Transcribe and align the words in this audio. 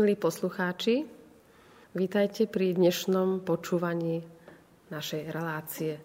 Milí 0.00 0.16
poslucháči, 0.16 1.04
vítajte 1.92 2.48
pri 2.48 2.72
dnešnom 2.72 3.44
počúvaní 3.44 4.24
našej 4.88 5.28
relácie 5.28 6.00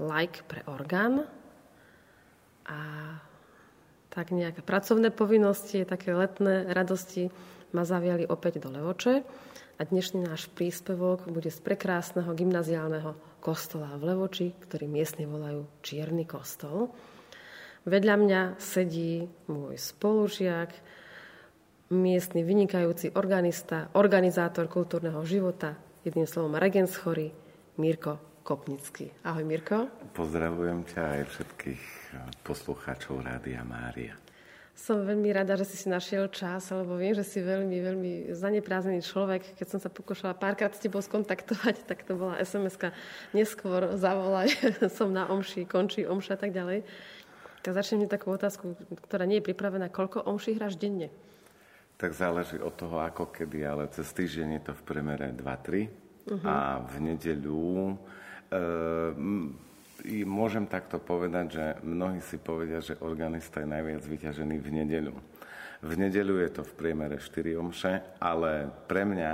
Like 0.00 0.48
pre 0.48 0.64
orgán. 0.64 1.28
A 2.64 2.80
tak 4.08 4.32
nejaké 4.32 4.64
pracovné 4.64 5.12
povinnosti, 5.12 5.84
také 5.84 6.16
letné 6.16 6.72
radosti 6.72 7.28
ma 7.76 7.84
zaviali 7.84 8.24
opäť 8.24 8.64
do 8.64 8.72
Levoče. 8.72 9.20
A 9.76 9.80
dnešný 9.84 10.24
náš 10.24 10.48
príspevok 10.56 11.28
bude 11.28 11.52
z 11.52 11.60
prekrásneho 11.60 12.32
gymnaziálneho 12.32 13.20
kostola 13.44 14.00
v 14.00 14.16
Levoči, 14.16 14.56
ktorý 14.64 14.88
miestni 14.88 15.28
volajú 15.28 15.68
Čierny 15.84 16.24
kostol. 16.24 16.88
Vedľa 17.84 18.16
mňa 18.16 18.40
sedí 18.56 19.28
môj 19.52 19.76
spolužiak, 19.76 20.72
miestny 21.90 22.46
vynikajúci 22.46 23.10
organista, 23.18 23.90
organizátor 23.98 24.70
kultúrneho 24.70 25.26
života, 25.26 25.74
jedným 26.06 26.22
slovom 26.22 26.54
regens 26.54 26.94
chorý, 26.94 27.34
Mirko 27.82 28.14
Kopnický. 28.46 29.10
Ahoj 29.26 29.42
Mirko. 29.42 29.90
Pozdravujem 30.14 30.86
ťa 30.86 31.02
aj 31.18 31.22
všetkých 31.34 31.82
poslucháčov 32.46 33.26
Rádia 33.26 33.66
Mária. 33.66 34.14
Som 34.78 35.02
veľmi 35.02 35.34
rada, 35.34 35.58
že 35.58 35.66
si 35.66 35.76
si 35.76 35.90
našiel 35.90 36.30
čas, 36.30 36.70
lebo 36.70 36.94
viem, 36.94 37.12
že 37.12 37.26
si 37.26 37.42
veľmi, 37.42 37.78
veľmi 37.82 38.12
zaneprázdnený 38.38 39.02
človek. 39.04 39.58
Keď 39.58 39.66
som 39.66 39.82
sa 39.82 39.90
pokúšala 39.90 40.32
párkrát 40.38 40.72
s 40.72 40.80
tebou 40.80 41.02
skontaktovať, 41.02 41.84
tak 41.90 42.06
to 42.06 42.14
bola 42.14 42.38
sms 42.38 42.78
neskôr, 43.34 43.98
zavolaj, 43.98 44.54
som 44.96 45.10
na 45.10 45.26
omši, 45.26 45.66
končí 45.66 46.06
omša 46.06 46.38
a 46.38 46.40
tak 46.40 46.54
ďalej. 46.54 46.86
Tak 47.66 47.76
začnem 47.76 48.06
takú 48.06 48.30
otázku, 48.30 48.78
ktorá 49.04 49.26
nie 49.26 49.42
je 49.42 49.52
pripravená. 49.52 49.90
Koľko 49.90 50.24
omší 50.24 50.56
hráš 50.56 50.80
denne? 50.80 51.12
Tak 52.00 52.16
záleží 52.16 52.56
od 52.56 52.72
toho, 52.72 53.04
ako 53.04 53.28
kedy, 53.28 53.60
ale 53.60 53.92
cez 53.92 54.08
týždeň 54.16 54.48
je 54.56 54.62
to 54.64 54.72
v 54.72 54.82
premere 54.88 55.36
2-3 55.36 55.44
uh-huh. 55.44 56.48
a 56.48 56.80
v 56.80 56.94
nedeľu 57.12 57.92
e, 57.92 57.94
môžem 60.24 60.64
takto 60.64 60.96
povedať, 60.96 61.46
že 61.52 61.64
mnohí 61.84 62.24
si 62.24 62.40
povedia, 62.40 62.80
že 62.80 62.96
organista 63.04 63.60
je 63.60 63.68
najviac 63.68 64.00
vyťažený 64.00 64.56
v 64.56 64.68
nedeľu. 64.80 65.14
V 65.84 65.92
nedeľu 65.92 66.40
je 66.40 66.50
to 66.56 66.62
v 66.64 66.72
priemere 66.72 67.20
4 67.20 67.60
omše, 67.60 67.92
ale 68.16 68.72
pre 68.88 69.04
mňa 69.04 69.32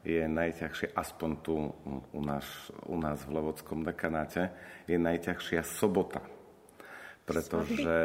je 0.00 0.24
najťažšie, 0.24 0.96
aspoň 0.96 1.30
tu 1.44 1.60
u 2.16 2.22
nás, 2.24 2.72
u 2.88 2.96
nás 2.96 3.20
v 3.28 3.36
Levodskom 3.36 3.84
dekanáte, 3.84 4.48
je 4.88 4.96
najťažšia 4.96 5.60
sobota 5.60 6.37
pretože 7.28 7.96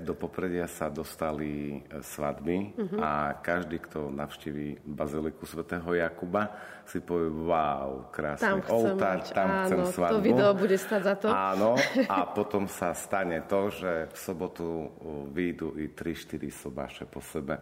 do 0.00 0.16
popredia 0.16 0.64
sa 0.64 0.88
dostali 0.88 1.76
e, 1.84 2.00
svadby 2.00 2.72
uh-huh. 2.72 2.96
a 2.96 3.36
každý, 3.44 3.76
kto 3.84 4.08
navštíví 4.08 4.80
baziliku 4.88 5.44
svätého 5.44 5.92
Jakuba, 5.92 6.48
si 6.88 7.04
povie, 7.04 7.28
wow, 7.28 8.08
krásny 8.10 8.64
tam 8.64 8.72
oltár, 8.72 9.22
tam 9.30 9.48
áno, 9.52 9.64
chcem 9.68 9.80
svadbu. 9.92 10.14
to 10.16 10.24
video 10.24 10.50
bude 10.56 10.76
stať 10.80 11.02
za 11.04 11.14
to. 11.20 11.28
Áno, 11.28 11.76
a 12.08 12.18
potom 12.38 12.64
sa 12.66 12.96
stane 12.96 13.44
to, 13.44 13.68
že 13.68 14.08
v 14.10 14.16
sobotu 14.16 14.90
výjdu 15.30 15.76
i 15.76 15.92
3-4 15.92 16.50
sobáše 16.50 17.04
po 17.04 17.20
sebe. 17.20 17.60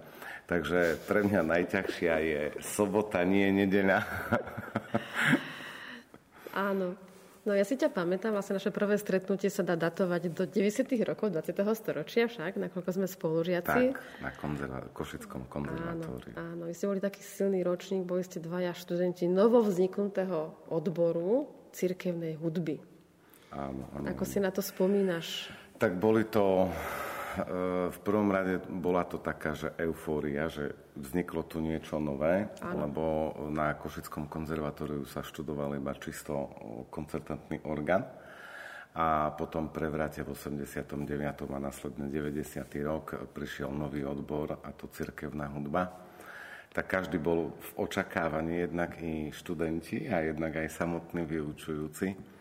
Takže 0.49 1.05
pre 1.05 1.26
mňa 1.26 1.44
najťažšia 1.44 2.14
je 2.25 2.43
sobota, 2.64 3.20
nie 3.26 3.53
nedeľa. 3.53 4.00
Áno. 6.56 7.07
No 7.49 7.56
ja 7.56 7.65
si 7.65 7.81
ťa 7.81 7.89
pamätám, 7.89 8.37
vlastne 8.37 8.61
naše 8.61 8.69
prvé 8.69 9.00
stretnutie 9.00 9.49
sa 9.49 9.65
dá 9.65 9.73
datovať 9.73 10.29
do 10.37 10.45
90. 10.45 10.85
rokov 11.00 11.33
20. 11.33 11.56
storočia 11.73 12.29
však, 12.29 12.61
nakoľko 12.61 12.91
sme 12.93 13.09
spolužiaci. 13.09 13.97
Tak, 13.97 13.97
na 14.21 14.31
konzerva- 14.37 14.85
Košickom 14.93 15.49
konzervatóriu. 15.49 16.37
Áno, 16.37 16.61
áno, 16.61 16.62
vy 16.69 16.77
ste 16.77 16.93
boli 16.93 17.00
taký 17.00 17.25
silný 17.25 17.65
ročník, 17.65 18.05
boli 18.05 18.21
ste 18.21 18.37
dvaja 18.37 18.77
študenti 18.77 19.33
novovzniknutého 19.33 20.69
odboru 20.69 21.49
cirkevnej 21.73 22.37
hudby. 22.37 22.85
Áno, 23.56 23.89
áno. 23.97 24.05
Ako 24.12 24.29
si 24.29 24.44
na 24.44 24.53
to 24.53 24.61
spomínaš? 24.61 25.49
Tak 25.81 25.97
boli 25.97 26.29
to 26.29 26.69
v 27.91 27.99
prvom 28.03 28.31
rade 28.31 28.61
bola 28.69 29.05
to 29.05 29.21
taká, 29.21 29.55
že 29.55 29.75
eufória, 29.79 30.49
že 30.49 30.73
vzniklo 30.97 31.45
tu 31.45 31.61
niečo 31.61 32.01
nové, 32.01 32.49
ano. 32.63 32.87
lebo 32.87 33.05
na 33.53 33.75
Košickom 33.77 34.27
konzervatóriu 34.27 35.05
sa 35.05 35.23
študoval 35.23 35.77
iba 35.77 35.95
čisto 35.97 36.51
koncertantný 36.89 37.63
orgán 37.69 38.07
a 38.99 39.31
potom 39.37 39.71
prevráte 39.71 40.27
v 40.27 40.35
89. 40.35 41.55
a 41.55 41.59
následne 41.61 42.11
90. 42.11 42.67
rok 42.83 43.15
prišiel 43.31 43.71
nový 43.71 44.03
odbor 44.03 44.59
a 44.59 44.71
to 44.75 44.91
cirkevná 44.91 45.47
hudba. 45.53 45.93
Tak 46.73 46.85
každý 46.87 47.17
bol 47.17 47.55
v 47.59 47.71
očakávaní 47.89 48.69
jednak 48.69 48.99
i 49.01 49.31
študenti 49.33 50.09
a 50.11 50.21
jednak 50.21 50.57
aj 50.57 50.69
samotní 50.69 51.25
vyučujúci 51.25 52.38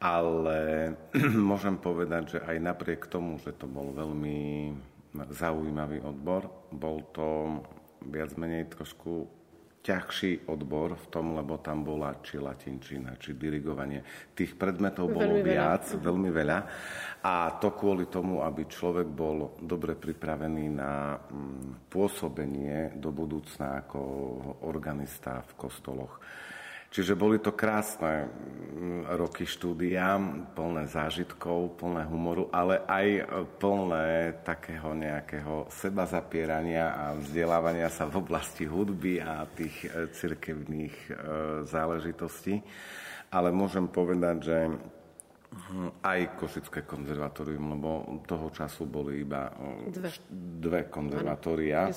ale 0.00 0.92
môžem 1.50 1.76
povedať, 1.78 2.36
že 2.36 2.38
aj 2.42 2.56
napriek 2.58 3.06
tomu, 3.06 3.38
že 3.42 3.54
to 3.54 3.66
bol 3.68 3.92
veľmi 3.94 4.72
zaujímavý 5.14 6.02
odbor, 6.02 6.50
bol 6.74 7.06
to 7.14 7.58
viac 8.10 8.34
menej 8.34 8.66
trošku 8.68 9.30
ťažší 9.84 10.48
odbor 10.48 10.96
v 10.96 11.06
tom, 11.12 11.36
lebo 11.36 11.60
tam 11.60 11.84
bola 11.84 12.16
či 12.24 12.40
latinčina, 12.40 13.20
či 13.20 13.36
dirigovanie. 13.36 14.00
Tých 14.32 14.56
predmetov 14.56 15.12
bolo 15.12 15.36
veľmi 15.36 15.44
viac, 15.44 15.84
veľa. 15.92 16.00
veľmi 16.00 16.30
veľa. 16.32 16.58
A 17.20 17.34
to 17.60 17.76
kvôli 17.76 18.08
tomu, 18.08 18.40
aby 18.40 18.64
človek 18.64 19.04
bol 19.04 19.60
dobre 19.60 19.92
pripravený 19.92 20.64
na 20.72 21.20
mm, 21.20 21.92
pôsobenie 21.92 22.96
do 22.96 23.12
budúcna 23.12 23.84
ako 23.84 24.00
organista 24.64 25.44
v 25.44 25.52
kostoloch. 25.52 26.16
Čiže 26.94 27.18
boli 27.18 27.42
to 27.42 27.50
krásne 27.50 28.30
mm, 28.30 29.18
roky 29.18 29.42
štúdia, 29.42 30.14
plné 30.54 30.86
zážitkov, 30.86 31.74
plné 31.74 32.06
humoru, 32.06 32.46
ale 32.54 32.86
aj 32.86 33.26
plné 33.58 34.38
takého 34.46 34.94
nejakého 34.94 35.66
seba 35.74 36.06
zapierania 36.06 36.94
a 36.94 37.04
vzdelávania 37.18 37.90
sa 37.90 38.06
v 38.06 38.22
oblasti 38.22 38.62
hudby 38.70 39.18
a 39.18 39.42
tých 39.42 39.90
e, 39.90 40.06
cirkevných 40.14 40.94
e, 40.94 41.12
záležitostí. 41.66 42.62
Ale 43.34 43.50
môžem 43.50 43.90
povedať, 43.90 44.36
že 44.46 44.58
hm, 44.70 45.98
aj 45.98 46.38
Košické 46.38 46.86
konzervatórium, 46.86 47.74
lebo 47.74 48.22
toho 48.22 48.54
času 48.54 48.86
boli 48.86 49.26
iba 49.26 49.50
dve, 49.90 50.14
dve 50.62 50.86
konzervatória. 50.86 51.90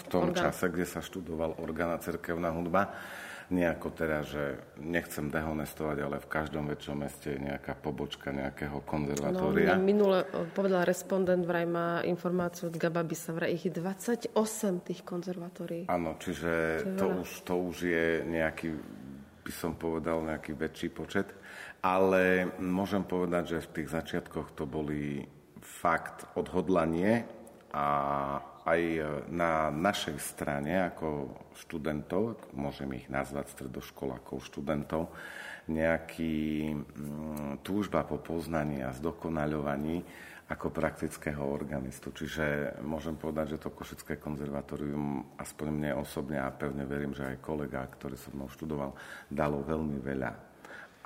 v 0.00 0.04
tom 0.08 0.32
orgán. 0.32 0.48
čase, 0.48 0.64
kde 0.72 0.88
sa 0.88 1.04
študoval 1.04 1.60
orgán 1.60 1.92
a 1.92 2.00
cirkevná 2.00 2.48
hudba 2.56 2.88
nejako 3.50 3.90
teraz, 3.90 4.30
že 4.30 4.62
nechcem 4.78 5.26
dehonestovať, 5.26 5.96
ale 6.06 6.16
v 6.22 6.28
každom 6.30 6.70
väčšom 6.70 6.96
meste 7.02 7.34
je 7.34 7.42
nejaká 7.42 7.74
pobočka 7.74 8.30
nejakého 8.30 8.78
konzervatória. 8.86 9.74
No, 9.74 9.82
minule 9.82 10.22
povedal 10.54 10.86
respondent, 10.86 11.42
vraj 11.42 11.66
má 11.66 12.00
informáciu 12.06 12.70
od 12.70 12.78
Gababy 12.78 13.18
sa 13.18 13.34
vraj 13.34 13.58
ich 13.58 13.66
28 13.66 14.30
tých 14.86 15.02
konzervatórií. 15.02 15.90
Áno, 15.90 16.14
čiže 16.22 16.82
to, 16.94 17.02
to 17.02 17.06
už, 17.26 17.30
to 17.42 17.54
už 17.58 17.76
je 17.90 18.06
nejaký, 18.22 18.68
by 19.42 19.52
som 19.52 19.74
povedal, 19.74 20.22
nejaký 20.22 20.54
väčší 20.54 20.88
počet. 20.94 21.34
Ale 21.82 22.54
môžem 22.62 23.02
povedať, 23.02 23.58
že 23.58 23.66
v 23.66 23.72
tých 23.82 23.88
začiatkoch 23.90 24.54
to 24.54 24.64
boli 24.64 25.26
fakt 25.58 26.28
odhodlanie 26.38 27.26
a 27.74 27.86
aj 28.70 28.80
e, 28.80 29.00
na 29.34 29.68
našej 29.74 30.16
strane 30.22 30.90
ako 30.94 31.34
študentov, 31.58 32.54
môžem 32.54 32.94
ich 32.94 33.06
nazvať 33.10 33.50
stredoškolákov, 33.50 34.46
študentov, 34.46 35.10
nejaký 35.66 36.70
mm, 36.74 37.62
túžba 37.66 38.06
po 38.06 38.18
poznaní 38.22 38.82
a 38.82 38.94
zdokonaľovaní 38.94 40.02
ako 40.50 40.74
praktického 40.74 41.46
organistu. 41.46 42.10
Čiže 42.10 42.78
môžem 42.82 43.14
povedať, 43.14 43.54
že 43.54 43.62
to 43.62 43.70
Košické 43.70 44.18
konzervatórium, 44.18 45.38
aspoň 45.38 45.66
mne 45.70 45.90
osobne 46.02 46.42
a 46.42 46.50
pevne 46.50 46.82
verím, 46.90 47.14
že 47.14 47.22
aj 47.22 47.38
kolega, 47.38 47.86
ktorý 47.86 48.18
som 48.18 48.34
mnou 48.34 48.50
študoval, 48.50 48.90
dalo 49.30 49.62
veľmi 49.62 49.98
veľa. 50.02 50.30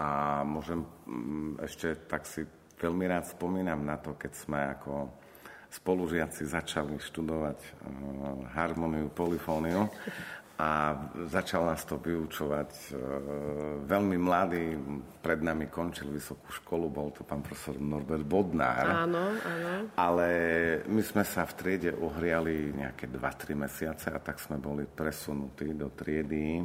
A 0.00 0.08
môžem 0.48 0.80
mm, 0.80 1.60
ešte 1.60 2.08
tak 2.08 2.24
si 2.24 2.44
veľmi 2.80 3.04
rád 3.04 3.28
spomínam 3.28 3.84
na 3.84 4.00
to, 4.00 4.16
keď 4.16 4.32
sme 4.32 4.60
ako 4.80 5.23
spolužiaci 5.74 6.46
začali 6.46 6.94
študovať 7.02 7.58
uh, 7.58 7.74
harmoniu, 8.54 9.10
polifóniu 9.10 9.90
a 10.54 10.94
začal 11.26 11.66
nás 11.66 11.82
to 11.82 11.98
vyučovať 11.98 12.70
uh, 12.70 12.98
veľmi 13.82 14.14
mladý, 14.14 14.78
pred 15.18 15.42
nami 15.42 15.66
končil 15.66 16.14
vysokú 16.14 16.46
školu, 16.62 16.86
bol 16.94 17.10
to 17.10 17.26
pán 17.26 17.42
profesor 17.42 17.74
Norbert 17.74 18.22
Bodnár. 18.22 18.86
Áno, 18.86 19.34
áno. 19.34 19.90
Ale 19.98 20.28
my 20.86 21.02
sme 21.02 21.26
sa 21.26 21.42
v 21.42 21.52
triede 21.58 21.90
ohriali 21.90 22.70
nejaké 22.70 23.10
2-3 23.10 23.58
mesiace 23.58 24.14
a 24.14 24.22
tak 24.22 24.38
sme 24.38 24.62
boli 24.62 24.86
presunutí 24.86 25.74
do 25.74 25.90
triedy 25.90 26.62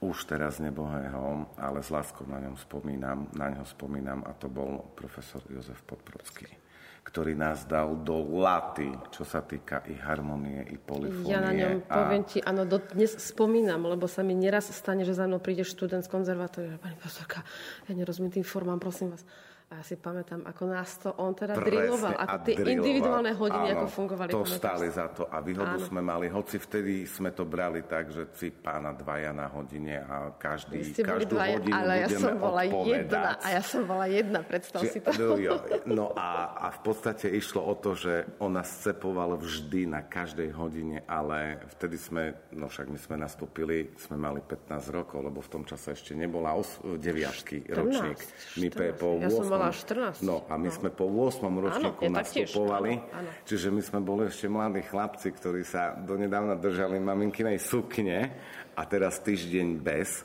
už 0.00 0.26
teraz 0.26 0.58
nebohého, 0.58 1.54
ale 1.60 1.84
s 1.84 1.92
láskou 1.92 2.24
na 2.24 2.40
ňom 2.40 2.56
spomínam, 2.56 3.28
na 3.36 3.52
ňo 3.52 3.68
spomínam 3.68 4.24
a 4.26 4.32
to 4.34 4.48
bol 4.48 4.90
profesor 4.96 5.44
Jozef 5.46 5.84
Podbrodský 5.84 6.59
ktorý 7.00 7.34
nás 7.34 7.66
dal 7.66 7.96
do 8.00 8.22
laty, 8.38 8.92
čo 9.10 9.26
sa 9.26 9.42
týka 9.42 9.82
i 9.90 9.98
harmonie, 9.98 10.62
i 10.70 10.76
polifónie. 10.78 11.32
Ja 11.32 11.42
na 11.42 11.50
ňom 11.50 11.82
a... 11.88 11.94
poviem 12.04 12.22
ti, 12.22 12.38
áno, 12.44 12.68
dnes 12.68 13.18
spomínam, 13.18 13.82
lebo 13.88 14.06
sa 14.06 14.22
mi 14.22 14.36
neraz 14.36 14.70
stane, 14.70 15.02
že 15.02 15.16
za 15.16 15.26
mnou 15.26 15.42
príde 15.42 15.66
študent 15.66 16.06
z 16.06 16.12
konzervatória. 16.12 16.78
Pani 16.78 16.94
profesorka, 17.00 17.42
ja 17.88 17.92
nerozumiem 17.96 18.40
tým 18.40 18.46
formám, 18.46 18.78
prosím 18.78 19.16
vás 19.16 19.26
a 19.70 19.78
ja 19.78 19.84
si 19.86 19.94
pamätám, 19.94 20.42
ako 20.50 20.62
nás 20.66 20.98
to 20.98 21.14
on 21.14 21.30
teda 21.30 21.54
driloval, 21.54 22.18
ako 22.18 22.36
tie 22.42 22.58
driloval. 22.58 22.74
individuálne 22.74 23.32
hodiny, 23.38 23.68
áno, 23.70 23.78
ako 23.78 23.86
fungovali. 24.02 24.30
To 24.34 24.42
stáli 24.42 24.90
za 24.90 25.06
to 25.14 25.30
a 25.30 25.38
výhodu 25.38 25.78
áno. 25.78 25.86
sme 25.86 26.00
mali, 26.02 26.26
hoci 26.26 26.58
vtedy 26.58 27.06
sme 27.06 27.30
to 27.30 27.46
brali 27.46 27.86
tak, 27.86 28.10
že 28.10 28.34
si 28.34 28.50
pána 28.50 28.90
dvaja 28.90 29.30
na 29.30 29.46
hodine 29.46 30.02
a 30.02 30.34
každý, 30.34 30.82
každú 30.90 31.38
dvaja, 31.38 31.62
hodinu 31.62 31.74
ale 31.78 31.92
ja 32.02 32.08
som 32.10 32.34
bola 32.34 32.62
jedna 32.66 33.30
a 33.38 33.46
ja 33.46 33.62
som 33.62 33.82
bola 33.86 34.06
jedna, 34.10 34.38
predstav 34.42 34.82
Či, 34.82 34.88
si 34.90 34.98
to. 35.06 35.10
No, 35.14 35.38
jo, 35.38 35.54
no 35.86 36.04
a, 36.18 36.50
a 36.50 36.66
v 36.74 36.80
podstate 36.82 37.30
išlo 37.30 37.62
o 37.62 37.74
to, 37.78 37.94
že 37.94 38.26
ona 38.42 38.66
scepovala 38.66 39.38
vždy 39.38 39.86
na 39.86 40.02
každej 40.02 40.50
hodine, 40.50 41.06
ale 41.06 41.62
vtedy 41.78 41.94
sme, 41.94 42.34
no 42.58 42.66
však 42.66 42.90
my 42.90 42.98
sme 42.98 43.16
nastúpili, 43.22 43.94
sme 44.02 44.18
mali 44.18 44.42
15 44.42 44.90
rokov, 44.90 45.22
lebo 45.22 45.38
v 45.38 45.46
tom 45.46 45.62
čase 45.62 45.94
ešte 45.94 46.18
nebola 46.18 46.58
os, 46.58 46.82
deviačky 46.82 47.70
ročník. 47.70 48.18
My 48.58 48.66
po 48.74 48.82
ja 49.22 49.30
8 49.30 49.59
bola 49.60 49.72
14. 49.76 50.24
No 50.24 50.36
a 50.48 50.54
my 50.56 50.68
no. 50.68 50.74
sme 50.74 50.88
po 50.88 51.04
8. 51.06 51.44
ročníku 51.44 52.02
áno, 52.08 52.16
nastupovali, 52.16 52.92
áno, 52.96 53.12
áno. 53.20 53.30
čiže 53.44 53.68
my 53.68 53.82
sme 53.84 54.00
boli 54.00 54.22
ešte 54.32 54.48
mladí 54.48 54.80
chlapci, 54.88 55.28
ktorí 55.36 55.62
sa 55.62 55.92
donedávna 55.94 56.56
držali 56.56 56.96
maminkinej 56.96 57.60
sukne 57.60 58.32
a 58.72 58.82
teraz 58.88 59.20
týždeň 59.20 59.68
bez. 59.78 60.24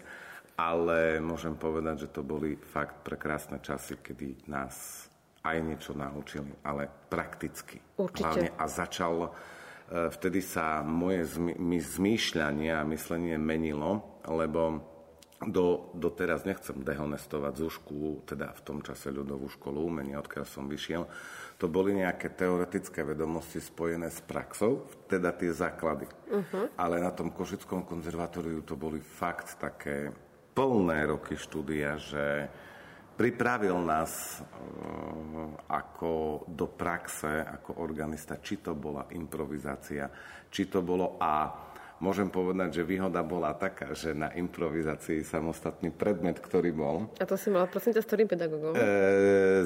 Ale 0.55 1.19
môžem 1.19 1.59
povedať, 1.59 2.07
že 2.07 2.15
to 2.15 2.23
boli 2.23 2.55
fakt 2.55 3.03
prekrásne 3.03 3.59
časy, 3.59 3.99
kedy 3.99 4.47
nás 4.47 5.03
aj 5.43 5.57
niečo 5.61 5.91
naučili, 5.91 6.49
ale 6.63 6.87
prakticky. 6.87 7.77
Určite. 7.99 8.23
Hlavne 8.23 8.49
a 8.55 8.65
začal, 8.65 9.15
e, 9.27 9.29
vtedy 10.15 10.39
sa 10.39 10.79
moje 10.81 11.27
zmýšľanie 11.99 12.71
a 12.71 12.87
myslenie 12.87 13.35
menilo, 13.35 14.23
lebo 14.25 14.94
do, 15.43 15.91
doteraz 15.91 16.47
nechcem 16.47 16.79
dehonestovať 16.79 17.53
Zušku, 17.59 18.23
teda 18.23 18.55
v 18.55 18.61
tom 18.63 18.79
čase 18.79 19.11
ľudovú 19.11 19.51
školu 19.51 19.83
umenia, 19.83 20.23
odkiaľ 20.23 20.47
som 20.47 20.71
vyšiel, 20.71 21.03
to 21.59 21.67
boli 21.67 21.95
nejaké 21.95 22.31
teoretické 22.31 23.03
vedomosti 23.03 23.59
spojené 23.59 24.07
s 24.07 24.23
praxou, 24.23 24.87
teda 25.11 25.35
tie 25.35 25.51
základy. 25.51 26.07
Uh-huh. 26.31 26.71
Ale 26.79 27.03
na 27.03 27.11
tom 27.11 27.35
Košickom 27.35 27.83
konzervatóriu 27.83 28.63
to 28.63 28.79
boli 28.79 29.03
fakt 29.03 29.59
také 29.59 30.11
plné 30.55 31.11
roky 31.11 31.35
štúdia, 31.35 31.99
že 31.99 32.47
pripravil 33.19 33.75
nás 33.83 34.39
uh, 34.39 34.47
ako 35.67 36.43
do 36.47 36.67
praxe, 36.71 37.43
ako 37.43 37.83
organista, 37.83 38.39
či 38.39 38.63
to 38.63 38.71
bola 38.71 39.07
improvizácia, 39.11 40.07
či 40.47 40.71
to 40.71 40.79
bolo 40.79 41.19
a 41.19 41.51
môžem 41.99 42.27
povedať, 42.27 42.81
že 42.81 42.83
výhoda 42.83 43.23
bola 43.23 43.55
taká, 43.55 43.95
že 43.95 44.11
na 44.11 44.31
improvizácii 44.33 45.23
samostatný 45.23 45.91
predmet, 45.95 46.39
ktorý 46.39 46.71
bol. 46.75 46.97
A 47.19 47.25
to 47.27 47.39
si 47.39 47.47
mal, 47.47 47.67
prosím 47.71 47.95
ťa, 47.95 48.01
s 48.03 48.07
ktorým 48.07 48.27
pedagogom? 48.27 48.73
E, 48.75 48.83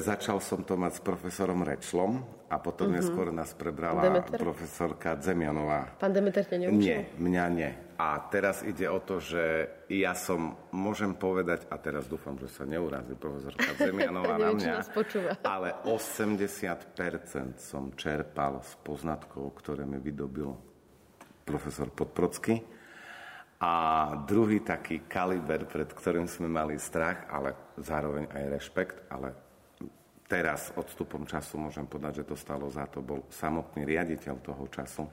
začal 0.02 0.38
som 0.38 0.62
to 0.62 0.78
mať 0.78 0.98
s 0.98 1.02
profesorom 1.02 1.66
Rečlom 1.66 2.22
a 2.50 2.56
potom 2.58 2.90
uh-huh. 2.90 2.98
neskôr 3.02 3.30
nás 3.30 3.54
prebrala 3.54 4.02
Demeter? 4.06 4.38
profesorka 4.38 5.18
Zemianová. 5.18 5.94
Pán 5.98 6.14
Demeter 6.14 6.46
ťa 6.46 6.56
neučil? 6.66 6.78
Nie, 6.78 6.98
mňa 7.18 7.44
nie. 7.50 7.70
A 8.00 8.16
teraz 8.32 8.64
ide 8.64 8.88
o 8.88 8.96
to, 8.96 9.20
že 9.20 9.68
ja 9.92 10.16
som, 10.16 10.56
môžem 10.72 11.12
povedať, 11.12 11.68
a 11.68 11.76
teraz 11.76 12.08
dúfam, 12.08 12.32
že 12.40 12.48
sa 12.48 12.64
neurazí 12.64 13.12
profesorka 13.12 13.76
Zemianová 13.76 14.40
na 14.40 14.56
mňa, 14.56 14.74
ale 15.54 15.76
80% 15.84 17.60
som 17.60 17.92
čerpal 17.92 18.64
z 18.64 18.72
poznatkov, 18.80 19.52
ktoré 19.60 19.84
mi 19.84 20.00
vydobil 20.00 20.69
profesor 21.50 21.90
Podprocky. 21.90 22.62
A 23.60 23.72
druhý 24.24 24.64
taký 24.64 25.04
kaliber, 25.04 25.68
pred 25.68 25.90
ktorým 25.90 26.24
sme 26.24 26.48
mali 26.48 26.80
strach, 26.80 27.28
ale 27.28 27.74
zároveň 27.76 28.30
aj 28.32 28.44
rešpekt, 28.56 28.96
ale 29.12 29.36
teraz 30.24 30.72
odstupom 30.78 31.28
času 31.28 31.60
môžem 31.60 31.84
povedať, 31.84 32.24
že 32.24 32.28
to 32.32 32.36
stalo 32.38 32.70
za 32.72 32.88
to, 32.88 33.04
bol 33.04 33.26
samotný 33.28 33.84
riaditeľ 33.84 34.34
toho 34.40 34.64
času, 34.70 35.04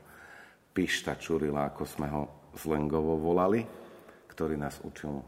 Pišta 0.71 1.17
Čurila, 1.17 1.73
ako 1.73 1.83
sme 1.89 2.07
ho 2.07 2.23
zlengovo 2.53 3.17
volali, 3.17 3.65
ktorý 4.29 4.55
nás 4.55 4.77
učil 4.85 5.25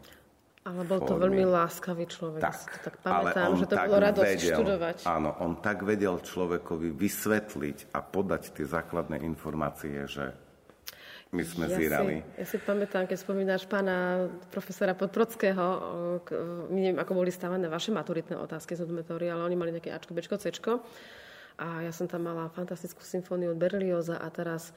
ale 0.70 0.86
bol 0.86 1.00
to 1.01 1.16
veľmi 1.18 1.46
láskavý 1.50 2.06
človek. 2.06 2.42
Tak, 2.46 2.60
to 2.62 2.78
tak 2.92 2.96
pamätám, 3.01 3.58
že 3.58 3.66
to 3.66 3.75
bolo 3.80 3.98
radosť 4.06 4.38
vedel, 4.38 4.50
študovať. 4.54 4.98
Áno, 5.10 5.30
on 5.42 5.51
tak 5.63 5.82
vedel 5.82 6.16
človekovi 6.22 6.94
vysvetliť 6.94 7.96
a 7.96 8.00
podať 8.06 8.54
tie 8.54 8.66
základné 8.70 9.18
informácie, 9.24 10.06
že 10.06 10.36
my 11.29 11.43
sme 11.45 11.69
ja 11.69 11.77
zírali. 11.77 12.25
Si, 12.25 12.41
ja 12.41 12.45
si 12.50 12.57
pamätám, 12.57 13.05
keď 13.05 13.17
spomínaš 13.21 13.69
pána 13.69 14.25
profesora 14.50 14.98
Podprodského, 14.98 15.65
neviem, 16.74 16.98
ako 16.98 17.13
boli 17.13 17.29
stávané 17.29 17.69
vaše 17.69 17.93
maturitné 17.93 18.33
otázky 18.33 18.74
z 18.74 18.81
odmetóry, 18.81 19.29
ale 19.29 19.45
oni 19.45 19.53
mali 19.53 19.69
nejaké 19.77 19.93
Ačko, 19.93 20.17
Bčko, 20.17 20.41
Cčko. 20.41 20.74
A 21.59 21.86
ja 21.86 21.91
som 21.93 22.09
tam 22.09 22.25
mala 22.25 22.50
fantastickú 22.50 23.03
symfóniu 23.05 23.53
od 23.53 23.62
Berlioza 23.62 24.17
a 24.17 24.27
teraz 24.33 24.74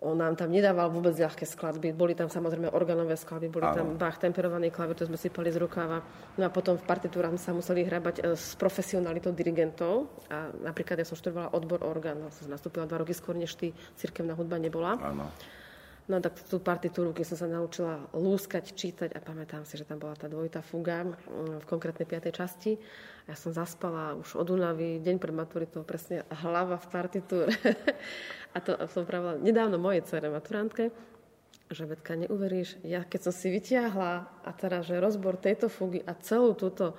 on 0.00 0.16
nám 0.16 0.32
tam 0.32 0.48
nedával 0.48 0.88
vôbec 0.88 1.12
ľahké 1.12 1.44
skladby. 1.44 1.92
Boli 1.92 2.16
tam 2.16 2.32
samozrejme 2.32 2.72
organové 2.72 3.20
skladby, 3.20 3.52
boli 3.52 3.68
Áno. 3.68 3.76
tam 3.76 3.86
Bach 4.00 4.16
temperovaný 4.16 4.72
klavír, 4.72 4.96
to 4.96 5.04
sme 5.04 5.20
si 5.20 5.28
pali 5.28 5.52
z 5.52 5.60
rukáva. 5.60 6.00
No 6.40 6.48
a 6.48 6.50
potom 6.50 6.80
v 6.80 6.84
partitúrach 6.88 7.36
sa 7.36 7.52
museli 7.52 7.84
hrabať 7.84 8.24
e, 8.24 8.32
s 8.32 8.56
profesionalitou 8.56 9.36
dirigentov. 9.36 10.08
A 10.32 10.48
napríklad 10.56 10.96
ja 10.96 11.04
som 11.04 11.20
študovala 11.20 11.52
odbor 11.52 11.84
orgán, 11.84 12.16
no, 12.16 12.32
som 12.32 12.48
nastúpila 12.48 12.88
dva 12.88 13.04
roky 13.04 13.12
skôr, 13.12 13.36
než 13.36 13.52
ty 13.60 13.76
cirkevná 14.00 14.32
hudba 14.32 14.56
nebola. 14.56 14.96
Áno. 14.96 15.28
No 16.10 16.18
tak 16.18 16.42
tú 16.42 16.58
partitúru, 16.58 17.14
keď 17.14 17.24
som 17.30 17.38
sa 17.38 17.46
naučila 17.46 18.02
lúskať, 18.18 18.74
čítať 18.74 19.14
a 19.14 19.22
pamätám 19.22 19.62
si, 19.62 19.78
že 19.78 19.86
tam 19.86 20.02
bola 20.02 20.18
tá 20.18 20.26
dvojitá 20.26 20.58
fuga 20.58 21.06
mm, 21.06 21.62
v 21.62 21.64
konkrétnej 21.70 22.02
piatej 22.02 22.34
časti. 22.34 22.74
Ja 23.30 23.38
som 23.38 23.54
zaspala 23.54 24.18
už 24.18 24.42
od 24.42 24.58
únavy, 24.58 24.98
deň 24.98 25.22
pred 25.22 25.30
maturitou, 25.30 25.86
presne 25.86 26.26
hlava 26.42 26.82
v 26.82 26.86
partitúre. 26.90 27.54
a 28.54 28.58
to 28.58 28.74
som 28.90 29.06
pravila 29.06 29.38
nedávno 29.38 29.78
mojej 29.78 30.02
cere 30.02 30.26
maturantke, 30.26 30.90
že 31.70 31.86
Betka, 31.86 32.18
neuveríš, 32.18 32.82
ja 32.82 33.06
keď 33.06 33.30
som 33.30 33.34
si 33.38 33.54
vytiahla 33.54 34.42
a 34.42 34.50
teraz, 34.50 34.90
že 34.90 34.98
rozbor 34.98 35.38
tejto 35.38 35.70
fugy 35.70 36.02
a 36.02 36.18
celú 36.18 36.58
túto 36.58 36.98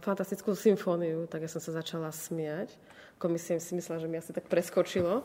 fantastickú 0.00 0.54
symfóniu, 0.54 1.26
tak 1.26 1.44
ja 1.44 1.50
som 1.50 1.58
sa 1.58 1.74
začala 1.74 2.14
smiať 2.14 2.74
komisie 3.18 3.56
si 3.62 3.72
myslela, 3.72 4.02
že 4.02 4.08
mi 4.10 4.18
asi 4.18 4.36
tak 4.36 4.50
preskočilo. 4.50 5.24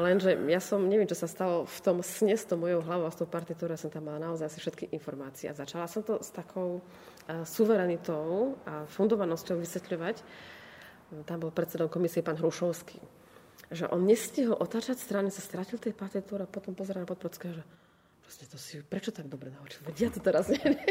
Lenže 0.00 0.34
ja 0.48 0.60
som, 0.60 0.82
neviem, 0.82 1.08
čo 1.08 1.14
sa 1.14 1.28
stalo 1.28 1.68
v 1.68 1.78
tom 1.78 2.00
sne 2.00 2.34
s 2.34 2.48
tou 2.48 2.58
mojou 2.58 2.82
hlavou 2.82 3.06
a 3.06 3.12
s 3.12 3.20
tou 3.20 3.28
partitúrou, 3.28 3.76
ja 3.76 3.80
som 3.80 3.92
tam 3.92 4.08
mala 4.08 4.18
naozaj 4.18 4.50
asi 4.50 4.58
všetky 4.58 4.90
informácie. 4.90 5.46
A 5.46 5.54
začala 5.54 5.86
som 5.86 6.02
to 6.02 6.18
s 6.20 6.32
takou 6.32 6.80
uh, 6.80 7.46
suverenitou 7.46 8.58
a 8.66 8.88
fundovanosťou 8.88 9.60
vysvetľovať. 9.60 10.16
Tam 11.22 11.38
bol 11.38 11.54
predsedom 11.54 11.86
komisie 11.86 12.26
pán 12.26 12.34
Hrušovský. 12.34 12.98
Že 13.70 13.94
on 13.94 14.06
nestihol 14.06 14.58
otáčať 14.58 14.98
strany, 14.98 15.30
sa 15.30 15.42
stratil 15.42 15.78
tej 15.78 15.94
partitúry 15.94 16.46
a 16.46 16.50
potom 16.50 16.74
pozeral 16.74 17.06
na 17.06 17.10
podprodského, 17.10 17.54
že 17.54 17.64
proste 18.26 18.44
to 18.50 18.58
si 18.58 18.82
prečo 18.82 19.14
tak 19.14 19.30
dobre 19.30 19.54
naučil? 19.54 19.86
Ja 19.98 20.10
to 20.10 20.18
teraz 20.18 20.50
neviem. 20.50 20.82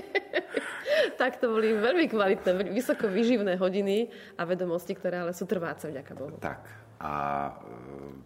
Tak 1.15 1.39
to 1.39 1.49
boli 1.49 1.73
veľmi 1.73 2.11
kvalitné, 2.11 2.69
vysoko 2.71 3.07
vyživné 3.07 3.55
hodiny 3.57 4.11
a 4.37 4.43
vedomosti, 4.43 4.93
ktoré 4.93 5.23
ale 5.23 5.31
sú 5.33 5.47
trváce, 5.47 5.89
vďaka 5.89 6.13
Bohu. 6.13 6.37
Tak. 6.39 6.85
A 6.99 7.13
e, 7.47 7.53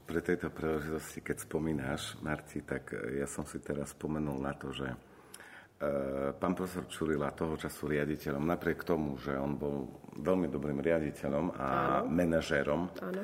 pre 0.05 0.21
tejto 0.21 0.53
príležitosti, 0.53 1.25
keď 1.25 1.37
spomínaš, 1.41 2.17
Marti, 2.21 2.61
tak 2.61 2.93
e, 2.93 3.21
ja 3.21 3.27
som 3.29 3.45
si 3.45 3.57
teraz 3.57 3.97
spomenul 3.97 4.37
na 4.37 4.53
to, 4.53 4.69
že 4.69 4.93
e, 4.93 4.97
pán 6.37 6.53
profesor 6.53 6.85
Čurila, 6.85 7.33
toho 7.33 7.57
času 7.57 7.89
riaditeľom, 7.89 8.45
napriek 8.45 8.85
tomu, 8.85 9.17
že 9.17 9.33
on 9.33 9.57
bol 9.57 9.89
veľmi 10.21 10.49
dobrým 10.53 10.77
riaditeľom 10.85 11.45
a 11.57 11.67
Áno. 12.05 12.13
manažérom, 12.13 12.81
Áno 13.01 13.23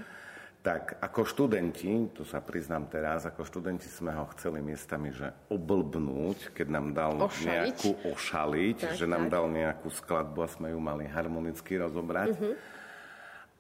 tak 0.66 0.98
ako 0.98 1.30
študenti, 1.30 2.10
tu 2.10 2.26
sa 2.26 2.42
priznám 2.42 2.90
teraz, 2.90 3.30
ako 3.30 3.46
študenti 3.46 3.86
sme 3.86 4.10
ho 4.18 4.26
chceli 4.34 4.66
miestami, 4.66 5.14
že 5.14 5.30
oblbnúť, 5.54 6.58
keď 6.58 6.68
nám 6.74 6.88
dal 6.98 7.22
ošaliť. 7.22 7.46
nejakú 7.46 7.92
ošaliť, 8.10 8.78
tak, 8.82 8.98
že 8.98 9.06
nám 9.06 9.30
tak. 9.30 9.34
dal 9.38 9.46
nejakú 9.54 9.94
skladbu 9.94 10.40
a 10.42 10.50
sme 10.50 10.74
ju 10.74 10.80
mali 10.82 11.06
harmonicky 11.06 11.78
rozobrať. 11.78 12.34
Uh-huh. 12.34 12.58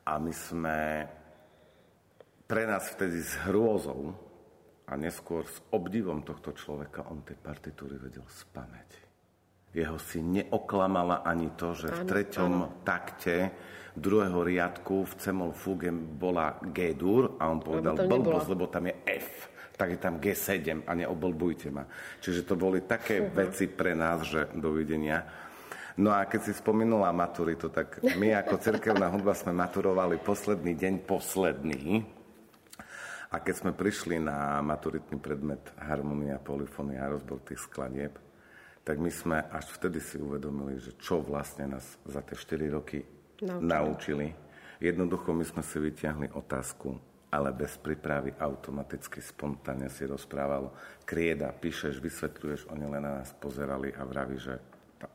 A 0.01 0.17
my 0.17 0.33
sme 0.33 1.05
pre 2.49 2.65
nás 2.65 2.89
vtedy 2.89 3.21
s 3.21 3.37
hrôzou 3.45 4.17
a 4.89 4.97
neskôr 4.97 5.45
s 5.45 5.61
obdivom 5.69 6.25
tohto 6.25 6.57
človeka 6.57 7.05
on 7.13 7.21
tie 7.21 7.37
partitúry 7.37 8.01
vedel 8.01 8.25
spamäť. 8.25 9.05
Jeho 9.77 10.01
si 10.01 10.25
neoklamala 10.25 11.21
ani 11.21 11.53
to, 11.53 11.77
že 11.77 11.93
v 11.93 12.01
treťom 12.09 12.81
takte 12.81 13.53
druhého 13.95 14.43
riadku 14.43 15.07
v 15.07 15.13
cemol 15.17 15.51
fuge 15.55 15.89
bola 15.91 16.59
G-dur 16.59 17.39
a 17.39 17.47
on 17.47 17.63
povedal 17.63 17.95
blbosť, 17.95 18.47
lebo 18.51 18.67
tam 18.67 18.91
je 18.91 18.95
F 19.07 19.55
tak 19.75 19.91
je 19.91 19.99
tam 19.99 20.17
G7 20.23 20.87
a 20.87 20.91
neoblbujte 20.95 21.67
ma. 21.67 21.83
Čiže 22.23 22.47
to 22.47 22.55
boli 22.55 22.87
také 22.87 23.19
uh-huh. 23.19 23.35
veci 23.35 23.67
pre 23.67 23.91
nás, 23.91 24.23
že 24.23 24.47
dovidenia. 24.55 25.27
No 25.99 26.11
a 26.11 26.27
keď 26.27 26.51
si 26.51 26.53
spomenula 26.55 27.15
maturitu, 27.15 27.71
tak 27.71 28.03
my 28.03 28.35
ako 28.39 28.59
cirkevná 28.59 29.07
hudba 29.11 29.31
sme 29.31 29.55
maturovali 29.55 30.19
posledný 30.19 30.75
deň, 30.75 30.93
posledný. 31.07 32.03
A 33.31 33.39
keď 33.43 33.55
sme 33.63 33.71
prišli 33.75 34.19
na 34.19 34.63
maturitný 34.63 35.19
predmet 35.19 35.63
harmonia, 35.79 36.39
polifónia 36.39 37.03
a 37.07 37.11
rozbor 37.15 37.43
tých 37.43 37.63
skladieb, 37.63 38.15
tak 38.83 38.95
my 38.99 39.11
sme 39.11 39.39
až 39.39 39.71
vtedy 39.75 39.99
si 39.99 40.19
uvedomili, 40.19 40.79
že 40.79 40.95
čo 40.99 41.19
vlastne 41.19 41.75
nás 41.75 41.99
za 42.05 42.21
tie 42.23 42.37
4 42.37 42.75
roky 42.75 43.03
naučili. 43.41 43.67
naučili. 43.67 44.27
Jednoducho 44.79 45.33
my 45.33 45.45
sme 45.47 45.63
si 45.63 45.77
vyťahli 45.79 46.35
otázku, 46.35 46.99
ale 47.31 47.51
bez 47.51 47.79
prípravy 47.79 48.35
automaticky, 48.39 49.19
spontánne 49.19 49.91
si 49.91 50.07
rozprávalo. 50.07 50.71
Krieda, 51.03 51.51
píšeš, 51.51 51.99
vysvetľuješ, 51.99 52.71
oni 52.71 52.85
len 52.87 53.03
na 53.03 53.23
nás 53.23 53.31
pozerali 53.35 53.91
a 53.95 54.03
vraví, 54.03 54.39
že 54.39 54.55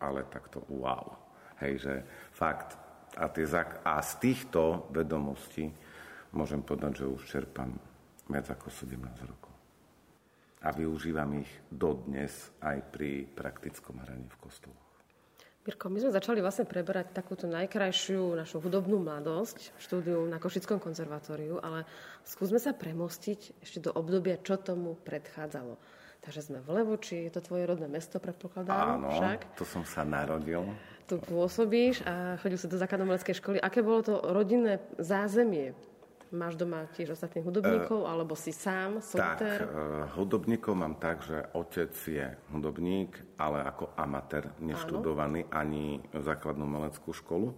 ale 0.00 0.28
takto 0.28 0.64
wow. 0.68 1.16
Hej, 1.60 1.88
že 1.88 1.94
fakt. 2.32 2.76
A, 3.18 3.26
tie, 3.26 3.42
a 3.84 3.98
z 4.00 4.12
týchto 4.22 4.86
vedomostí 4.94 5.66
môžem 6.30 6.62
povedať, 6.62 7.02
že 7.02 7.10
už 7.10 7.22
čerpám 7.26 7.74
viac 8.30 8.46
ako 8.48 8.70
17 8.70 8.96
rokov. 9.26 9.54
A 10.60 10.70
využívam 10.70 11.40
ich 11.40 11.50
dodnes 11.72 12.52
aj 12.60 12.78
pri 12.92 13.26
praktickom 13.26 13.98
hraní 14.04 14.28
v 14.28 14.38
kostoloch. 14.38 14.89
Mirko, 15.60 15.92
my 15.92 16.00
sme 16.00 16.16
začali 16.16 16.40
vlastne 16.40 16.64
preberať 16.64 17.12
takúto 17.12 17.44
najkrajšiu 17.44 18.32
našu 18.32 18.64
hudobnú 18.64 18.96
mladosť 19.04 19.76
v 19.76 19.80
štúdiu 19.84 20.18
na 20.24 20.40
Košickom 20.40 20.80
konzervatóriu, 20.80 21.60
ale 21.60 21.84
skúsme 22.24 22.56
sa 22.56 22.72
premostiť 22.72 23.60
ešte 23.60 23.84
do 23.84 23.92
obdobia, 23.92 24.40
čo 24.40 24.56
tomu 24.56 24.96
predchádzalo. 25.04 25.76
Takže 26.24 26.40
sme 26.48 26.58
v 26.64 26.68
Levoči, 26.80 27.28
je 27.28 27.32
to 27.36 27.44
tvoje 27.44 27.68
rodné 27.68 27.92
mesto, 27.92 28.16
predpokladám 28.16 29.04
Áno, 29.04 29.12
však. 29.12 29.56
to 29.60 29.68
som 29.68 29.84
sa 29.84 30.00
narodil. 30.00 30.64
Tu 31.04 31.20
pôsobíš 31.20 32.08
a 32.08 32.40
chodil 32.40 32.56
si 32.56 32.64
do 32.64 32.80
základnomeleckej 32.80 33.36
školy. 33.36 33.56
Aké 33.60 33.84
bolo 33.84 34.00
to 34.00 34.16
rodinné 34.32 34.80
zázemie? 34.96 35.76
Máš 36.30 36.54
doma 36.54 36.86
tiež 36.94 37.18
ostatných 37.18 37.42
hudobníkov, 37.42 38.06
uh, 38.06 38.14
alebo 38.14 38.38
si 38.38 38.54
sám, 38.54 39.02
solitér? 39.02 39.66
Tak, 39.66 39.66
uh, 39.66 40.06
hudobníkov 40.14 40.78
mám 40.78 40.94
tak, 41.02 41.26
že 41.26 41.42
otec 41.58 41.90
je 41.90 42.26
hudobník, 42.54 43.18
ale 43.34 43.66
ako 43.66 43.90
amatér, 43.98 44.54
neštudovaný 44.62 45.50
Áno. 45.50 45.54
ani 45.58 45.84
základnú 46.14 46.70
meleckú 46.70 47.10
školu 47.10 47.50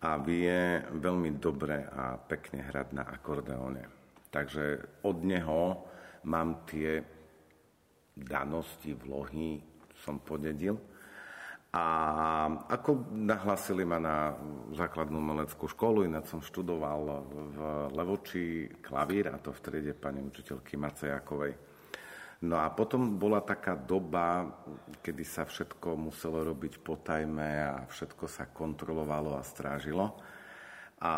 a 0.00 0.16
vie 0.16 0.80
veľmi 0.96 1.36
dobre 1.36 1.84
a 1.92 2.16
pekne 2.16 2.64
hrať 2.64 2.88
na 2.96 3.04
akordeóne. 3.04 3.84
Takže 4.32 4.80
od 5.04 5.20
neho 5.20 5.84
mám 6.24 6.64
tie 6.64 7.04
danosti, 8.16 8.96
vlohy 8.96 9.60
som 9.92 10.20
podedil. 10.24 10.80
A 11.76 11.82
ako 12.72 13.04
nahlasili 13.12 13.84
ma 13.84 14.00
na 14.00 14.32
základnú 14.72 15.20
meleckú 15.20 15.68
školu, 15.68 16.08
ináč 16.08 16.32
som 16.32 16.40
študoval 16.40 17.20
v 17.28 17.58
Levoči 17.92 18.72
klavír, 18.80 19.28
a 19.28 19.36
to 19.36 19.52
v 19.52 19.60
triede 19.60 19.92
pani 19.92 20.24
učiteľky 20.24 20.80
Macejakovej. 20.80 21.52
No 22.48 22.56
a 22.60 22.72
potom 22.72 23.20
bola 23.20 23.44
taká 23.44 23.76
doba, 23.76 24.48
kedy 25.04 25.24
sa 25.24 25.44
všetko 25.44 26.00
muselo 26.00 26.44
robiť 26.48 26.80
po 26.80 26.96
tajme 26.96 27.48
a 27.64 27.84
všetko 27.88 28.24
sa 28.24 28.48
kontrolovalo 28.48 29.36
a 29.36 29.44
strážilo. 29.44 30.16
A 30.96 31.12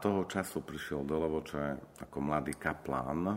toho 0.00 0.24
času 0.24 0.64
prišiel 0.64 1.04
do 1.04 1.20
Levoče 1.20 1.76
ako 2.08 2.16
mladý 2.24 2.56
kaplán, 2.56 3.20
e, 3.28 3.36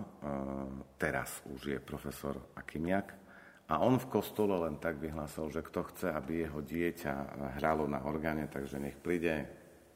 teraz 0.95 1.43
už 1.43 1.75
je 1.75 1.79
profesor 1.83 2.39
Akimiak, 2.55 3.22
a 3.71 3.79
on 3.79 3.95
v 3.95 4.09
kostole 4.11 4.59
len 4.59 4.75
tak 4.75 4.99
vyhlásil, 4.99 5.47
že 5.47 5.63
kto 5.63 5.87
chce, 5.87 6.07
aby 6.11 6.43
jeho 6.43 6.59
dieťa 6.59 7.13
hralo 7.59 7.87
na 7.87 8.03
orgáne, 8.03 8.51
takže 8.51 8.75
nech 8.75 8.99
príde 8.99 9.47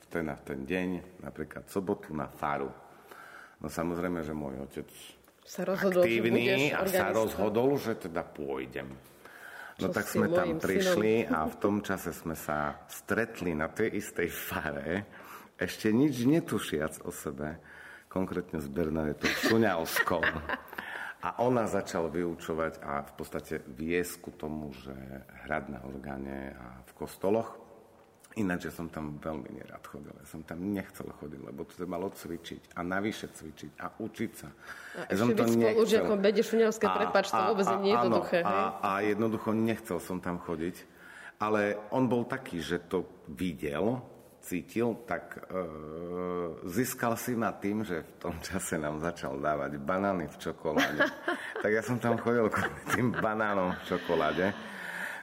v 0.01 0.05
ten 0.07 0.25
a 0.31 0.35
v 0.39 0.43
ten 0.47 0.59
deň, 0.63 1.19
napríklad 1.19 1.67
sobotu 1.67 2.15
na 2.15 2.31
faru. 2.31 2.71
No 3.59 3.67
samozrejme, 3.67 4.23
že 4.23 4.31
môj 4.31 4.63
otec 4.63 4.87
sa 5.47 5.63
rozhodol, 5.63 6.03
aktívny 6.03 6.71
a 6.71 6.83
sa 6.87 7.11
rozhodol, 7.11 7.79
že 7.79 7.95
teda 8.07 8.23
pôjdem. 8.23 8.87
No 9.77 9.87
Čo 9.87 9.93
tak 9.93 10.05
sme 10.09 10.27
tam 10.27 10.57
prišli 10.57 11.27
synom. 11.27 11.35
a 11.37 11.39
v 11.47 11.55
tom 11.61 11.75
čase 11.85 12.11
sme 12.11 12.33
sa 12.33 12.81
stretli 12.89 13.53
na 13.53 13.69
tej 13.69 13.99
istej 13.99 14.27
fare 14.31 14.91
ešte 15.57 15.89
nič 15.89 16.25
netušiac 16.25 17.01
o 17.05 17.11
sebe, 17.13 17.57
konkrétne 18.09 18.61
s 18.61 18.67
Bernadetou 18.69 19.29
Šuňalskou. 19.49 20.21
A 21.25 21.41
ona 21.41 21.65
začal 21.65 22.13
vyučovať 22.13 22.77
a 22.85 23.01
v 23.01 23.13
podstate 23.17 23.65
viesť 23.65 24.13
ku 24.21 24.29
tomu, 24.29 24.69
že 24.69 24.93
hrať 25.45 25.63
na 25.73 25.79
orgáne 25.81 26.53
a 26.53 26.85
v 26.85 26.91
kostoloch. 26.93 27.57
Ináč, 28.37 28.69
som 28.69 28.85
tam 28.85 29.17
veľmi 29.17 29.49
nerad 29.49 29.81
chodil. 29.81 30.13
Ja 30.13 30.27
som 30.29 30.45
tam 30.45 30.61
nechcel 30.69 31.09
chodiť, 31.09 31.41
lebo 31.41 31.65
to 31.65 31.89
malo 31.89 32.13
cvičiť 32.13 32.77
a 32.77 32.85
navyše 32.85 33.33
cvičiť 33.33 33.71
a 33.81 33.97
učiť 33.97 34.31
sa. 34.37 34.49
A 34.93 35.09
ja 35.09 35.17
som 35.17 35.33
to 35.33 35.49
nechcel. 35.49 35.81
Už 35.81 35.89
ako 36.05 36.15
to 37.33 37.41
vôbec 37.49 37.67
nie 37.81 37.89
je 37.89 37.95
jednoduché. 37.97 38.37
A, 38.45 38.77
a 38.77 38.89
jednoducho 39.01 39.49
nechcel 39.57 39.97
som 39.97 40.21
tam 40.21 40.37
chodiť. 40.37 40.85
Ale 41.41 41.81
on 41.89 42.05
bol 42.05 42.29
taký, 42.29 42.61
že 42.61 42.77
to 42.85 43.09
videl 43.25 44.05
cítil, 44.47 44.95
tak 45.03 45.35
e, 45.35 45.59
získal 46.63 47.19
si 47.19 47.35
ma 47.35 47.51
tým, 47.51 47.83
že 47.83 48.07
v 48.07 48.11
tom 48.15 48.35
čase 48.39 48.79
nám 48.79 49.03
začal 49.03 49.35
dávať 49.35 49.75
banány 49.75 50.31
v 50.31 50.37
čokoláde. 50.39 51.03
tak 51.63 51.71
ja 51.75 51.83
som 51.83 51.99
tam 51.99 52.15
chodil 52.15 52.47
kvôli 52.47 52.79
tým 52.95 53.11
banánom 53.11 53.75
v 53.75 53.81
čokoláde. 53.91 54.55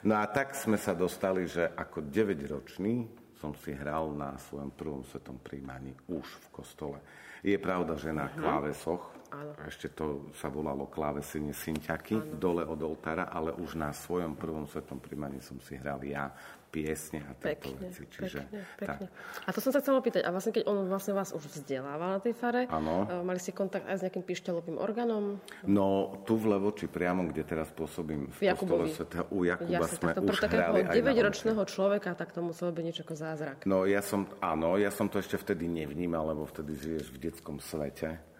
No 0.04 0.20
a 0.20 0.28
tak 0.28 0.52
sme 0.52 0.76
sa 0.76 0.92
dostali, 0.92 1.48
že 1.48 1.72
ako 1.72 2.12
9-ročný 2.12 3.08
som 3.40 3.56
si 3.56 3.72
hral 3.72 4.12
na 4.12 4.36
svojom 4.36 4.76
prvom 4.76 5.00
svetom 5.08 5.40
príjmaní 5.40 5.96
už 6.12 6.28
v 6.44 6.46
kostole. 6.52 7.00
Je 7.40 7.56
pravda, 7.56 7.96
že 7.96 8.12
na 8.12 8.28
mhm. 8.28 8.36
klávesoch, 8.40 9.02
Áno. 9.34 9.52
ešte 9.66 9.90
to 9.90 10.30
sa 10.38 10.46
volalo 10.46 10.86
klávesenie 10.86 11.50
synťaky, 11.50 12.38
dole 12.38 12.62
od 12.62 12.78
oltára, 12.86 13.26
ale 13.26 13.50
už 13.50 13.74
na 13.74 13.90
svojom 13.90 14.38
prvom 14.38 14.70
svetom 14.70 15.02
príjmaní 15.02 15.42
som 15.42 15.58
si 15.58 15.74
hral 15.74 15.98
ja 16.06 16.30
piesne 16.74 17.22
a 17.22 17.30
tieto 17.38 17.70
veci. 17.78 18.02
Čiže, 18.10 18.38
pekne, 18.50 18.60
pekne. 18.74 19.06
A 19.46 19.48
to 19.54 19.62
som 19.62 19.70
sa 19.70 19.78
chcela 19.78 20.02
opýtať, 20.02 20.26
a 20.26 20.34
vlastne 20.34 20.50
keď 20.50 20.66
on 20.66 20.90
vlastne 20.90 21.14
vás 21.14 21.30
už 21.30 21.46
vzdelával 21.46 22.18
na 22.18 22.20
tej 22.22 22.34
fare, 22.34 22.66
ano. 22.66 23.06
Eh, 23.06 23.22
mali 23.22 23.38
ste 23.38 23.54
kontakt 23.54 23.86
aj 23.86 24.02
s 24.02 24.02
nejakým 24.02 24.26
pišťalovým 24.26 24.82
orgánom? 24.82 25.38
No, 25.70 26.18
tu 26.26 26.34
v 26.34 26.50
Levoči 26.50 26.90
priamo, 26.90 27.30
kde 27.30 27.46
teraz 27.46 27.70
pôsobím 27.70 28.26
v 28.34 28.50
Jakubovi. 28.50 28.90
Sveta, 28.90 29.30
u 29.30 29.46
Jakuba 29.46 29.86
Jasne, 29.86 29.94
sme 29.94 30.10
tak 30.10 30.16
to 30.18 30.22
už 30.26 30.38
hrali 30.50 30.80
aj 30.82 30.94
9-ročného 30.98 31.62
človeka, 31.70 32.10
tak 32.18 32.34
to 32.34 32.42
muselo 32.42 32.74
byť 32.74 32.82
niečo 32.82 33.02
ako 33.06 33.14
zázrak. 33.14 33.58
No, 33.70 33.86
ja 33.86 34.02
som, 34.02 34.26
áno, 34.42 34.74
ja 34.74 34.90
som 34.90 35.06
to 35.06 35.22
ešte 35.22 35.38
vtedy 35.38 35.70
nevnímal, 35.70 36.34
lebo 36.34 36.42
vtedy 36.42 36.74
žiješ 36.74 37.14
v 37.14 37.30
detskom 37.30 37.62
svete 37.62 38.33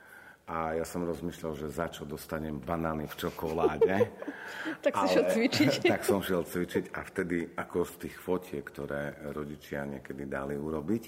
a 0.45 0.77
ja 0.77 0.85
som 0.85 1.09
rozmýšľal, 1.09 1.53
že 1.57 1.73
za 1.73 1.89
čo 1.89 2.05
dostanem 2.05 2.61
banány 2.61 3.09
v 3.09 3.17
čokoláde. 3.17 3.97
tak 4.85 4.93
si 5.01 5.17
šiel 5.17 5.25
cvičiť. 5.33 5.73
tak 5.89 6.05
som 6.05 6.21
šiel 6.21 6.45
cvičiť 6.45 6.93
a 6.93 7.01
vtedy, 7.01 7.57
ako 7.57 7.89
z 7.89 7.95
tých 8.05 8.17
fotiek, 8.21 8.61
ktoré 8.61 9.33
rodičia 9.33 9.89
niekedy 9.89 10.29
dali 10.29 10.61
urobiť, 10.61 11.05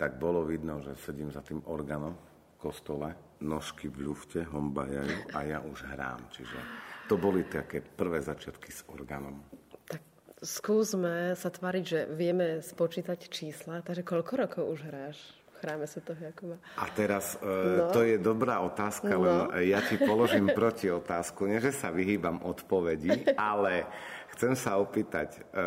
tak 0.00 0.16
bolo 0.16 0.48
vidno, 0.48 0.80
že 0.80 0.96
sedím 0.96 1.28
za 1.28 1.44
tým 1.44 1.60
orgánom 1.68 2.16
v 2.16 2.54
kostole, 2.56 3.12
nožky 3.44 3.92
v 3.92 4.08
ľufte 4.08 4.48
hombajajú 4.48 5.36
a 5.36 5.38
ja 5.44 5.58
už 5.60 5.84
hrám. 5.84 6.24
Čiže 6.32 6.58
to 7.04 7.20
boli 7.20 7.44
také 7.44 7.84
prvé 7.84 8.24
začiatky 8.24 8.72
s 8.72 8.80
orgánom. 8.88 9.44
Tak 9.84 10.00
skúsme 10.40 11.36
sa 11.36 11.52
tvariť, 11.52 11.84
že 11.84 12.00
vieme 12.16 12.64
spočítať 12.64 13.28
čísla. 13.28 13.84
Takže 13.84 14.08
koľko 14.08 14.32
rokov 14.40 14.64
už 14.72 14.80
hráš? 14.88 15.43
Chráme 15.64 15.88
toho 15.88 16.20
Jakuba. 16.20 16.60
A 16.76 16.84
teraz, 16.92 17.40
e, 17.40 17.48
no. 17.80 17.88
to 17.88 18.04
je 18.04 18.20
dobrá 18.20 18.60
otázka, 18.60 19.16
no. 19.16 19.24
len 19.24 19.64
ja 19.64 19.80
ti 19.80 19.96
položím 19.96 20.52
proti 20.60 20.92
otázku. 20.92 21.48
Nie, 21.48 21.64
že 21.64 21.72
sa 21.72 21.88
vyhýbam 21.88 22.44
odpovedi, 22.44 23.32
ale 23.40 23.88
chcem 24.36 24.52
sa 24.52 24.76
opýtať, 24.76 25.40
e, 25.56 25.64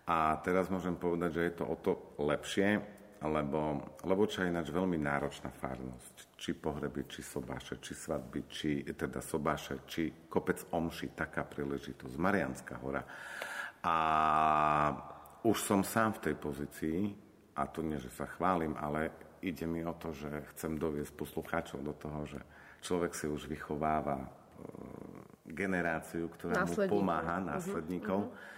A 0.08 0.40
teraz 0.40 0.72
môžem 0.72 0.96
povedať, 0.96 1.30
že 1.36 1.42
je 1.44 1.54
to 1.60 1.64
o 1.68 1.76
to 1.76 1.92
lepšie, 2.16 2.80
lebo, 3.20 4.24
čo 4.24 4.40
je 4.40 4.48
ináč 4.48 4.72
veľmi 4.72 4.96
náročná 4.96 5.52
farnosť. 5.52 6.38
Či 6.38 6.56
pohreby, 6.56 7.04
či 7.10 7.20
sobáše, 7.20 7.76
či 7.82 7.92
svadby, 7.92 8.40
či 8.48 8.70
teda 8.88 9.20
sobáše, 9.20 9.84
či 9.84 10.08
kopec 10.30 10.64
omši, 10.72 11.12
taká 11.12 11.44
príležitosť. 11.44 12.14
Marianská 12.14 12.80
hora. 12.80 13.02
A 13.84 13.96
už 15.44 15.58
som 15.60 15.84
sám 15.84 16.16
v 16.16 16.30
tej 16.30 16.34
pozícii, 16.40 16.98
a 17.58 17.66
to 17.66 17.82
nie, 17.82 17.98
že 17.98 18.08
sa 18.14 18.30
chválim, 18.30 18.78
ale 18.78 19.10
ide 19.42 19.66
mi 19.66 19.82
o 19.82 19.92
to, 19.98 20.14
že 20.14 20.30
chcem 20.54 20.78
doviesť 20.78 21.12
poslucháčov 21.14 21.82
do 21.82 21.92
toho, 21.92 22.22
že 22.24 22.40
človek 22.86 23.12
si 23.18 23.26
už 23.26 23.50
vychováva 23.50 24.24
e, 24.24 24.28
generáciu, 25.50 26.30
ktorá 26.30 26.62
mu 26.62 26.74
pomáha, 26.86 27.42
následníkov. 27.42 28.30
Uh-huh. 28.30 28.57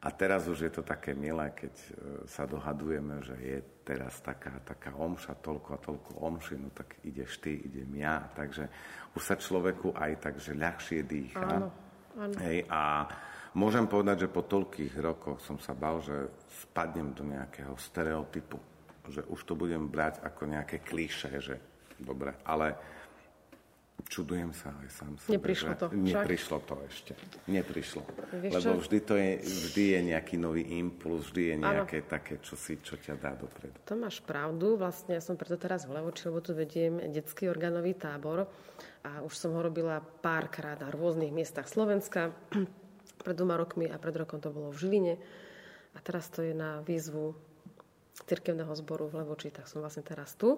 A 0.00 0.08
teraz 0.08 0.48
už 0.48 0.64
je 0.64 0.72
to 0.72 0.80
také 0.80 1.12
milé, 1.12 1.52
keď 1.52 1.74
e, 1.76 1.88
sa 2.24 2.48
dohadujeme, 2.48 3.20
že 3.20 3.36
je 3.36 3.58
teraz 3.84 4.16
taká, 4.24 4.56
taká 4.64 4.96
omša, 4.96 5.36
toľko 5.44 5.68
a 5.76 5.78
toľko 5.78 6.10
omši, 6.24 6.56
no 6.56 6.72
tak 6.72 6.96
ideš 7.04 7.36
ty, 7.36 7.60
idem 7.60 8.00
ja. 8.00 8.24
Takže 8.32 8.64
už 9.12 9.20
sa 9.20 9.36
človeku 9.36 9.92
aj 9.92 10.12
tak, 10.24 10.34
že 10.40 10.56
ľahšie 10.56 11.04
dýcha. 11.04 11.44
Áno, 11.44 11.68
áno. 12.16 12.34
Hej, 12.40 12.64
a 12.72 13.12
môžem 13.52 13.84
povedať, 13.84 14.24
že 14.24 14.32
po 14.32 14.40
toľkých 14.40 14.94
rokoch 15.04 15.44
som 15.44 15.60
sa 15.60 15.76
bal, 15.76 16.00
že 16.00 16.32
spadnem 16.64 17.12
do 17.12 17.28
nejakého 17.28 17.76
stereotypu. 17.76 18.56
Že 19.04 19.28
už 19.28 19.40
to 19.44 19.52
budem 19.52 19.84
brať 19.84 20.24
ako 20.24 20.48
nejaké 20.48 20.80
klíše, 20.80 21.28
že 21.44 21.60
dobre, 22.00 22.32
ale 22.48 22.72
čudujem 24.10 24.50
sa 24.50 24.74
aj 24.74 24.88
sám 24.90 25.12
sebe. 25.22 25.38
Neprišlo 25.38 25.72
to. 25.78 25.86
Neprišlo 25.94 26.58
to 26.66 26.74
ešte. 26.90 27.12
Neprišlo. 27.46 28.02
Vieš 28.42 28.52
Lebo 28.58 28.82
vždy, 28.82 28.98
to 29.06 29.14
je, 29.14 29.30
vždy 29.38 29.84
je 29.94 30.00
nejaký 30.10 30.34
nový 30.34 30.66
impuls, 30.82 31.30
vždy 31.30 31.42
je 31.54 31.56
nejaké 31.62 31.98
ano. 32.02 32.10
také 32.10 32.34
čosi, 32.42 32.82
čo 32.82 32.98
ťa 32.98 33.14
dá 33.22 33.38
dopredu. 33.38 33.78
To 33.86 33.94
máš 33.94 34.18
pravdu. 34.18 34.74
Vlastne 34.74 35.14
ja 35.14 35.22
som 35.22 35.38
preto 35.38 35.54
teraz 35.54 35.86
v 35.86 35.94
Levoči, 35.94 36.26
lebo 36.26 36.42
tu 36.42 36.50
vediem 36.58 36.98
detský 37.14 37.46
organový 37.46 37.94
tábor 37.94 38.50
a 39.06 39.22
už 39.22 39.32
som 39.32 39.54
ho 39.54 39.62
robila 39.62 40.02
párkrát 40.02 40.76
na 40.82 40.90
rôznych 40.90 41.30
miestach 41.30 41.70
Slovenska. 41.70 42.34
Pred 43.24 43.36
dvoma 43.36 43.60
rokmi 43.60 43.84
a 43.84 44.00
pred 44.00 44.16
rokom 44.16 44.40
to 44.40 44.48
bolo 44.48 44.72
v 44.72 44.80
Žiline. 44.80 45.14
A 45.92 45.98
teraz 46.00 46.32
to 46.32 46.40
je 46.40 46.56
na 46.56 46.80
výzvu 46.80 47.36
cirkevného 48.24 48.72
zboru 48.80 49.12
v 49.12 49.20
Levoči, 49.20 49.52
tak 49.52 49.68
som 49.68 49.84
vlastne 49.84 50.00
teraz 50.00 50.40
tu. 50.40 50.56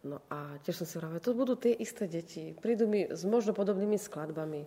No 0.00 0.24
a 0.32 0.56
tiež 0.64 0.80
som 0.80 0.86
si 0.88 0.96
hovorila, 0.96 1.20
to 1.20 1.36
budú 1.36 1.60
tie 1.60 1.76
isté 1.76 2.08
deti. 2.08 2.56
Prídu 2.56 2.88
mi 2.88 3.04
s 3.04 3.20
možno 3.28 3.52
podobnými 3.52 4.00
skladbami. 4.00 4.64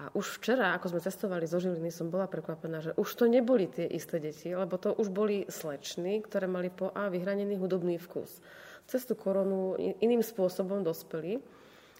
A 0.00 0.08
už 0.16 0.40
včera, 0.40 0.72
ako 0.72 0.96
sme 0.96 1.04
cestovali 1.04 1.44
zo 1.44 1.60
Žiliny, 1.60 1.92
som 1.92 2.08
bola 2.08 2.24
prekvapená, 2.24 2.80
že 2.80 2.96
už 2.96 3.12
to 3.12 3.28
neboli 3.28 3.68
tie 3.68 3.84
isté 3.84 4.16
deti, 4.16 4.48
lebo 4.48 4.80
to 4.80 4.96
už 4.96 5.12
boli 5.12 5.44
slečny, 5.52 6.24
ktoré 6.24 6.48
mali 6.48 6.72
po 6.72 6.88
A 6.96 7.12
vyhranený 7.12 7.60
hudobný 7.60 8.00
vkus. 8.00 8.40
Cez 8.88 9.04
tú 9.04 9.12
koronu 9.12 9.76
iným 9.78 10.24
spôsobom 10.24 10.80
dospeli 10.80 11.44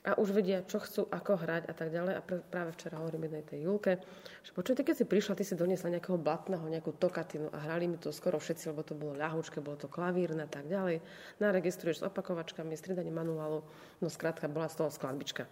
a 0.03 0.19
už 0.19 0.35
vedia, 0.35 0.67
čo 0.67 0.83
chcú, 0.83 1.07
ako 1.07 1.39
hrať 1.39 1.71
a 1.71 1.75
tak 1.79 1.95
ďalej. 1.95 2.15
A 2.19 2.23
práve 2.27 2.75
včera 2.75 2.99
hovorím 2.99 3.31
jednej 3.31 3.45
tej 3.47 3.61
Julke, 3.71 4.03
že 4.43 4.51
počuj, 4.51 4.75
ty 4.75 4.83
keď 4.83 4.97
si 4.99 5.07
prišla, 5.07 5.39
ty 5.39 5.47
si 5.47 5.55
doniesla 5.55 5.95
nejakého 5.95 6.19
blatného, 6.19 6.67
nejakú 6.67 6.91
tokatinu 6.99 7.47
a 7.55 7.63
hrali 7.63 7.87
mi 7.87 7.95
to 8.03 8.11
skoro 8.11 8.43
všetci, 8.43 8.75
lebo 8.75 8.83
to 8.83 8.99
bolo 8.99 9.15
ľahúčke, 9.15 9.63
bolo 9.63 9.79
to 9.79 9.87
klavírne 9.87 10.43
a 10.43 10.51
tak 10.51 10.67
ďalej. 10.67 10.99
Naregistruješ 11.39 12.03
s 12.03 12.07
opakovačkami, 12.11 12.75
striedanie 12.75 13.15
manuálu, 13.15 13.63
no 14.03 14.07
skrátka 14.11 14.51
bola 14.51 14.67
z 14.67 14.83
toho 14.83 14.91
skladbička. 14.91 15.47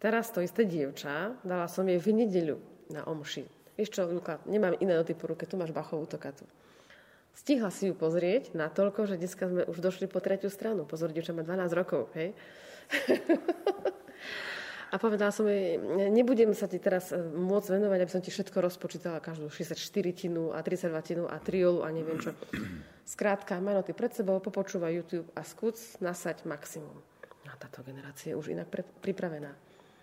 Teraz 0.00 0.32
to 0.32 0.40
isté 0.40 0.64
dievča, 0.64 1.36
dala 1.44 1.68
som 1.68 1.84
jej 1.84 2.00
v 2.00 2.24
nedeľu 2.24 2.56
na 2.92 3.04
omši. 3.04 3.44
Vieš 3.76 3.92
čo, 3.92 4.08
Julka, 4.08 4.40
nemám 4.48 4.72
iné 4.80 4.96
noty 4.96 5.12
po 5.12 5.28
ruke, 5.28 5.44
tu 5.44 5.60
máš 5.60 5.76
Bachovú 5.76 6.08
tokatu. 6.08 6.48
Stihla 7.36 7.68
si 7.68 7.92
ju 7.92 7.94
pozrieť 7.96 8.56
na 8.56 8.72
toľko, 8.72 9.04
že 9.04 9.20
dneska 9.20 9.44
sme 9.44 9.68
už 9.68 9.84
došli 9.84 10.08
po 10.08 10.24
tretiu 10.24 10.48
stranu. 10.48 10.88
Pozor, 10.88 11.12
dievča 11.12 11.36
má 11.36 11.44
12 11.44 11.68
rokov, 11.76 12.08
hej? 12.16 12.32
A 14.86 15.02
povedala 15.02 15.34
som 15.34 15.44
jej, 15.50 15.76
nebudem 16.14 16.54
sa 16.54 16.70
ti 16.70 16.78
teraz 16.78 17.10
e, 17.10 17.18
môcť 17.18 17.68
venovať, 17.74 17.98
aby 18.00 18.12
som 18.16 18.22
ti 18.22 18.30
všetko 18.30 18.64
rozpočítala, 18.64 19.18
každú 19.18 19.50
64 19.50 19.76
tinu 20.14 20.54
a 20.54 20.62
32 20.62 20.94
tinu 21.02 21.24
a 21.26 21.36
triolu 21.42 21.82
a 21.82 21.90
neviem 21.90 22.16
čo. 22.22 22.30
Skrátka, 23.12 23.58
maj 23.58 23.82
noty 23.82 23.92
pred 23.92 24.14
sebou, 24.14 24.38
popočúvaj 24.38 24.94
YouTube 24.94 25.28
a 25.34 25.42
skús 25.42 25.98
nasať 25.98 26.46
maximum. 26.46 26.96
A 27.50 27.58
táto 27.58 27.82
generácia 27.82 28.32
je 28.32 28.38
už 28.38 28.54
inak 28.54 28.70
pre, 28.70 28.86
pripravená. 28.86 29.50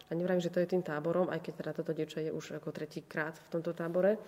A 0.07 0.11
nevrajím, 0.13 0.43
že 0.43 0.51
to 0.51 0.59
je 0.59 0.75
tým 0.75 0.83
táborom, 0.83 1.31
aj 1.31 1.39
keď 1.41 1.53
teda 1.63 1.71
toto 1.79 1.91
dievča 1.95 2.19
je 2.19 2.29
už 2.35 2.59
ako 2.59 2.75
tretíkrát 2.75 3.39
v 3.39 3.49
tomto 3.55 3.71
tábore. 3.71 4.19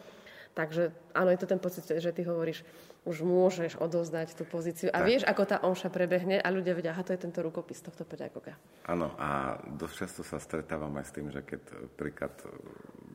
Takže 0.55 0.95
áno, 1.11 1.35
je 1.35 1.39
to 1.43 1.51
ten 1.51 1.59
pocit, 1.59 1.83
že 1.83 2.15
ty 2.15 2.23
hovoríš, 2.23 2.63
už 3.03 3.27
môžeš 3.27 3.75
odozdať 3.75 4.39
tú 4.39 4.47
pozíciu 4.47 4.87
a 4.89 5.03
tak. 5.03 5.07
vieš, 5.11 5.23
ako 5.27 5.43
tá 5.43 5.57
omša 5.59 5.91
prebehne 5.91 6.39
a 6.39 6.47
ľudia 6.47 6.71
vedia, 6.71 6.95
aha, 6.95 7.03
to 7.03 7.11
je 7.11 7.27
tento 7.27 7.43
rukopis 7.43 7.83
tohto 7.83 8.07
pedagoga. 8.07 8.55
Áno, 8.87 9.11
a 9.19 9.59
dosť 9.61 9.95
často 9.99 10.21
sa 10.23 10.39
stretávam 10.39 10.95
aj 10.95 11.05
s 11.05 11.11
tým, 11.11 11.27
že 11.27 11.43
keď 11.43 11.61
príklad 11.99 12.33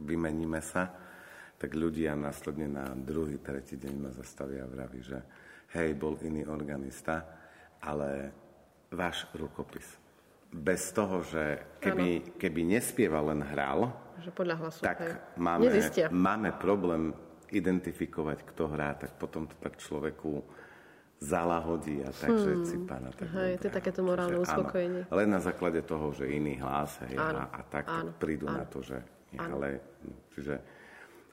vymeníme 0.05 0.61
sa, 0.61 0.93
tak 1.57 1.73
ľudia 1.73 2.13
následne 2.13 2.69
na 2.69 2.93
druhý, 2.93 3.41
tretí 3.41 3.81
deň 3.81 3.95
ma 3.97 4.13
zastavia 4.13 4.69
a 4.69 4.71
vraví, 4.71 5.01
že 5.01 5.19
hej, 5.81 5.97
bol 5.97 6.21
iný 6.21 6.45
organista, 6.45 7.25
ale 7.81 8.37
váš 8.93 9.25
rukopis. 9.33 9.97
Bez 10.53 10.93
toho, 10.93 11.25
že 11.25 11.63
keby, 11.81 12.37
keby 12.37 12.69
nespieval, 12.69 13.33
len 13.33 13.41
hral, 13.49 13.97
že 14.21 14.31
podľa 14.35 14.57
hlasu, 14.61 14.81
tak 14.85 14.99
máme, 15.41 15.73
máme 16.13 16.51
problém 16.61 17.17
identifikovať, 17.51 18.39
kto 18.55 18.71
hrá, 18.71 18.95
tak 18.95 19.19
potom 19.19 19.47
to 19.51 19.57
tak 19.59 19.79
človeku 19.79 20.43
zalahodí 21.21 22.01
a 22.01 22.11
takže 22.17 22.51
hmm. 22.57 22.65
si 22.65 22.77
pána 22.89 23.13
tak 23.13 23.29
Hej, 23.29 23.61
to 23.61 23.69
je 23.69 23.75
takéto 23.77 24.01
morálne 24.01 24.41
uspokojenie. 24.41 25.05
Len 25.13 25.29
na 25.29 25.41
základe 25.45 25.85
toho, 25.85 26.17
že 26.17 26.25
iný 26.33 26.57
hlas 26.65 26.97
hej, 27.05 27.21
áno, 27.21 27.45
a, 27.45 27.61
a 27.61 27.61
tak 27.69 27.85
áno, 27.93 28.17
prídu 28.17 28.49
áno. 28.49 28.65
na 28.65 28.65
to, 28.65 28.81
že 28.81 28.97
nie, 29.37 29.39
ale 29.39 29.69
čiže 30.33 30.55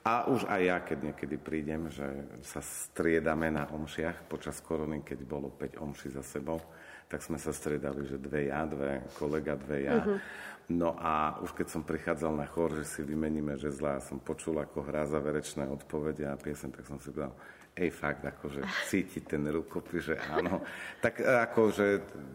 a 0.08 0.24
už 0.28 0.48
aj 0.48 0.60
ja, 0.64 0.76
keď 0.80 0.98
niekedy 1.12 1.36
prídem, 1.36 1.92
že 1.92 2.06
sa 2.40 2.64
striedame 2.64 3.52
na 3.52 3.68
omšiach 3.68 4.24
počas 4.24 4.56
korony, 4.64 5.04
keď 5.04 5.18
bolo 5.24 5.52
5 5.52 5.84
omši 5.84 6.08
za 6.16 6.24
sebou, 6.24 6.60
tak 7.08 7.24
sme 7.24 7.40
sa 7.40 7.56
striedali, 7.56 8.04
že 8.04 8.20
dve 8.20 8.52
ja, 8.52 8.68
dve 8.68 9.00
kolega, 9.16 9.56
dve 9.56 9.88
ja. 9.88 9.98
Uh-huh. 10.04 10.20
No 10.68 10.92
a 11.00 11.40
už 11.40 11.56
keď 11.56 11.66
som 11.72 11.80
prichádzal 11.80 12.36
na 12.36 12.44
chor, 12.44 12.76
že 12.76 12.84
si 12.84 13.00
vymeníme 13.00 13.56
žezla 13.56 13.96
a 13.96 14.04
som 14.04 14.20
počul, 14.20 14.60
ako 14.60 14.84
hrá 14.84 15.08
záverečné 15.08 15.64
odpovede 15.64 16.28
a 16.28 16.36
piesen, 16.36 16.68
tak 16.68 16.84
som 16.84 17.00
si 17.00 17.08
povedal, 17.08 17.32
ej 17.72 17.88
fakt, 17.88 18.20
akože 18.28 18.60
cíti 18.84 19.24
ten 19.24 19.48
rukopis, 19.48 20.12
že 20.12 20.16
áno. 20.28 20.60
Tak 21.04 21.24
akože 21.24 21.86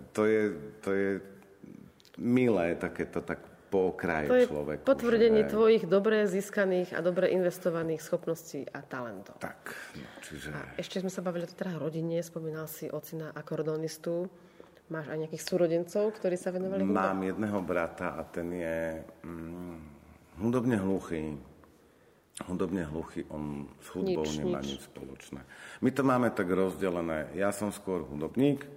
to 0.09 0.25
je, 0.25 0.41
to 0.81 0.89
je 0.89 1.09
milé, 2.17 2.73
takéto 2.73 3.21
tak 3.21 3.53
po 3.73 3.89
okraji 3.89 4.29
to 4.29 4.38
je 4.38 4.45
človeku. 4.45 4.86
potvrdenie 4.86 5.49
že... 5.49 5.49
tvojich 5.49 5.83
dobre 5.89 6.29
získaných 6.29 6.93
a 6.93 7.01
dobre 7.01 7.33
investovaných 7.33 8.05
schopností 8.05 8.69
a 8.69 8.86
talentov. 8.86 9.41
Tak, 9.41 9.73
no, 9.97 10.09
čiže... 10.21 10.53
A 10.53 10.77
ešte 10.77 11.01
sme 11.01 11.09
sa 11.09 11.25
bavili 11.25 11.49
teda 11.49 11.81
rodine, 11.81 12.21
spomínal 12.21 12.69
si 12.69 12.86
ocina 12.86 13.33
akordonistu. 13.33 14.29
Máš 14.93 15.10
aj 15.10 15.17
nejakých 15.25 15.43
súrodencov, 15.49 16.13
ktorí 16.13 16.38
sa 16.38 16.53
venovali 16.53 16.86
hudbe? 16.86 16.93
Mám 16.93 17.25
jedného 17.25 17.60
brata 17.65 18.13
a 18.13 18.21
ten 18.29 18.45
je 18.53 19.01
mm, 19.25 19.77
hudobne 20.38 20.77
hluchý. 20.77 21.34
Hudobne 22.45 22.86
hluchý, 22.86 23.25
on 23.34 23.65
s 23.82 23.89
hudbou 23.93 24.21
nič, 24.21 24.38
nemá 24.38 24.62
nič. 24.62 24.77
nič 24.77 24.82
spoločné. 24.86 25.41
My 25.82 25.89
to 25.89 26.06
máme 26.06 26.29
tak 26.29 26.45
rozdelené. 26.45 27.34
Ja 27.34 27.49
som 27.49 27.73
skôr 27.73 28.06
hudobník 28.06 28.69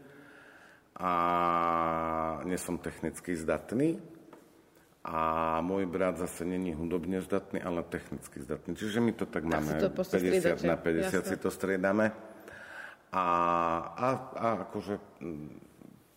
a 0.96 1.12
nie 2.48 2.57
som 2.57 2.81
technicky 2.81 3.37
zdatný. 3.37 4.00
A 5.07 5.61
môj 5.62 5.87
brat 5.87 6.18
zase 6.18 6.42
není 6.48 6.74
hudobne 6.74 7.20
zdatný, 7.22 7.61
ale 7.61 7.85
technicky 7.87 8.42
zdatný. 8.42 8.74
Čiže 8.74 8.98
my 9.05 9.12
to 9.14 9.29
tak, 9.29 9.46
tak 9.46 9.52
máme 9.52 9.72
to 9.79 9.92
50 9.92 10.66
na 10.66 10.74
50 10.81 11.12
jasne. 11.12 11.20
si 11.29 11.37
to 11.38 11.52
striedame. 11.52 12.11
A, 13.14 13.24
a, 13.94 14.09
a 14.35 14.46
akože 14.66 14.98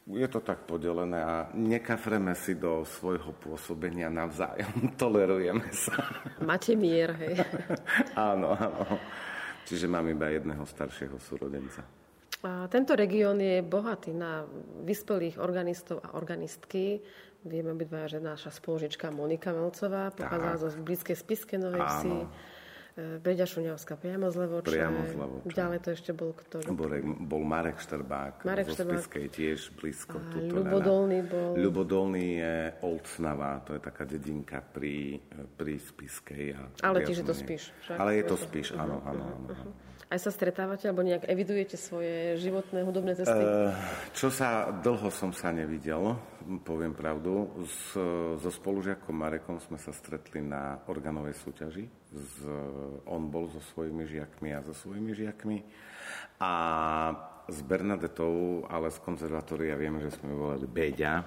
je 0.09 0.27
to 0.27 0.41
tak 0.41 0.65
podelené 0.65 1.21
a 1.21 1.35
nekafreme 1.53 2.33
si 2.33 2.57
do 2.57 2.81
svojho 2.81 3.29
pôsobenia 3.37 4.09
navzájom. 4.09 4.89
Tolerujeme 5.01 5.69
sa. 5.69 5.93
Máte 6.41 6.73
mier, 6.73 7.13
hej? 7.13 7.45
áno, 8.17 8.57
áno. 8.57 8.97
Čiže 9.69 9.85
mám 9.85 10.09
iba 10.09 10.33
jedného 10.33 10.65
staršieho 10.65 11.21
súrodenca. 11.21 11.85
A 12.39 12.71
tento 12.71 12.95
región 12.95 13.37
je 13.37 13.59
bohatý 13.59 14.15
na 14.15 14.47
vyspelých 14.87 15.37
organistov 15.37 15.99
a 16.01 16.15
organistky. 16.15 17.03
Vieme 17.43 17.75
obidva, 17.75 18.07
že 18.07 18.23
naša 18.23 18.49
spoložička 18.49 19.11
Monika 19.11 19.51
Melcová 19.51 20.09
pochádza 20.15 20.71
zo 20.71 20.79
blízkej 20.79 21.19
Spiske 21.19 21.55
Novej 21.59 21.83
Vsi. 21.83 22.15
E, 22.15 22.27
Beďa 23.17 23.45
Šuňavská 23.45 23.95
priamo 23.95 24.27
z 24.27 24.35
Levoče. 24.37 24.67
Priamo 24.67 24.99
z 25.03 25.13
Levoče. 25.13 25.49
Ďalej 25.49 25.79
to 25.79 25.89
ešte 25.91 26.11
bol 26.11 26.31
kto? 26.33 26.55
Bol, 26.69 26.91
bol 27.21 27.41
Marek 27.41 27.77
Štrbák 27.77 28.43
Marek 28.43 28.67
zo. 28.67 28.83
Spiskej 28.83 29.25
tiež 29.27 29.71
blízko. 29.73 30.17
A 30.17 30.37
Ľubodolný 30.37 31.19
na- 31.19 31.29
bol- 31.29 31.55
Ľubodolný 31.55 32.25
je 32.37 32.55
Olcnava, 32.81 33.61
to 33.61 33.73
je 33.73 33.81
taká 33.81 34.03
dedinka 34.03 34.59
pri, 34.61 35.17
pri 35.53 35.73
Spiskej. 35.75 36.45
A 36.53 36.61
Ale 36.83 37.01
tiež 37.01 37.17
je 37.17 37.25
to. 37.25 37.33
Spiš, 37.33 37.63
však? 37.79 37.95
Ale 37.95 38.11
je 38.15 38.23
to 38.23 38.35
to- 38.35 38.43
Spiš, 38.43 38.67
áno, 38.73 38.99
áno, 39.01 39.23
áno. 39.47 39.71
Aj 40.09 40.17
sa 40.17 40.33
stretávate, 40.33 40.89
alebo 40.89 41.05
nejak 41.05 41.29
evidujete 41.29 41.77
svoje 41.77 42.33
životné 42.41 42.81
hudobné 42.81 43.13
cesty? 43.13 43.29
Eh, 43.29 43.69
Čo 44.17 44.33
sa, 44.33 44.73
dlho 44.73 45.13
som 45.13 45.29
sa 45.29 45.53
nevidel, 45.53 46.17
poviem 46.65 46.97
pravdu. 46.97 47.45
S, 47.61 47.93
so 48.41 48.49
spolužiakom 48.49 49.13
Marekom 49.13 49.61
sme 49.61 49.77
sa 49.77 49.93
stretli 49.93 50.41
na 50.41 50.81
organovej 50.89 51.37
súťaži. 51.37 51.85
Z, 52.09 52.41
on 53.05 53.29
bol 53.29 53.53
so 53.53 53.61
svojimi 53.69 54.09
žiakmi 54.09 54.49
a 54.49 54.65
so 54.65 54.73
svojimi 54.73 55.13
žiakmi. 55.13 55.61
A 56.41 56.51
s 57.45 57.61
Bernadettou, 57.61 58.65
ale 58.65 58.89
z 58.89 58.97
konzervatória 59.05 59.77
vieme, 59.77 60.01
že 60.01 60.09
sme 60.17 60.33
ju 60.33 60.37
volali 60.41 60.65
Beďa. 60.65 61.21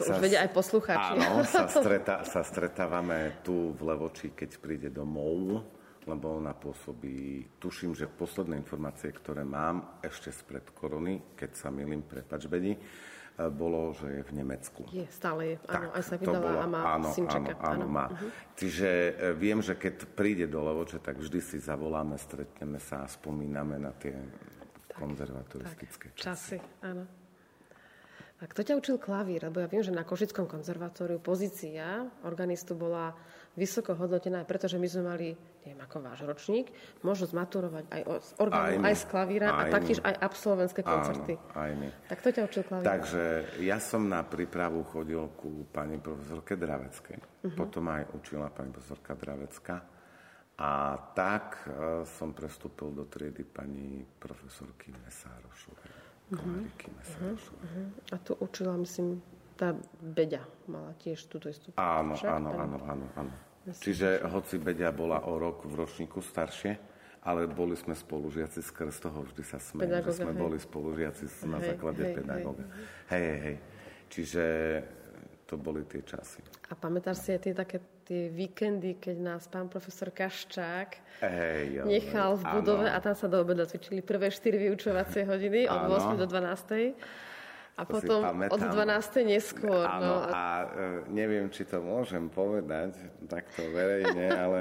To 0.00 0.08
už 0.14 0.22
vedia 0.22 0.46
aj 0.46 0.50
poslucháči. 0.56 1.12
Áno, 1.18 1.44
sa, 1.44 1.68
streta, 1.76 2.24
sa 2.24 2.40
stretávame 2.40 3.44
tu 3.44 3.76
v 3.76 3.80
Levoči, 3.84 4.32
keď 4.32 4.50
príde 4.62 4.88
domov, 4.88 5.60
lebo 6.08 6.40
ona 6.40 6.56
pôsobí, 6.56 7.44
tuším, 7.60 7.92
že 7.92 8.08
posledné 8.08 8.56
informácie, 8.56 9.12
ktoré 9.12 9.44
mám 9.44 10.00
ešte 10.00 10.32
spred 10.32 10.72
korony, 10.72 11.36
keď 11.36 11.50
sa 11.52 11.68
milím, 11.68 12.00
prepač 12.00 12.48
Bedi, 12.48 12.72
e, 12.72 12.80
bolo, 13.52 13.92
že 13.92 14.08
je 14.08 14.22
v 14.24 14.32
Nemecku. 14.40 14.88
Je, 14.88 15.04
stále 15.12 15.54
je. 15.54 15.56
Áno, 15.68 15.92
Tak, 15.92 16.00
aj 16.00 16.02
sa 16.08 16.16
vydala 16.16 16.50
a 16.56 16.66
má 16.66 16.80
áno, 16.96 17.08
synčeka. 17.12 17.52
Áno, 17.60 17.84
áno, 17.84 17.86
má. 17.86 18.06
Čiže 18.56 18.88
e, 18.88 19.12
viem, 19.36 19.60
že 19.60 19.76
keď 19.76 20.08
príde 20.16 20.48
do 20.48 20.64
Levoče, 20.64 21.04
tak 21.04 21.20
vždy 21.20 21.40
si 21.44 21.60
zavoláme, 21.60 22.16
stretneme 22.16 22.80
sa 22.80 23.04
a 23.04 23.06
spomíname 23.06 23.76
na 23.76 23.92
tie 23.92 24.16
konzervatoristické 24.96 26.16
časy. 26.16 26.56
Časy, 26.56 26.58
áno. 26.82 27.27
A 28.38 28.46
kto 28.46 28.62
ťa 28.62 28.78
učil 28.78 28.96
klavír? 29.02 29.42
Lebo 29.50 29.58
ja 29.58 29.66
viem, 29.66 29.82
že 29.82 29.90
na 29.90 30.06
Košickom 30.06 30.46
konzervatóriu 30.46 31.18
pozícia 31.18 32.06
organistu 32.22 32.78
bola 32.78 33.10
vysoko 33.58 33.98
hodnotená, 33.98 34.46
pretože 34.46 34.78
my 34.78 34.86
sme 34.86 35.02
mali, 35.02 35.26
neviem 35.66 35.82
ako 35.82 35.96
váš 35.98 36.22
ročník, 36.22 36.70
možnosť 37.02 37.32
maturovať 37.34 37.84
aj 37.90 38.02
z 38.06 38.30
orgánu, 38.38 38.86
Aj 38.86 38.94
aj, 38.94 38.94
z 38.94 39.04
klavíra 39.10 39.46
a 39.50 39.66
Aj 39.66 39.70
taktiež 39.74 39.98
my. 39.98 40.06
aj 40.06 40.14
absolventské 40.22 40.80
koncerty. 40.86 41.34
Áno, 41.34 41.58
aj 41.58 41.72
my. 41.74 41.88
Tak 42.06 42.16
kto 42.22 42.28
ťa 42.30 42.42
učil 42.46 42.62
klavír? 42.62 42.86
Takže 42.86 43.24
ja 43.66 43.78
som 43.82 44.06
na 44.06 44.22
prípravu 44.22 44.86
chodil 44.86 45.22
ku 45.34 45.66
pani 45.74 45.98
profesorke 45.98 46.54
Draveckej. 46.54 47.18
Uh-huh. 47.18 47.58
Potom 47.58 47.90
aj 47.90 48.06
učila 48.14 48.54
pani 48.54 48.70
profesorka 48.70 49.18
Dravecka. 49.18 49.76
A 50.58 50.98
tak 51.14 51.66
e, 51.66 52.02
som 52.18 52.34
prestúpil 52.34 52.90
do 52.90 53.06
triedy 53.06 53.46
pani 53.46 54.02
profesorky 54.02 54.90
Mesárošovej. 54.90 55.97
Klariky 56.28 56.88
Mesárošovej. 56.92 57.86
A 58.12 58.16
tu 58.20 58.32
učila, 58.36 58.76
myslím, 58.76 59.24
tá 59.56 59.74
Beďa 59.98 60.44
mala 60.70 60.92
tiež 61.00 61.24
túto 61.26 61.48
istú. 61.48 61.72
Áno, 61.74 62.14
Však? 62.14 62.28
áno, 62.30 62.50
áno, 62.54 62.78
áno, 62.84 63.06
áno. 63.16 63.32
Čiže 63.68 64.24
hoci 64.28 64.56
Beďa 64.56 64.92
bola 64.94 65.24
o 65.28 65.36
rok 65.36 65.64
v 65.68 65.74
ročníku 65.76 66.24
staršie, 66.24 66.78
ale 67.26 67.44
boli 67.50 67.76
sme 67.76 67.92
spolužiaci, 67.92 68.64
skrz 68.64 69.04
toho 69.04 69.26
vždy 69.28 69.42
sa 69.44 69.60
smejem, 69.60 70.00
že 70.00 70.24
sme 70.24 70.32
hej. 70.32 70.40
boli 70.40 70.56
spolužiaci 70.56 71.24
na 71.44 71.60
Hej, 71.60 71.66
základe 71.74 72.02
hej, 72.06 72.14
pedagóga. 72.16 72.64
Hej, 73.12 73.24
hej, 73.24 73.38
hej. 73.44 73.56
Čiže 74.08 74.44
to 75.48 75.56
boli 75.56 75.80
tie 75.88 76.04
časy. 76.04 76.44
A 76.68 76.76
pamätáš 76.76 77.24
si 77.24 77.32
aj 77.32 77.40
tie 77.40 77.54
také 77.56 77.80
tie 78.08 78.32
víkendy, 78.32 78.96
keď 78.96 79.16
nás 79.20 79.42
pán 79.52 79.68
profesor 79.68 80.08
Kaščák 80.08 81.20
Hej, 81.20 81.64
jo, 81.76 81.82
nechal 81.84 82.40
v 82.40 82.44
áno. 82.48 82.54
budove 82.56 82.88
a 82.88 82.96
tam 83.04 83.12
sa 83.12 83.28
do 83.28 83.36
obeda 83.36 83.68
cvičili 83.68 84.00
prvé 84.00 84.32
4 84.32 84.48
vyučovacie 84.48 85.28
hodiny 85.28 85.68
od 85.68 85.88
Áno. 85.88 86.16
8 86.16 86.16
do 86.16 86.24
12. 86.24 86.96
A 87.78 87.82
To 87.84 87.90
potom 87.94 88.20
od 88.48 88.60
12. 88.64 89.28
neskôr. 89.28 89.84
Áno, 89.84 90.24
no, 90.24 90.32
a 90.32 90.44
e, 90.64 90.66
neviem, 91.12 91.52
či 91.52 91.68
to 91.68 91.84
môžem 91.84 92.32
povedať 92.32 92.96
takto 93.28 93.68
verejne, 93.70 94.32
ale 94.48 94.60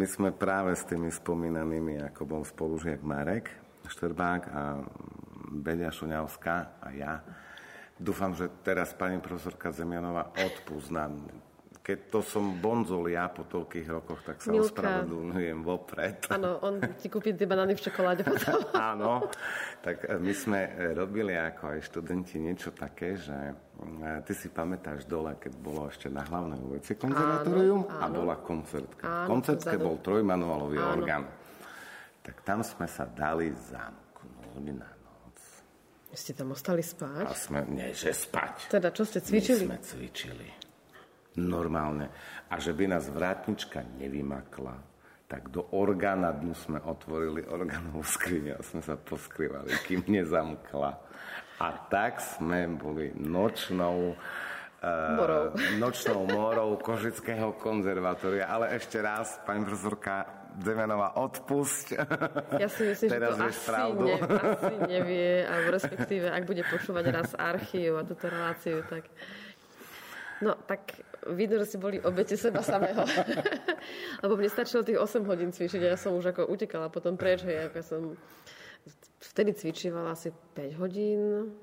my 0.00 0.06
sme 0.08 0.32
práve 0.32 0.72
s 0.72 0.88
tými 0.88 1.12
spomínanými, 1.12 2.00
ako 2.08 2.24
bol 2.24 2.42
spolužiak 2.42 3.04
Marek 3.04 3.52
Štrbák 3.84 4.42
a 4.48 4.80
Beďa 5.48 5.92
Šuňavská 5.92 6.56
a 6.80 6.88
ja. 6.96 7.20
Dúfam, 7.98 8.30
že 8.30 8.46
teraz 8.62 8.94
pani 8.94 9.18
profesorka 9.18 9.74
Zemianová 9.74 10.30
odpúzna. 10.38 11.10
Keď 11.82 11.98
to 12.12 12.20
som 12.20 12.60
bonzol 12.60 13.10
ja 13.10 13.26
po 13.32 13.48
toľkých 13.48 13.88
rokoch, 13.90 14.20
tak 14.22 14.44
sa 14.44 14.52
Milka. 14.52 14.70
ospravedlňujem 14.70 15.58
vopred. 15.64 16.30
Áno, 16.30 16.60
on 16.62 16.78
ti 17.00 17.08
kúpi 17.08 17.32
tie 17.32 17.48
banány 17.48 17.74
v 17.74 17.82
čokoláde 17.88 18.22
potom. 18.28 18.60
Áno, 18.92 19.24
tak 19.80 20.04
e, 20.04 20.20
my 20.20 20.32
sme 20.36 20.68
robili 20.92 21.32
ako 21.32 21.74
aj 21.74 21.78
študenti 21.88 22.36
niečo 22.44 22.76
také, 22.76 23.16
že 23.16 23.32
e, 23.32 24.20
ty 24.20 24.32
si 24.36 24.52
pamätáš 24.52 25.08
dole, 25.08 25.40
keď 25.40 25.52
bolo 25.58 25.88
ešte 25.88 26.12
na 26.12 26.28
hlavnej 26.28 26.60
ulici 26.60 26.92
konzervatórium 26.92 27.88
a 27.88 28.04
bola 28.12 28.36
koncertka. 28.36 29.24
Áno, 29.24 29.40
koncertke 29.40 29.80
bol 29.80 29.96
trojmanuálový 30.04 30.78
orgán. 30.78 31.24
Tak 32.20 32.44
tam 32.44 32.60
sme 32.60 32.84
sa 32.84 33.08
dali 33.08 33.48
zamknúť 33.48 34.76
na. 34.76 34.97
Ste 36.18 36.34
tam 36.34 36.50
ostali 36.50 36.82
A 36.82 36.88
spať? 36.90 37.24
sme, 37.38 37.62
nie, 37.70 37.94
že 37.94 38.10
spať. 38.10 38.74
Teda, 38.74 38.90
čo 38.90 39.06
ste 39.06 39.22
cvičili? 39.22 39.70
My 39.70 39.78
sme 39.78 39.86
cvičili. 39.86 40.48
Normálne. 41.38 42.10
A 42.50 42.58
že 42.58 42.74
by 42.74 42.90
nás 42.90 43.06
vrátnička 43.06 43.86
nevymakla, 44.02 44.74
tak 45.30 45.54
do 45.54 45.62
orgána 45.70 46.34
dnu 46.34 46.58
sme 46.58 46.82
otvorili 46.82 47.46
orgánovú 47.46 48.02
skriňu 48.02 48.58
a 48.58 48.66
sme 48.66 48.82
sa 48.82 48.98
poskrývali, 48.98 49.70
kým 49.86 50.10
nezamkla. 50.10 50.90
A 51.62 51.68
tak 51.86 52.18
sme 52.18 52.66
boli 52.66 53.14
nočnou 53.14 54.18
Morou. 54.78 55.50
Uh, 55.50 55.74
nočnou 55.82 56.22
morou 56.30 56.78
Košického 56.78 57.58
konzervatória. 57.58 58.46
Ale 58.46 58.70
ešte 58.78 59.02
raz, 59.02 59.42
pani 59.42 59.66
profesorka 59.66 60.37
Zemianová, 60.58 61.14
odpusť. 61.14 61.86
Ja 62.58 62.66
si 62.66 62.82
myslím, 62.90 63.08
Teraz 63.14 63.38
že 63.38 63.40
to 63.40 63.46
asi, 63.46 63.68
pravdu. 63.70 64.04
ne, 64.10 64.16
asi 64.18 64.74
nevie, 64.90 65.30
alebo 65.46 65.68
respektíve, 65.70 66.26
ak 66.26 66.42
bude 66.44 66.62
počúvať 66.66 67.04
raz 67.14 67.30
archív 67.38 67.98
a 67.98 68.02
túto 68.02 68.26
reláciu, 68.26 68.82
tak... 68.90 69.06
No, 70.38 70.54
tak 70.54 71.02
vidno, 71.34 71.58
že 71.62 71.74
si 71.74 71.76
boli 71.78 71.98
obete 71.98 72.38
seba 72.38 72.62
samého. 72.62 73.02
Lebo 74.22 74.34
mne 74.38 74.50
stačilo 74.50 74.86
tých 74.86 74.98
8 74.98 75.26
hodín 75.26 75.50
cvičiť 75.50 75.82
a 75.86 75.88
ja 75.94 75.98
som 75.98 76.14
už 76.14 76.34
ako 76.34 76.50
utekala 76.50 76.90
potom 76.90 77.14
preč, 77.14 77.46
hej, 77.46 77.70
ako 77.70 77.78
som... 77.82 78.02
Vtedy 79.18 79.54
cvičívala 79.54 80.14
asi 80.14 80.30
5 80.54 80.80
hodín, 80.80 81.54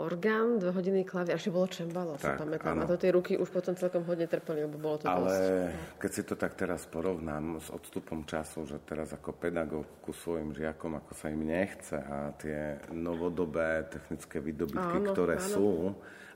orgán, 0.00 0.56
2 0.56 0.70
hodiny 0.70 1.02
klavír, 1.02 1.34
ešte 1.34 1.48
bolo 1.48 1.66
čembalo, 1.66 2.16
Tak, 2.16 2.40
pamätám. 2.40 2.72
áno. 2.72 2.82
A 2.82 2.90
to 2.90 2.96
tie 2.96 3.10
ruky 3.10 3.34
už 3.34 3.48
potom 3.48 3.72
celkom 3.72 4.02
hodne 4.02 4.24
trpeli, 4.24 4.64
lebo 4.64 4.76
bolo 4.76 4.96
to 4.96 5.04
Ale 5.04 5.28
dosť. 5.28 5.50
keď 5.98 6.10
si 6.10 6.22
to 6.22 6.34
tak 6.34 6.52
teraz 6.54 6.80
porovnám 6.84 7.56
s 7.56 7.68
odstupom 7.68 8.24
času, 8.24 8.64
že 8.64 8.80
teraz 8.80 9.10
ako 9.10 9.30
pedagóg 9.32 10.00
ku 10.00 10.10
svojim 10.10 10.50
žiakom, 10.50 10.96
ako 10.96 11.12
sa 11.12 11.28
im 11.28 11.42
nechce 11.42 11.96
a 11.96 12.32
tie 12.32 12.58
novodobé 12.90 13.84
technické 13.86 14.38
výdobytky, 14.38 14.96
Áno, 15.00 15.12
ktoré 15.12 15.36
áno. 15.36 15.46
sú 15.46 15.68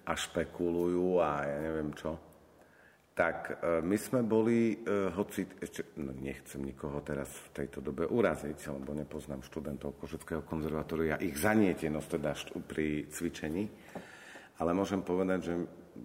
a 0.05 0.13
špekulujú 0.13 1.17
a 1.17 1.31
ja 1.43 1.59
neviem 1.61 1.89
čo, 1.95 2.13
tak 3.15 3.63
e, 3.63 3.79
my 3.79 3.95
sme 3.95 4.27
boli, 4.27 4.83
e, 4.83 5.15
hoci, 5.15 5.47
ešte, 5.63 5.95
no 6.03 6.11
nechcem 6.19 6.67
nikoho 6.67 6.99
teraz 7.07 7.31
v 7.31 7.63
tejto 7.63 7.79
dobe 7.79 8.11
uraziť, 8.11 8.75
lebo 8.75 8.91
nepoznám 8.91 9.47
študentov 9.47 9.95
Košického 10.03 10.43
konzervatória, 10.43 11.23
ich 11.23 11.39
zanietenosť 11.39 12.09
teda 12.19 12.35
pri 12.67 13.07
cvičení, 13.07 13.71
ale 14.59 14.71
môžem 14.75 15.07
povedať, 15.07 15.41
že 15.47 15.55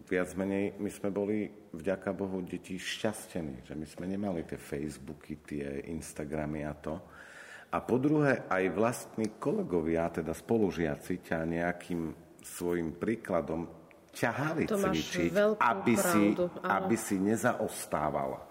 viac 0.05 0.29
menej 0.37 0.77
my 0.77 0.89
sme 0.93 1.09
boli 1.09 1.49
vďaka 1.73 2.13
Bohu 2.13 2.45
deti 2.45 2.77
šťastení, 2.77 3.65
že 3.65 3.73
my 3.73 3.85
sme 3.89 4.05
nemali 4.05 4.45
tie 4.45 4.61
Facebooky, 4.61 5.41
tie 5.41 5.89
Instagramy 5.89 6.61
a 6.61 6.77
to. 6.77 6.93
A 7.69 7.85
po 7.85 8.01
druhé, 8.01 8.49
aj 8.49 8.73
vlastní 8.73 9.37
kolegovia, 9.37 10.09
teda 10.09 10.33
spolužiaci, 10.33 11.21
ťa 11.25 11.45
nejakým 11.45 12.01
svojim 12.41 12.97
príkladom 12.97 13.78
ťahali 14.13 14.63
To 14.69 14.77
cvičiť, 14.77 15.31
aby 15.59 15.93
si, 15.95 16.23
áno. 16.33 16.49
aby 16.63 16.95
si 16.97 17.15
nezaostávala. 17.21 18.41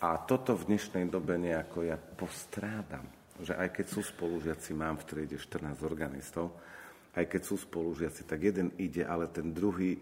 A 0.00 0.16
toto 0.24 0.56
v 0.56 0.72
dnešnej 0.72 1.08
dobe 1.12 1.36
nejako 1.36 1.84
ja 1.84 1.96
postrádam. 2.00 3.04
Že 3.40 3.56
aj 3.56 3.68
keď 3.72 3.86
sú 3.88 4.00
spolužiaci, 4.00 4.70
mám 4.76 4.96
v 5.00 5.04
triede 5.08 5.36
14 5.36 5.80
organistov, 5.84 6.56
aj 7.16 7.24
keď 7.26 7.42
sú 7.42 7.56
spolužiaci, 7.60 8.24
tak 8.24 8.40
jeden 8.40 8.72
ide, 8.80 9.04
ale 9.04 9.28
ten 9.28 9.52
druhý, 9.52 9.98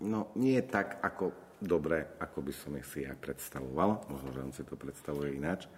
no 0.00 0.32
nie 0.40 0.56
je 0.60 0.64
tak 0.68 1.00
ako 1.04 1.32
dobre, 1.60 2.16
ako 2.20 2.38
by 2.44 2.52
som 2.52 2.72
si 2.84 3.04
ja 3.04 3.16
predstavoval. 3.16 4.08
Možno, 4.12 4.28
že 4.32 4.40
on 4.44 4.52
si 4.52 4.62
to 4.64 4.76
predstavuje 4.76 5.36
ináč. 5.36 5.68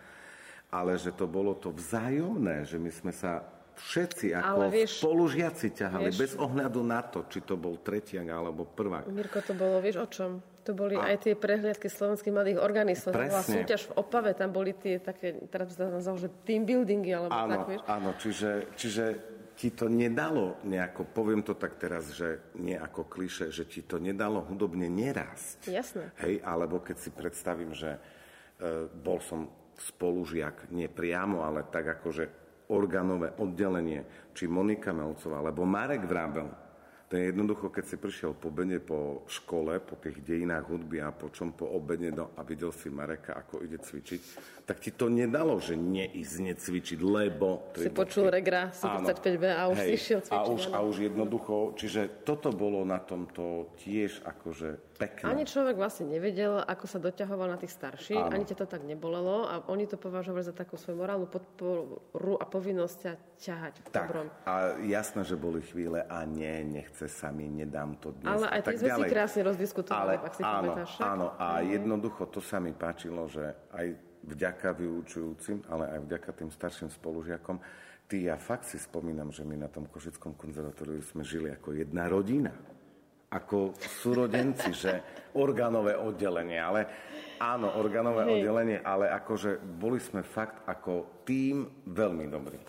Ale 0.68 1.00
že 1.00 1.16
to 1.16 1.24
bolo 1.24 1.56
to 1.56 1.72
vzájomné, 1.72 2.68
že 2.68 2.76
my 2.76 2.92
sme 2.92 3.12
sa 3.14 3.40
všetci 3.78 4.34
ako 4.34 4.60
vieš, 4.68 4.98
spolužiaci 5.00 5.68
ťahali, 5.72 6.10
vieš, 6.10 6.18
bez 6.18 6.32
ohľadu 6.34 6.80
na 6.82 7.00
to, 7.06 7.30
či 7.30 7.46
to 7.46 7.54
bol 7.54 7.78
tretiak 7.78 8.26
alebo 8.26 8.66
prvák. 8.66 9.06
Mirko, 9.08 9.38
to 9.40 9.54
bolo, 9.54 9.78
vieš 9.78 10.02
o 10.02 10.08
čom? 10.10 10.30
To 10.66 10.76
boli 10.76 10.98
a... 10.98 11.14
aj 11.14 11.24
tie 11.24 11.34
prehliadky 11.38 11.88
slovenských 11.88 12.34
mladých 12.34 12.58
organistov. 12.60 13.16
To 13.16 13.24
bola 13.24 13.40
súťaž 13.40 13.88
v 13.88 13.92
Opave, 13.96 14.36
tam 14.36 14.52
boli 14.52 14.76
tie 14.76 15.00
také, 15.00 15.48
teraz 15.48 15.72
by 15.72 15.74
sa 15.78 15.84
nazval, 15.88 16.18
že 16.20 16.28
team 16.44 16.68
buildingy, 16.68 17.14
alebo 17.16 17.32
áno, 17.32 17.54
tak, 17.54 17.66
vieš? 17.72 17.80
Áno, 17.88 18.10
čiže, 18.20 18.50
čiže 18.76 19.04
ti 19.58 19.74
to 19.74 19.90
nedalo 19.90 20.62
nejako, 20.62 21.08
poviem 21.10 21.42
to 21.42 21.58
tak 21.58 21.82
teraz, 21.82 22.14
že 22.14 22.54
nie 22.62 22.78
ako 22.78 23.10
kliše, 23.10 23.50
že 23.50 23.66
ti 23.66 23.82
to 23.82 23.98
nedalo 23.98 24.44
hudobne 24.46 24.86
nerásť. 24.86 25.72
Jasné. 25.72 26.14
Hej, 26.22 26.44
alebo 26.46 26.78
keď 26.78 26.96
si 27.02 27.10
predstavím, 27.10 27.74
že 27.74 27.98
e, 27.98 28.00
bol 28.86 29.18
som 29.18 29.50
spolužiak, 29.78 30.70
nie 30.70 30.86
priamo, 30.86 31.42
ale 31.42 31.66
tak 31.66 31.90
ako, 31.98 32.08
že 32.14 32.24
orgánové 32.68 33.32
oddelenie, 33.40 34.04
či 34.36 34.46
Monika 34.46 34.92
Melcová, 34.92 35.40
alebo 35.40 35.64
Marek 35.64 36.04
Vrábel, 36.04 36.48
to 37.08 37.16
je 37.16 37.32
jednoducho, 37.32 37.72
keď 37.72 37.84
si 37.88 37.96
prišiel 37.96 38.36
po 38.36 38.52
bene 38.52 38.84
po 38.84 39.24
škole, 39.24 39.80
po 39.80 39.96
tých 39.96 40.20
dejinách 40.20 40.68
hudby 40.68 41.00
a 41.00 41.08
po 41.08 41.32
čom 41.32 41.56
po 41.56 41.64
obede 41.64 42.12
no, 42.12 42.36
a 42.36 42.44
videl 42.44 42.68
si 42.68 42.92
Mareka, 42.92 43.32
ako 43.32 43.64
ide 43.64 43.80
cvičiť, 43.80 44.20
tak 44.68 44.76
ti 44.76 44.92
to 44.92 45.08
nedalo, 45.08 45.56
že 45.56 45.72
neísť 45.72 46.36
necvičiť, 46.52 47.00
lebo... 47.00 47.72
Si 47.80 47.88
počul 47.88 48.28
regra 48.28 48.68
45B 48.76 49.44
a 49.48 49.72
už 49.72 49.78
hej, 49.80 49.88
si 49.88 49.92
išiel 49.96 50.20
cvičiť. 50.20 50.36
A 50.36 50.52
už, 50.52 50.62
a 50.68 50.78
už 50.84 50.96
jednoducho, 51.08 51.72
čiže 51.80 52.28
toto 52.28 52.52
bolo 52.52 52.84
na 52.84 53.00
tomto 53.00 53.72
tiež 53.80 54.20
akože 54.28 54.87
pekné. 54.98 55.24
Ani 55.30 55.46
človek 55.46 55.78
vlastne 55.78 56.10
nevedel, 56.10 56.58
ako 56.58 56.84
sa 56.90 56.98
doťahoval 56.98 57.54
na 57.54 57.58
tých 57.58 57.70
starších, 57.78 58.18
áno. 58.18 58.34
ani 58.34 58.44
ťa 58.44 58.56
to 58.58 58.66
tak 58.66 58.82
nebolelo 58.82 59.46
a 59.46 59.62
oni 59.70 59.86
to 59.86 59.94
považovali 59.94 60.42
za 60.42 60.50
takú 60.50 60.74
svoju 60.74 60.98
morálnu 60.98 61.30
podporu 61.30 62.34
a 62.34 62.44
povinnosť 62.44 62.96
ťa 62.98 63.12
ťahať 63.38 63.74
tak, 63.94 64.10
dobrom. 64.10 64.26
A 64.50 64.74
jasné, 64.82 65.22
že 65.22 65.38
boli 65.38 65.62
chvíle 65.62 66.02
a 66.02 66.26
nie, 66.26 66.66
nechce 66.66 67.06
sa 67.06 67.30
mi, 67.30 67.46
nedám 67.46 67.94
to 68.02 68.10
dnes. 68.18 68.34
Ale 68.34 68.46
aj 68.50 68.60
tak 68.66 68.74
sme 68.82 68.90
si 68.90 69.02
krásne 69.06 69.40
rozdiskutovali, 69.46 70.18
Ale, 70.18 70.26
ak 70.26 70.32
si 70.34 70.42
áno, 70.42 70.50
pamätáš. 70.58 70.90
Áno, 70.98 71.26
a 71.38 71.62
mm. 71.62 71.64
jednoducho 71.78 72.22
to 72.26 72.42
sa 72.42 72.58
mi 72.58 72.74
páčilo, 72.74 73.30
že 73.30 73.54
aj 73.70 73.86
vďaka 74.26 74.74
vyučujúcim, 74.74 75.62
ale 75.70 75.84
aj 75.94 76.00
vďaka 76.10 76.30
tým 76.34 76.50
starším 76.50 76.90
spolužiakom, 76.90 77.56
ty 78.10 78.26
ja 78.26 78.34
fakt 78.34 78.66
si 78.66 78.80
spomínam, 78.80 79.30
že 79.30 79.46
my 79.46 79.54
na 79.54 79.70
tom 79.70 79.86
Košickom 79.86 80.34
konzervatóriu 80.34 80.98
sme 81.04 81.22
žili 81.22 81.54
ako 81.54 81.78
jedna 81.78 82.10
rodina. 82.10 82.50
Ako 83.28 83.76
súrodenci, 83.76 84.72
že 84.72 85.04
orgánové 85.36 85.92
oddelenie, 86.00 86.56
ale 86.56 86.80
áno, 87.36 87.76
orgánové 87.76 88.24
Hej. 88.24 88.32
oddelenie, 88.40 88.78
ale 88.80 89.12
akože 89.12 89.60
boli 89.60 90.00
sme 90.00 90.24
fakt 90.24 90.64
ako 90.64 91.24
tým 91.28 91.68
veľmi 91.84 92.26
dobrí 92.32 92.60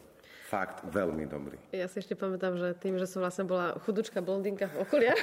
fakt 0.49 0.81
veľmi 0.89 1.29
dobrý. 1.29 1.61
Ja 1.69 1.85
si 1.85 2.01
ešte 2.01 2.17
pamätám, 2.17 2.57
že 2.57 2.73
tým, 2.81 2.97
že 2.97 3.05
som 3.05 3.21
vlastne 3.21 3.45
bola 3.45 3.77
chudučka 3.85 4.17
blondinka 4.17 4.65
v 4.73 4.81
okoliach, 4.81 5.21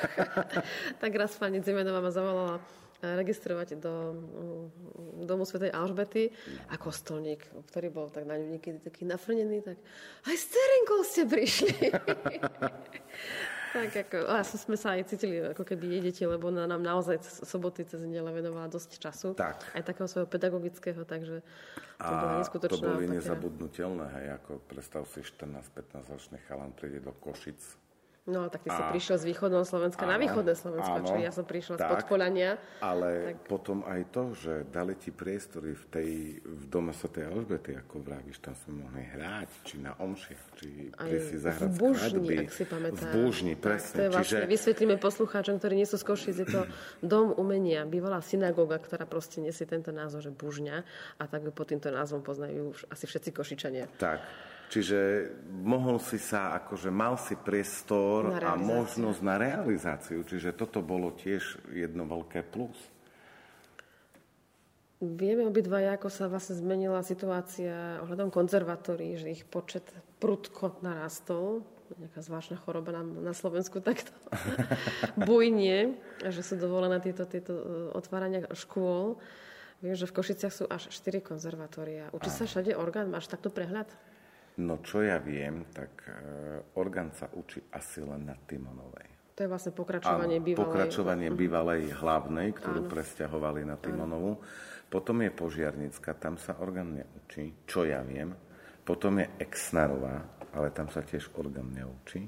tak 1.02 1.10
raz 1.18 1.34
pani 1.34 1.58
Zimenová 1.58 1.98
ma 1.98 2.14
zavolala 2.14 2.62
eh, 3.02 3.18
registrovať 3.18 3.74
do 3.74 4.14
mm, 4.14 5.26
domu 5.26 5.42
Svetej 5.42 5.74
Alžbety 5.74 6.30
a 6.70 6.78
kostolník, 6.78 7.42
ktorý 7.74 7.90
bol 7.90 8.06
tak 8.06 8.22
na 8.22 8.38
ňu 8.38 8.54
niekedy 8.54 8.78
taký 8.78 9.02
nafrnený, 9.02 9.66
tak 9.66 9.82
aj 10.30 10.36
s 10.38 10.46
cerinkou 10.46 10.98
ste 11.02 11.22
prišli. 11.26 11.74
Tak 13.76 13.92
ako, 14.08 14.18
a 14.24 14.40
sme 14.40 14.76
sa 14.80 14.96
aj 14.96 15.12
cítili 15.12 15.36
ako 15.44 15.62
keby 15.62 15.84
jej 15.98 16.00
deti, 16.00 16.22
lebo 16.24 16.48
ona 16.48 16.64
nám 16.64 16.80
naozaj 16.80 17.20
soboty 17.44 17.84
cez 17.84 18.00
nedele 18.00 18.32
venovala 18.32 18.72
dosť 18.72 18.90
času. 18.96 19.28
Tak. 19.36 19.76
Aj 19.76 19.82
takého 19.84 20.08
svojho 20.08 20.28
pedagogického, 20.28 21.04
takže 21.04 21.44
to 22.00 22.12
a 22.12 22.16
bola 22.16 22.32
neskutočná. 22.40 22.76
to 22.76 22.92
boli 22.96 23.06
nezabudnutelné, 23.08 24.06
hej, 24.20 24.26
ako 24.40 24.64
predstav 24.64 25.04
si 25.08 25.20
14-15 25.20 26.12
ročný 26.12 26.38
chalan 26.48 26.72
príde 26.72 27.04
do 27.04 27.12
Košic 27.16 27.85
No, 28.26 28.50
tak 28.50 28.66
ty 28.66 28.74
a, 28.74 28.74
si 28.74 28.82
prišiel 28.90 29.22
z 29.22 29.24
východného 29.30 29.62
Slovenska 29.62 30.02
áno, 30.02 30.12
na 30.12 30.18
východné 30.18 30.58
Slovensko, 30.58 30.98
áno, 30.98 31.06
čiže 31.06 31.22
ja 31.22 31.30
som 31.30 31.46
prišla 31.46 31.74
tak, 31.78 31.86
z 31.86 31.90
Podpolania. 31.94 32.50
Ale 32.82 33.38
tak... 33.38 33.46
potom 33.46 33.86
aj 33.86 34.02
to, 34.10 34.34
že 34.34 34.52
dali 34.66 34.98
ti 34.98 35.14
priestory 35.14 35.78
v, 35.78 35.84
tej, 35.86 36.10
v 36.42 36.64
dome 36.66 36.90
Svetej 36.90 37.30
Alžbety, 37.30 37.78
ako 37.78 38.02
vravíš, 38.02 38.42
tam 38.42 38.58
sme 38.58 38.82
mohli 38.82 39.06
hrať, 39.06 39.50
či 39.62 39.78
na 39.78 39.94
omšiach, 39.94 40.42
či 40.58 40.90
pri 40.90 41.18
si 41.22 41.36
zahrať 41.38 41.70
v 41.70 41.78
Bužni, 41.78 42.26
ak 42.42 42.50
si 42.50 42.64
pamätáš. 42.66 42.98
V 42.98 43.14
Bužni, 43.14 43.54
presne. 43.54 43.94
Tak, 43.94 43.94
to 43.94 44.02
je 44.02 44.10
vlastne, 44.10 44.38
čiže... 44.42 44.50
Vysvetlíme 44.50 44.94
poslucháčom, 44.98 45.54
ktorí 45.62 45.74
nie 45.78 45.86
sú 45.86 45.94
z 45.94 46.04
Košic, 46.10 46.36
je 46.42 46.48
to 46.50 46.60
dom 47.14 47.30
umenia, 47.30 47.86
bývalá 47.86 48.18
synagóga, 48.26 48.82
ktorá 48.82 49.06
proste 49.06 49.38
nesie 49.38 49.70
tento 49.70 49.94
názov, 49.94 50.26
že 50.26 50.34
Bužňa 50.34 50.82
a 51.22 51.22
tak 51.30 51.46
pod 51.54 51.70
týmto 51.70 51.94
názvom 51.94 52.26
poznajú 52.26 52.74
už 52.74 52.90
asi 52.90 53.06
všetci 53.06 53.30
Košičania. 53.30 53.86
Tak. 54.02 54.18
Čiže 54.66 55.30
mohol 55.62 56.02
si 56.02 56.18
sa, 56.18 56.58
akože 56.58 56.90
mal 56.90 57.14
si 57.14 57.38
priestor 57.38 58.34
a 58.42 58.58
možnosť 58.58 59.20
na 59.22 59.38
realizáciu. 59.38 60.26
Čiže 60.26 60.58
toto 60.58 60.82
bolo 60.82 61.14
tiež 61.14 61.70
jedno 61.70 62.02
veľké 62.02 62.42
plus. 62.42 62.74
Vieme 64.96 65.44
obidva, 65.44 65.92
ako 65.92 66.08
sa 66.08 66.24
vlastne 66.24 66.56
zmenila 66.56 67.04
situácia 67.04 68.00
ohľadom 68.00 68.32
konzervatórií, 68.32 69.20
že 69.20 69.28
ich 69.28 69.44
počet 69.44 69.84
prudko 70.18 70.80
narastol. 70.80 71.62
Nejaká 72.00 72.24
zvláštna 72.24 72.56
choroba 72.58 72.90
na, 72.96 73.04
na 73.04 73.34
Slovensku 73.36 73.78
takto 73.78 74.10
bujnie, 75.28 75.94
že 76.24 76.42
sú 76.42 76.58
dovolené 76.58 76.98
tieto, 76.98 77.22
tieto 77.28 77.54
e, 77.54 77.64
otvárania 77.94 78.48
škôl. 78.50 79.20
Viem, 79.84 79.94
že 79.94 80.08
v 80.08 80.16
Košiciach 80.16 80.50
sú 80.50 80.64
až 80.66 80.88
4 80.88 81.22
konzervatória. 81.22 82.10
Učí 82.10 82.32
sa 82.32 82.48
všade 82.48 82.74
orgán? 82.74 83.12
Máš 83.12 83.28
takto 83.28 83.52
prehľad? 83.52 83.86
No 84.56 84.80
čo 84.80 85.04
ja 85.04 85.20
viem, 85.20 85.68
tak 85.68 85.92
uh, 86.08 86.78
orgán 86.80 87.12
sa 87.12 87.28
učí 87.28 87.60
asi 87.76 88.00
len 88.00 88.24
na 88.24 88.36
Timonovej. 88.40 89.36
To 89.36 89.44
je 89.44 89.52
vlastne 89.52 89.76
pokračovanie 89.76 90.40
Áno, 90.40 90.46
bývalej. 90.48 90.64
pokračovanie 90.64 91.28
mhm. 91.28 91.36
bývalej 91.36 91.82
hlavnej, 91.92 92.48
ktorú 92.56 92.80
Áno. 92.84 92.88
presťahovali 92.88 93.62
na 93.68 93.76
Timonovu. 93.76 94.40
Potom 94.88 95.20
je 95.20 95.30
požiarnická, 95.34 96.16
tam 96.16 96.40
sa 96.40 96.56
orgán 96.56 96.96
neučí, 96.96 97.68
čo 97.68 97.84
ja 97.84 98.00
viem. 98.00 98.32
Potom 98.86 99.18
je 99.20 99.26
Exnarová, 99.42 100.24
ale 100.54 100.72
tam 100.72 100.88
sa 100.88 101.04
tiež 101.04 101.36
orgán 101.36 101.68
neučí. 101.74 102.24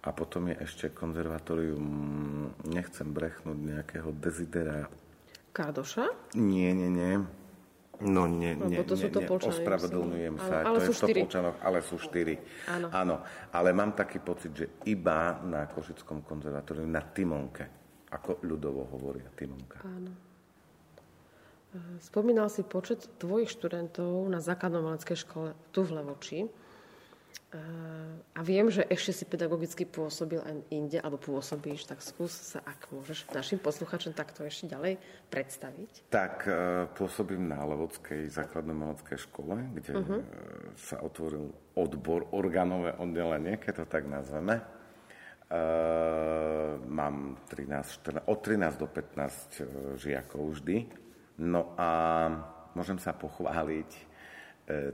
A 0.00 0.16
potom 0.16 0.48
je 0.48 0.56
ešte 0.60 0.94
konzervatórium, 0.94 1.84
nechcem 2.68 3.10
brechnúť 3.10 3.58
nejakého 3.58 4.12
Desidera. 4.16 4.86
Kardoša? 5.50 6.36
Nie, 6.38 6.72
nie, 6.72 6.88
nie. 6.88 7.39
No 8.00 8.24
nie, 8.24 8.56
nie, 8.56 8.80
to 8.80 8.96
nie, 8.96 9.02
sú 9.04 9.08
to 9.12 9.20
nie, 9.20 9.28
ospravedlňujem 9.28 10.36
sa, 10.40 10.64
ale, 10.64 10.68
ale 10.72 10.78
to 10.80 10.84
je 10.88 10.96
v 10.96 11.00
Topolčanoch, 11.04 11.56
ale 11.60 11.78
sú 11.84 11.96
štyri. 12.00 12.34
Áno. 12.64 12.88
Áno, 12.88 13.16
ale 13.52 13.76
mám 13.76 13.92
taký 13.92 14.24
pocit, 14.24 14.56
že 14.56 14.66
iba 14.88 15.36
na 15.44 15.68
Košickom 15.68 16.24
konzervatóriu, 16.24 16.88
na 16.88 17.04
Timonke, 17.04 17.68
ako 18.08 18.40
ľudovo 18.40 18.88
hovoria 18.96 19.28
Timonka. 19.36 19.84
Áno. 19.84 20.30
Spomínal 22.02 22.50
si 22.50 22.66
počet 22.66 23.06
tvojich 23.22 23.52
študentov 23.54 24.26
na 24.26 24.42
základnom 24.42 24.90
škole 24.98 25.54
tu 25.70 25.86
v 25.86 26.02
Levoči. 26.02 26.38
A 28.30 28.40
viem, 28.46 28.70
že 28.70 28.86
ešte 28.86 29.10
si 29.10 29.24
pedagogicky 29.26 29.82
pôsobil 29.82 30.38
aj 30.38 30.70
inde, 30.70 31.02
alebo 31.02 31.18
pôsobíš, 31.18 31.90
tak 31.90 31.98
skús 31.98 32.30
sa, 32.30 32.62
ak 32.62 32.94
môžeš 32.94 33.26
našim 33.34 33.58
posluchačom 33.58 34.14
takto 34.14 34.46
ešte 34.46 34.70
ďalej 34.70 35.02
predstaviť. 35.34 36.14
Tak 36.14 36.46
eh, 36.46 36.86
pôsobím 36.94 37.50
na 37.50 37.58
Levodskej 37.66 38.30
základnej 38.30 38.78
maleckej 38.78 39.18
škole, 39.26 39.66
kde 39.82 39.92
uh-huh. 39.98 40.22
sa 40.78 41.02
otvoril 41.02 41.50
odbor, 41.74 42.30
orgánové 42.30 42.94
oddelenie, 42.94 43.58
keď 43.58 43.82
to 43.82 43.86
tak 43.90 44.06
nazveme. 44.06 44.62
mám 46.86 47.34
13, 47.50 48.22
14, 48.22 48.30
od 48.30 48.38
13 48.38 48.78
do 48.78 48.86
15 48.86 49.98
žiakov 49.98 50.54
vždy. 50.54 50.86
No 51.42 51.74
a 51.74 51.90
môžem 52.76 53.00
sa 53.00 53.16
pochváliť 53.16 53.90
e, 53.90 54.00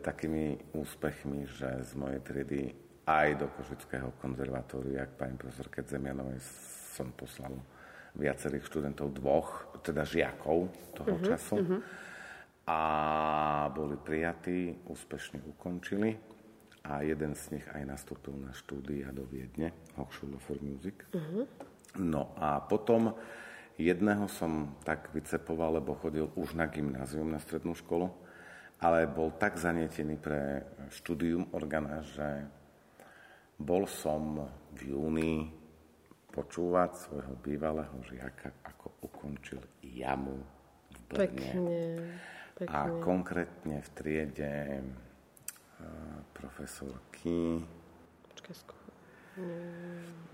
takými 0.01 0.59
úspechmi, 0.73 1.47
že 1.47 1.69
z 1.85 1.93
mojej 1.99 2.21
triedy 2.23 2.61
aj 3.07 3.29
do 3.39 3.47
Košického 3.55 4.11
konzervatória, 4.19 5.07
k 5.07 5.15
pani 5.15 5.39
profesorke 5.39 5.87
Zemianovej 5.87 6.43
som 6.97 7.15
poslal 7.15 7.55
viacerých 8.19 8.67
študentov, 8.67 9.15
dvoch, 9.15 9.79
teda 9.85 10.03
žiakov 10.03 10.73
toho 10.97 11.15
uh-huh, 11.15 11.29
času. 11.29 11.57
Uh-huh. 11.61 11.81
A 12.67 12.81
boli 13.71 13.95
prijatí, 13.95 14.75
úspešne 14.91 15.39
ukončili 15.55 16.19
a 16.83 17.07
jeden 17.07 17.39
z 17.39 17.61
nich 17.61 17.67
aj 17.71 17.83
nastúpil 17.87 18.35
na 18.35 18.51
štúdia 18.51 19.15
do 19.15 19.23
Viedne, 19.31 19.71
Hochschule 19.95 20.41
for 20.43 20.59
Music. 20.59 21.07
Uh-huh. 21.15 21.47
No 22.01 22.35
a 22.41 22.59
potom 22.59 23.15
jedného 23.79 24.27
som 24.27 24.75
tak 24.83 25.15
vycepoval, 25.15 25.79
lebo 25.79 25.95
chodil 25.95 26.27
už 26.35 26.59
na 26.59 26.67
gymnázium, 26.67 27.31
na 27.31 27.39
strednú 27.39 27.77
školu 27.77 28.26
ale 28.81 29.09
bol 29.09 29.33
tak 29.41 29.57
zanietený 29.57 30.21
pre 30.21 30.65
štúdium 30.93 31.49
organa, 31.57 32.05
že 32.05 32.45
bol 33.57 33.89
som 33.89 34.45
v 34.77 34.93
júni 34.93 35.49
počúvať 36.29 36.91
svojho 37.09 37.35
bývalého 37.41 37.97
žiaka, 38.05 38.53
ako 38.61 39.01
ukončil 39.09 39.61
jamu 39.81 40.37
v 40.93 40.99
Brne. 41.09 41.25
Pekne, 41.25 41.81
pekne. 42.61 42.69
A 42.69 42.93
konkrétne 43.01 43.81
v 43.81 43.89
triede 43.97 44.55
profesorky 46.37 47.65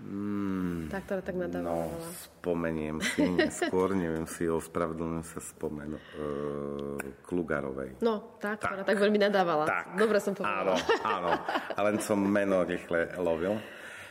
Mm, 0.03 0.87
tak 0.91 1.03
to 1.07 1.19
tak 1.19 1.35
nadávala. 1.35 1.87
No, 1.87 1.95
spomeniem 2.27 3.03
si 3.03 3.23
skôr, 3.51 3.95
neviem 3.95 4.27
si, 4.27 4.47
ospravedlňujem 4.47 5.25
sa 5.27 5.39
spomenu 5.43 5.95
uh, 5.95 6.99
Klugarovej. 7.23 7.99
No, 8.03 8.39
tak, 8.39 8.63
tak, 8.63 8.79
ktorá 8.79 8.83
tak 8.87 8.97
veľmi 8.99 9.19
nadávala. 9.19 9.63
Tak, 9.67 9.95
Dobre 9.95 10.19
som 10.23 10.35
povedala. 10.35 10.75
Áno, 10.75 10.75
áno, 11.03 11.31
len 11.87 11.97
som 11.99 12.19
meno 12.19 12.63
rýchle 12.63 13.15
lovil. 13.19 13.59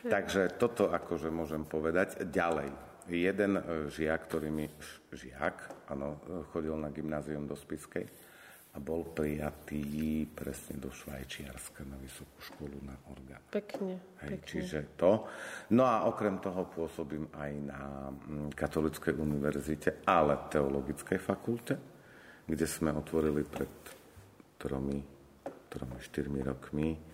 Takže 0.02 0.58
toto 0.58 0.90
akože 0.90 1.30
môžem 1.30 1.62
povedať. 1.62 2.26
Ďalej, 2.26 2.68
jeden 3.06 3.52
e, 3.54 3.62
žiak, 3.86 4.26
ktorý 4.26 4.50
mi, 4.50 4.66
žiak, 5.14 5.88
áno, 5.94 6.18
chodil 6.50 6.74
na 6.74 6.90
gymnázium 6.90 7.46
do 7.46 7.54
Spiskej 7.54 8.31
a 8.72 8.80
bol 8.80 9.04
prijatý 9.12 10.24
presne 10.32 10.80
do 10.80 10.88
Švajčiarska 10.88 11.84
na 11.84 12.00
vysokú 12.00 12.40
školu 12.40 12.78
na 12.88 12.96
orgán. 13.12 13.44
Pekne, 13.52 14.00
Hej, 14.24 14.40
pekne. 14.40 14.48
Čiže 14.48 14.78
to. 14.96 15.28
No 15.76 15.84
a 15.84 16.08
okrem 16.08 16.40
toho 16.40 16.64
pôsobím 16.72 17.28
aj 17.36 17.50
na 17.68 18.08
mm, 18.08 18.56
Katolíckej 18.56 19.12
univerzite, 19.12 20.00
ale 20.08 20.48
teologickej 20.48 21.20
fakulte, 21.20 21.74
kde 22.48 22.64
sme 22.64 22.96
otvorili 22.96 23.44
pred 23.44 23.72
tromi, 24.56 25.04
tromi, 25.68 25.98
štyrmi 26.00 26.40
rokmi 26.40 27.11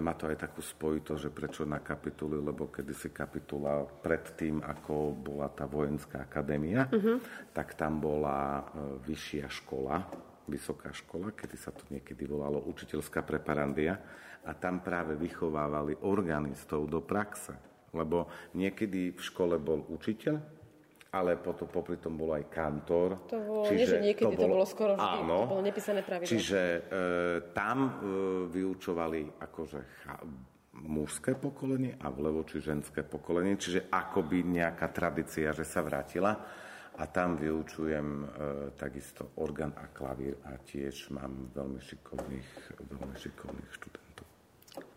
má 0.00 0.12
to 0.12 0.28
aj 0.28 0.36
takú 0.44 0.60
spojitosť, 0.60 1.20
že 1.20 1.30
prečo 1.32 1.62
na 1.64 1.80
kapituli, 1.80 2.36
lebo 2.36 2.68
kedysi 2.68 3.08
kapitula 3.12 3.84
predtým, 3.84 4.60
ako 4.60 5.16
bola 5.16 5.48
tá 5.48 5.64
vojenská 5.64 6.28
akadémia, 6.28 6.84
uh-huh. 6.88 7.16
tak 7.56 7.80
tam 7.80 8.00
bola 8.00 8.60
e, 8.60 8.62
vyššia 9.04 9.48
škola, 9.48 10.04
vysoká 10.48 10.92
škola, 10.92 11.32
kedy 11.32 11.56
sa 11.56 11.72
to 11.72 11.80
niekedy 11.88 12.28
volalo 12.28 12.60
učiteľská 12.68 13.24
preparandia 13.24 13.96
a 14.44 14.52
tam 14.52 14.84
práve 14.84 15.16
vychovávali 15.16 16.04
organistov 16.04 16.88
do 16.88 17.00
praxe. 17.00 17.56
Lebo 17.96 18.28
niekedy 18.52 19.16
v 19.16 19.20
škole 19.20 19.56
bol 19.56 19.84
učiteľ, 19.88 20.59
ale 21.10 21.34
potom 21.42 21.66
popri 21.66 21.98
tom 21.98 22.14
bol 22.14 22.30
aj 22.38 22.46
kantor. 22.46 23.26
To 23.26 23.38
bolo, 23.42 23.66
čiže 23.66 23.74
nie, 23.74 23.86
že 23.86 23.98
niekedy 23.98 24.34
to 24.34 24.38
bolo, 24.38 24.46
to 24.46 24.54
bolo 24.54 24.66
skoro 24.66 24.92
vždy, 24.94 25.18
áno, 25.26 25.38
to 25.42 25.52
bolo 25.58 25.64
nepísané 25.66 26.00
pravidlo. 26.06 26.30
Čiže 26.30 26.60
e, 26.62 26.80
tam 27.50 27.78
e, 27.82 27.90
vyučovali 28.46 29.20
akože 29.42 29.80
cha, 30.06 30.14
mužské 30.80 31.34
pokolenie 31.34 31.98
a 31.98 32.06
vlevo 32.14 32.46
či 32.46 32.62
ženské 32.62 33.02
pokolenie, 33.02 33.58
čiže 33.58 33.90
akoby 33.90 34.46
nejaká 34.46 34.86
tradícia, 34.94 35.50
že 35.50 35.66
sa 35.66 35.82
vrátila. 35.82 36.32
A 37.00 37.08
tam 37.08 37.34
vyučujem 37.34 38.06
e, 38.06 38.26
takisto 38.76 39.32
orgán 39.40 39.72
a 39.74 39.88
klavír 39.90 40.36
a 40.46 40.60
tiež 40.60 41.10
mám 41.16 41.48
veľmi 41.56 41.80
šikovných, 41.80 42.50
veľmi 42.76 43.16
šikovných 43.16 43.70
študentov. 43.72 44.26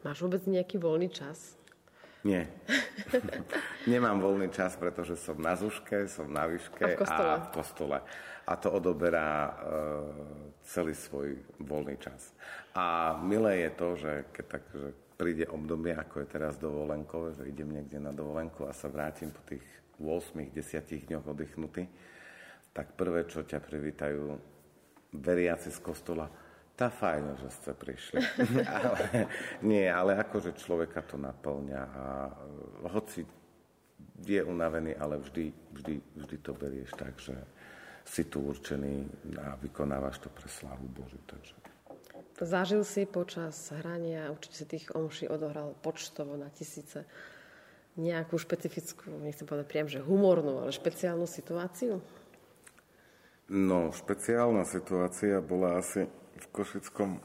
Máš 0.04 0.18
vôbec 0.22 0.44
nejaký 0.46 0.78
voľný 0.78 1.10
čas? 1.10 1.63
Nie. 2.24 2.48
Nemám 3.92 4.24
voľný 4.24 4.48
čas, 4.48 4.80
pretože 4.80 5.20
som 5.20 5.36
na 5.36 5.60
zuške, 5.60 6.08
som 6.08 6.32
na 6.32 6.48
výške 6.48 6.84
a 6.84 6.96
v 6.96 7.00
kostole. 7.04 7.28
A, 7.28 7.36
v 7.36 7.50
kostole. 7.52 7.98
a 8.48 8.54
to 8.56 8.68
odoberá 8.72 9.32
e, 9.32 9.52
celý 10.64 10.96
svoj 10.96 11.36
voľný 11.60 12.00
čas. 12.00 12.32
A 12.80 13.20
milé 13.20 13.68
je 13.68 13.72
to, 13.76 13.88
že 14.00 14.12
keď 14.32 14.46
tak, 14.48 14.64
že 14.72 14.90
príde 15.20 15.46
obdobie, 15.52 15.92
ako 15.94 16.24
je 16.24 16.28
teraz 16.32 16.56
dovolenkové, 16.56 17.36
že 17.36 17.44
idem 17.52 17.76
niekde 17.76 18.00
na 18.00 18.16
dovolenku 18.16 18.66
a 18.66 18.74
sa 18.74 18.88
vrátim 18.88 19.28
po 19.30 19.44
tých 19.44 19.64
8-10 20.00 21.12
dňoch 21.12 21.28
oddychnutý, 21.28 21.86
tak 22.72 22.96
prvé, 22.98 23.28
čo 23.28 23.46
ťa 23.46 23.60
privítajú 23.62 24.40
veriaci 25.14 25.70
z 25.70 25.80
kostola, 25.84 26.26
tá 26.74 26.90
fajn, 26.90 27.38
že 27.38 27.50
ste 27.54 27.72
prišli. 27.78 28.20
ale, 28.66 29.30
nie, 29.62 29.86
ale 29.86 30.18
akože 30.18 30.58
človeka 30.58 31.06
to 31.06 31.22
naplňa 31.22 31.82
a 31.86 32.06
e, 32.30 32.34
hoci 32.90 33.22
je 34.24 34.42
unavený, 34.42 34.98
ale 34.98 35.22
vždy, 35.22 35.54
vždy, 35.74 35.96
vždy 36.18 36.38
to 36.42 36.52
berieš 36.58 36.92
tak, 36.98 37.14
že 37.20 37.36
si 38.04 38.28
tu 38.28 38.44
určený 38.44 39.08
a 39.40 39.56
vykonávaš 39.62 40.20
to 40.20 40.30
pre 40.34 40.48
slávu 40.50 40.88
Božiu. 40.92 41.22
Takže. 41.24 41.56
Zažil 42.44 42.84
si 42.84 43.08
počas 43.08 43.72
hrania, 43.72 44.28
určite 44.34 44.56
si 44.58 44.66
tých 44.68 44.92
omší 44.92 45.32
odohral 45.32 45.78
počtovo 45.80 46.36
na 46.36 46.52
tisíce, 46.52 47.08
nejakú 47.94 48.42
špecifickú, 48.42 49.22
nechcem 49.22 49.46
povedať 49.46 49.68
priam, 49.70 49.88
že 49.88 50.02
humornú, 50.02 50.66
ale 50.66 50.74
špeciálnu 50.74 51.30
situáciu? 51.30 52.02
No, 53.54 53.94
špeciálna 53.94 54.66
situácia 54.66 55.38
bola 55.46 55.78
asi 55.78 56.10
v 56.34 56.46
Košickom, 56.50 57.10
e, 57.14 57.22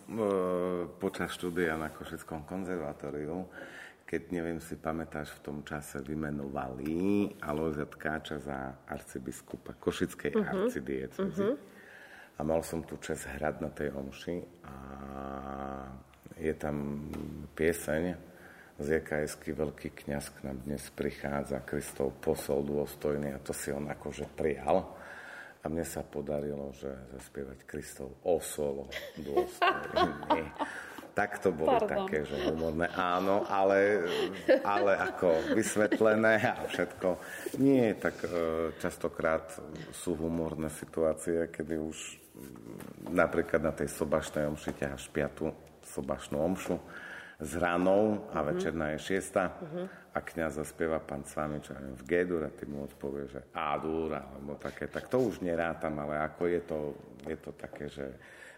počas 1.00 1.32
štúdia 1.32 1.76
na 1.80 1.88
Košickom 1.88 2.44
konzervatóriu, 2.44 3.48
keď, 4.08 4.22
neviem 4.32 4.60
si 4.60 4.80
pamätáš, 4.80 5.36
v 5.36 5.40
tom 5.44 5.58
čase 5.64 6.00
vymenovali 6.00 7.28
Alojza 7.44 7.84
Tkáča 7.84 8.40
za 8.40 8.80
arcibiskupa 8.88 9.76
Košickej 9.76 10.32
uh-huh. 10.32 10.48
arcidiecezy. 10.64 11.44
Uh-huh. 11.44 11.60
A 12.38 12.40
mal 12.40 12.64
som 12.64 12.80
tu 12.80 12.96
čas 13.02 13.28
hrať 13.28 13.54
na 13.60 13.68
tej 13.68 13.92
omši 13.92 14.36
a 14.64 14.74
je 16.38 16.54
tam 16.54 17.04
pieseň 17.52 18.02
z 18.78 18.86
EKSky 19.02 19.52
Veľký 19.52 19.90
kňaz 19.90 20.38
k 20.38 20.46
nám 20.46 20.62
dnes 20.62 20.86
prichádza, 20.94 21.66
Kristov 21.66 22.14
posol 22.22 22.62
dôstojný 22.62 23.34
a 23.34 23.42
to 23.42 23.50
si 23.50 23.74
on 23.74 23.90
akože 23.90 24.30
prijal. 24.38 24.86
A 25.62 25.66
mne 25.66 25.82
sa 25.82 26.06
podarilo, 26.06 26.70
že 26.76 26.88
zaspievať 27.18 27.66
Kristov 27.66 28.14
osolo 28.22 28.86
dôstojný. 29.18 30.54
Tak 31.18 31.42
to 31.42 31.50
bolo 31.50 31.82
Pardon. 31.82 32.06
také, 32.06 32.22
že 32.22 32.46
humorné. 32.46 32.86
Áno, 32.94 33.42
ale, 33.50 34.06
ale 34.62 34.94
ako 35.02 35.50
vysvetlené 35.58 36.38
a 36.46 36.62
všetko. 36.62 37.18
Nie, 37.58 37.98
tak 37.98 38.22
e, 38.22 38.30
častokrát 38.78 39.50
sú 39.90 40.14
humorné 40.14 40.70
situácie, 40.70 41.50
kedy 41.50 41.74
už 41.74 41.98
napríklad 43.10 43.66
na 43.66 43.74
tej 43.74 43.90
sobašnej 43.90 44.46
omši 44.46 44.78
ťaháš 44.78 45.10
piatu 45.10 45.50
sobašnú 45.82 46.38
omšu 46.38 46.78
s 47.38 47.50
ranou 47.54 48.30
a 48.34 48.42
večerná 48.42 48.94
je 48.94 49.14
šiesta 49.14 49.54
uh-huh. 49.58 49.86
A 50.18 50.26
kniaz 50.26 50.58
zaspieva 50.58 50.98
pán 50.98 51.22
s 51.22 51.38
vami, 51.38 51.62
čo 51.62 51.78
neviem, 51.78 51.94
v 51.94 52.06
G-dur 52.10 52.42
a 52.42 52.50
ty 52.50 52.66
mu 52.66 52.82
odpovie, 52.82 53.30
že 53.30 53.40
A-dur, 53.54 54.10
alebo 54.10 54.58
také, 54.58 54.90
tak 54.90 55.06
to 55.06 55.22
už 55.22 55.38
nerátam, 55.46 55.94
ale 56.02 56.18
ako 56.18 56.42
je 56.50 56.60
to, 56.66 56.78
je 57.22 57.38
to 57.38 57.50
také, 57.54 57.86
že 57.86 58.06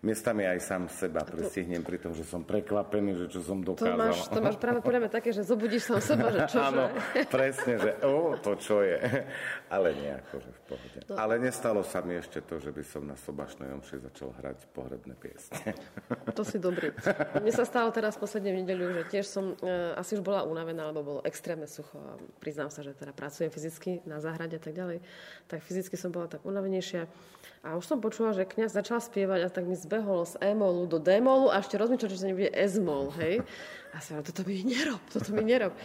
miestami 0.01 0.48
aj 0.48 0.59
sám 0.64 0.82
seba 0.88 1.20
prestihnem 1.28 1.84
pri 1.84 2.01
tom, 2.01 2.16
že 2.16 2.24
som 2.24 2.40
prekvapený, 2.40 3.20
že 3.20 3.26
čo 3.28 3.44
som 3.44 3.61
dokázal. 3.61 3.92
To 3.92 4.01
máš, 4.01 4.18
to 4.32 4.40
máš 4.40 4.57
práve 4.57 4.80
podľa 4.80 5.01
mňa 5.07 5.12
také, 5.12 5.30
že 5.36 5.44
zobudíš 5.44 5.92
sám 5.92 6.01
seba, 6.01 6.32
že 6.32 6.40
čo, 6.48 6.59
Áno, 6.61 6.88
presne, 7.28 7.76
že 7.76 7.90
o, 8.09 8.32
to 8.40 8.57
čo 8.57 8.80
je. 8.80 8.96
Ale 9.74 9.92
nejako, 9.92 10.34
že 10.40 10.51
v 10.51 10.61
pohode. 10.72 10.98
No. 11.05 11.14
Ale 11.20 11.34
nestalo 11.36 11.84
sa 11.84 12.01
mi 12.01 12.16
ešte 12.16 12.40
to, 12.40 12.57
že 12.57 12.72
by 12.72 12.82
som 12.82 13.05
na 13.05 13.16
sobašnej 13.16 13.68
omši 13.76 14.01
začal 14.09 14.32
hrať 14.40 14.59
pohrebné 14.72 15.14
piesne. 15.20 15.76
To 16.30 16.46
si 16.46 16.62
dobrý. 16.62 16.94
Mne 17.42 17.53
sa 17.53 17.66
stalo 17.66 17.90
teraz 17.90 18.14
posledne 18.16 18.55
v 18.55 18.62
nedeľu, 18.62 18.96
že 18.96 19.03
tiež 19.12 19.26
som 19.26 19.53
e, 19.61 19.92
asi 19.98 20.16
už 20.16 20.22
bola 20.22 20.46
unavená, 20.46 20.88
lebo 20.88 21.03
bolo 21.03 21.20
extrémne 21.26 21.66
sucho 21.66 21.98
a 21.98 22.16
priznám 22.38 22.70
sa, 22.70 22.80
že 22.86 22.94
teda 22.94 23.12
pracujem 23.12 23.51
fyzicky 23.51 24.01
na 24.07 24.22
záhrade 24.22 24.57
a 24.57 24.62
tak 24.62 24.72
ďalej. 24.72 25.03
Tak 25.51 25.61
fyzicky 25.61 25.98
som 25.98 26.14
bola 26.14 26.30
tak 26.30 26.46
unavenejšia. 26.46 27.11
A 27.61 27.76
už 27.76 27.84
som 27.84 28.00
počula, 28.00 28.32
že 28.32 28.48
kniaz 28.48 28.72
začal 28.72 29.04
spievať 29.04 29.44
a 29.44 29.48
tak 29.52 29.68
mi 29.68 29.76
zbehol 29.76 30.24
z 30.24 30.40
E-molu 30.40 30.88
do 30.88 30.96
D-molu 30.96 31.52
a 31.52 31.61
ešte 31.61 31.76
rozmýšľal, 31.76 32.08
že 32.08 32.20
to 32.24 32.28
nebude 32.32 32.50
S-mol, 32.56 33.12
hej. 33.20 33.44
A 33.92 34.00
hovorím, 34.00 34.24
toto 34.24 34.42
mi 34.48 34.54
nerob, 34.64 35.02
toto 35.12 35.28
mi 35.36 35.44
nerob. 35.44 35.76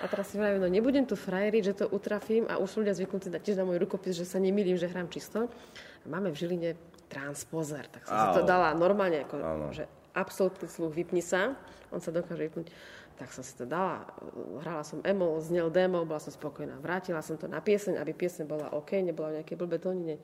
A 0.00 0.04
teraz 0.08 0.32
si 0.32 0.40
hovorím, 0.40 0.64
no 0.64 0.72
nebudem 0.72 1.04
tu 1.04 1.20
frajeriť, 1.20 1.62
že 1.68 1.74
to 1.84 1.86
utrafím 1.92 2.48
a 2.48 2.56
už 2.56 2.80
ľudia 2.80 2.96
zvyknutí 2.96 3.28
tiež 3.28 3.60
na 3.60 3.68
môj 3.68 3.76
rukopis, 3.82 4.16
že 4.16 4.24
sa 4.24 4.40
nemýlim, 4.40 4.80
že 4.80 4.88
hrám 4.88 5.12
čisto. 5.12 5.52
A 6.00 6.06
máme 6.08 6.32
v 6.32 6.38
Žiline 6.40 6.70
transpozer, 7.12 7.84
tak 7.92 8.08
som 8.08 8.16
si 8.16 8.28
to 8.40 8.42
dala 8.48 8.72
normálne, 8.72 9.28
ako, 9.28 9.36
že 9.76 9.84
absolútny 10.16 10.64
sluch, 10.64 10.96
vypni 10.96 11.20
sa, 11.20 11.60
on 11.92 12.00
sa 12.00 12.08
dokáže 12.08 12.40
vypnúť. 12.40 12.72
Tak 13.18 13.34
som 13.34 13.42
si 13.42 13.52
to 13.58 13.66
dala, 13.66 14.06
hrala 14.62 14.86
som 14.86 15.02
emo, 15.02 15.36
znel 15.42 15.68
demo, 15.74 16.06
bola 16.06 16.22
som 16.22 16.30
spokojná. 16.30 16.78
Vrátila 16.78 17.18
som 17.18 17.34
to 17.34 17.50
na 17.50 17.58
pieseň, 17.58 17.98
aby 17.98 18.14
pieseň 18.14 18.46
bola 18.46 18.70
OK, 18.72 18.94
nebola 19.02 19.34
v 19.34 19.42
nejakej 19.42 19.56
blbé 19.58 19.82
tónine. 19.82 20.22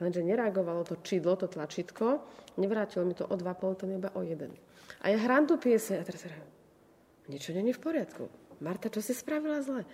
Lenže 0.00 0.24
nereagovalo 0.24 0.82
to 0.88 0.96
čidlo, 1.04 1.36
to 1.36 1.44
tlačítko, 1.44 2.24
nevrátilo 2.56 3.04
mi 3.04 3.12
to 3.12 3.28
o 3.28 3.36
dva 3.36 3.52
tón, 3.52 3.76
iba 3.92 4.08
o 4.16 4.24
jeden. 4.24 4.56
A 5.04 5.12
ja 5.12 5.20
hrám 5.20 5.44
tú 5.44 5.60
pieseň 5.60 6.00
a 6.00 6.06
teraz 6.08 6.24
hrám, 6.24 6.48
niečo 7.28 7.52
není 7.52 7.76
v 7.76 7.80
poriadku. 7.84 8.32
Marta, 8.64 8.88
čo 8.88 9.04
si 9.04 9.12
spravila 9.12 9.60
zle? 9.60 9.84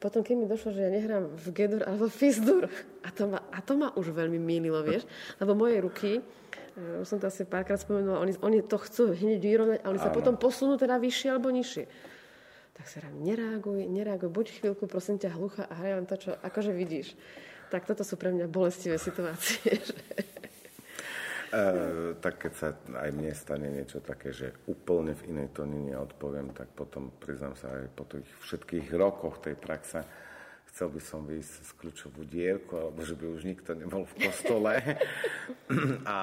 Potom, 0.00 0.24
keď 0.24 0.34
mi 0.38 0.46
došlo, 0.48 0.72
že 0.72 0.80
ja 0.80 0.90
nehrám 0.90 1.28
v 1.36 1.46
Gedur 1.52 1.84
alebo 1.84 2.08
v 2.08 2.14
Fisdur, 2.16 2.64
a 3.04 3.08
to 3.12 3.28
ma, 3.28 3.44
a 3.52 3.60
to 3.60 3.76
ma 3.76 3.92
už 3.92 4.16
veľmi 4.16 4.40
mýlilo, 4.40 4.80
vieš, 4.80 5.04
lebo 5.36 5.52
moje 5.52 5.76
ruky, 5.84 6.24
eh, 6.24 7.02
už 7.04 7.06
som 7.06 7.20
to 7.20 7.28
asi 7.28 7.44
párkrát 7.44 7.76
spomenula, 7.76 8.16
oni, 8.16 8.32
oni 8.40 8.64
to 8.64 8.80
chcú 8.80 9.12
hneď 9.12 9.44
vyrovnať, 9.44 9.78
ale 9.84 9.90
oni 9.92 10.00
sa 10.00 10.08
potom 10.08 10.40
posunú 10.40 10.80
teda 10.80 10.96
vyššie 10.96 11.28
alebo 11.36 11.52
nižšie. 11.52 11.84
Tak 12.80 12.88
sa 12.88 13.04
rám, 13.04 13.12
nereaguj, 13.20 13.84
nereaguj, 13.92 14.32
buď 14.32 14.46
chvíľku, 14.56 14.88
prosím 14.88 15.20
ťa, 15.20 15.36
hlucha 15.36 15.68
a 15.68 15.72
hraj 15.76 16.00
len 16.00 16.06
to, 16.08 16.16
čo 16.16 16.30
akože 16.32 16.72
vidíš. 16.72 17.12
Tak 17.70 17.86
toto 17.86 18.02
sú 18.02 18.18
pre 18.18 18.34
mňa 18.34 18.50
bolestivé 18.50 18.98
situácie. 18.98 19.78
Uh, 21.50 22.14
tak 22.22 22.38
keď 22.46 22.52
sa 22.54 22.68
aj 22.78 23.10
mne 23.10 23.34
stane 23.34 23.66
niečo 23.74 23.98
také, 23.98 24.30
že 24.30 24.54
úplne 24.70 25.18
v 25.18 25.34
inej 25.34 25.50
tonine 25.50 25.98
odpoviem, 25.98 26.54
tak 26.54 26.70
potom 26.78 27.10
priznám 27.18 27.58
sa 27.58 27.74
aj 27.74 27.90
po 27.90 28.06
tých 28.06 28.22
všetkých 28.46 28.86
rokoch 28.94 29.42
tej 29.42 29.58
praxe, 29.58 29.98
chcel 30.70 30.94
by 30.94 31.02
som 31.02 31.26
výjsť 31.26 31.54
z 31.66 31.70
kľúčovú 31.74 32.22
dierku, 32.22 32.78
alebo 32.78 33.02
že 33.02 33.18
by 33.18 33.26
už 33.34 33.42
nikto 33.42 33.74
nebol 33.74 34.06
v 34.06 34.30
kostole. 34.30 34.78
A 36.06 36.18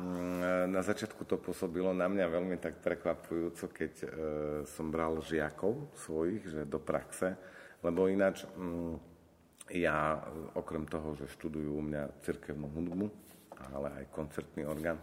mm, 0.00 0.72
na 0.72 0.80
začiatku 0.80 1.28
to 1.28 1.36
pôsobilo 1.36 1.92
na 1.92 2.08
mňa 2.08 2.26
veľmi 2.32 2.56
tak 2.56 2.80
prekvapujúco, 2.80 3.68
keď 3.68 3.92
uh, 4.00 4.08
som 4.64 4.88
bral 4.88 5.20
žiakov 5.20 5.92
svojich, 6.08 6.48
že 6.48 6.64
do 6.64 6.80
praxe, 6.80 7.36
lebo 7.84 8.08
ináč 8.08 8.48
um, 8.56 8.96
ja 9.74 10.18
okrem 10.58 10.86
toho, 10.86 11.14
že 11.14 11.30
študujú 11.30 11.70
u 11.78 11.82
mňa 11.82 12.22
cirkevnú 12.26 12.66
hudbu, 12.70 13.06
ale 13.74 14.02
aj 14.02 14.04
koncertný 14.10 14.66
orgán, 14.66 14.98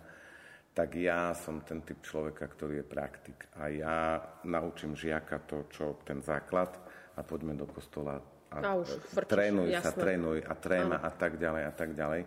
tak 0.78 0.94
ja 0.94 1.34
som 1.34 1.66
ten 1.66 1.82
typ 1.82 2.06
človeka, 2.06 2.46
ktorý 2.46 2.84
je 2.84 2.86
praktik. 2.86 3.50
A 3.58 3.72
ja 3.74 3.98
naučím 4.46 4.94
žiaka 4.94 5.42
to, 5.50 5.66
čo 5.74 5.98
ten 6.06 6.22
základ 6.22 6.78
a 7.18 7.26
poďme 7.26 7.58
do 7.58 7.66
kostola 7.66 8.22
a, 8.54 8.58
a 8.62 8.72
už 8.80 8.88
trénuj 9.28 9.74
jasné. 9.74 9.84
sa, 9.84 9.92
trénuj 9.92 10.40
a 10.46 10.54
tréma 10.56 10.98
a 11.02 11.12
tak 11.12 11.36
ďalej 11.36 11.64
a 11.66 11.74
tak 11.74 11.90
ďalej. 11.98 12.22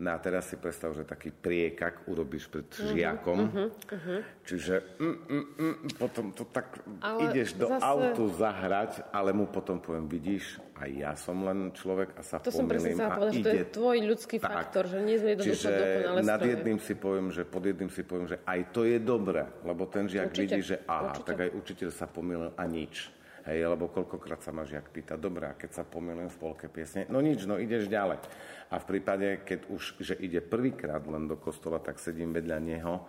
No 0.00 0.16
a 0.16 0.18
teraz 0.18 0.48
si 0.48 0.56
predstav, 0.56 0.96
že 0.96 1.04
taký 1.04 1.28
priekak 1.28 2.08
urobíš 2.08 2.48
pred 2.48 2.64
uh-huh, 2.64 2.88
žiakom, 2.96 3.38
uh-huh, 3.52 3.68
uh-huh. 3.68 4.20
čiže 4.48 4.96
mm, 4.96 5.16
mm, 5.28 5.46
mm, 5.60 5.76
potom 6.00 6.32
to 6.32 6.48
tak 6.48 6.80
ale 7.04 7.28
ideš 7.28 7.60
do 7.60 7.68
zase... 7.68 7.84
autu 7.84 8.24
zahrať, 8.32 9.04
ale 9.12 9.36
mu 9.36 9.44
potom 9.44 9.76
poviem, 9.76 10.08
vidíš, 10.08 10.56
aj 10.80 10.90
ja 10.96 11.12
som 11.20 11.44
len 11.44 11.68
človek 11.76 12.16
a 12.16 12.24
sa 12.24 12.40
to 12.40 12.48
pomýlim. 12.48 12.56
Som 12.56 12.72
presne 12.72 12.94
povedať, 12.96 13.32
že 13.36 13.44
to 13.44 13.52
je 13.52 13.66
tvoj 13.76 13.96
ľudský 14.08 14.36
tak. 14.40 14.48
faktor, 14.56 14.84
že 14.88 14.98
nie 15.04 15.16
sme 15.20 15.28
jednoducho 15.36 15.68
dokonale 15.68 16.20
nad 16.24 16.40
jedným 16.40 16.78
si 16.80 16.94
poviem, 16.96 17.28
že 17.28 17.42
pod 17.44 17.62
jedným 17.68 17.90
si 17.92 18.02
poviem, 18.06 18.26
že 18.30 18.38
aj 18.48 18.60
to 18.72 18.88
je 18.88 18.96
dobré, 18.96 19.44
lebo 19.68 19.84
ten 19.84 20.08
žiak 20.08 20.32
Určite. 20.32 20.40
vidí, 20.40 20.60
že 20.64 20.76
aha, 20.88 21.12
Určite. 21.12 21.26
tak 21.28 21.36
aj 21.44 21.50
učiteľ 21.52 21.90
sa 21.92 22.06
pomýlil 22.08 22.50
a 22.56 22.64
nič. 22.64 23.12
Hej, 23.48 23.72
lebo 23.72 23.88
koľkokrát 23.88 24.44
sa 24.44 24.52
ma 24.52 24.68
žiak 24.68 24.92
pýta, 24.92 25.16
dobré, 25.16 25.48
a 25.48 25.56
keď 25.56 25.80
sa 25.80 25.84
pomýlim 25.88 26.28
v 26.28 26.40
polke 26.40 26.68
piesne, 26.68 27.08
no 27.08 27.24
nič, 27.24 27.48
no 27.48 27.56
ideš 27.56 27.88
ďalej. 27.88 28.20
A 28.68 28.76
v 28.76 28.88
prípade, 28.88 29.40
keď 29.48 29.72
už, 29.72 29.96
že 29.96 30.14
ide 30.20 30.44
prvýkrát 30.44 31.00
len 31.08 31.24
do 31.24 31.40
kostola, 31.40 31.80
tak 31.80 31.96
sedím 31.96 32.36
vedľa 32.36 32.58
neho 32.60 33.08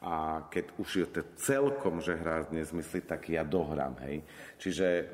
a 0.00 0.48
keď 0.48 0.64
už 0.80 0.88
je 0.96 1.06
to 1.12 1.22
celkom, 1.36 2.00
že 2.00 2.16
hrá 2.16 2.48
nezmysly, 2.48 3.04
tak 3.04 3.28
ja 3.28 3.44
dohrám, 3.44 4.00
hej. 4.08 4.24
Čiže 4.56 5.06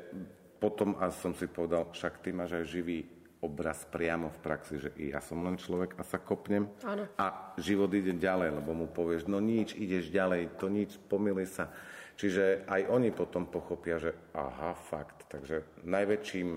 potom, 0.57 0.97
a 0.97 1.11
som 1.13 1.35
si 1.37 1.45
povedal, 1.45 1.91
však 1.91 2.23
ty 2.23 2.33
máš 2.33 2.57
aj 2.57 2.65
živý 2.65 2.99
obraz 3.43 3.85
priamo 3.85 4.33
v 4.33 4.39
praxi, 4.41 4.81
že 4.81 4.89
i 4.97 5.13
ja 5.13 5.21
som 5.21 5.45
len 5.45 5.61
človek 5.61 5.93
a 6.01 6.03
sa 6.03 6.17
kopnem 6.17 6.65
Áno. 6.81 7.05
a 7.21 7.53
život 7.61 7.93
ide 7.93 8.17
ďalej, 8.17 8.57
lebo 8.57 8.73
mu 8.73 8.87
povieš, 8.89 9.29
no 9.29 9.37
nič, 9.37 9.77
ideš 9.77 10.09
ďalej, 10.09 10.57
to 10.57 10.67
nič, 10.71 10.97
pomýli 11.05 11.45
sa. 11.45 11.69
Čiže 12.17 12.65
aj 12.65 12.81
oni 12.89 13.13
potom 13.13 13.45
pochopia, 13.45 14.01
že 14.01 14.11
aha, 14.33 14.73
fakt. 14.73 15.29
Takže 15.29 15.85
najväčším 15.85 16.49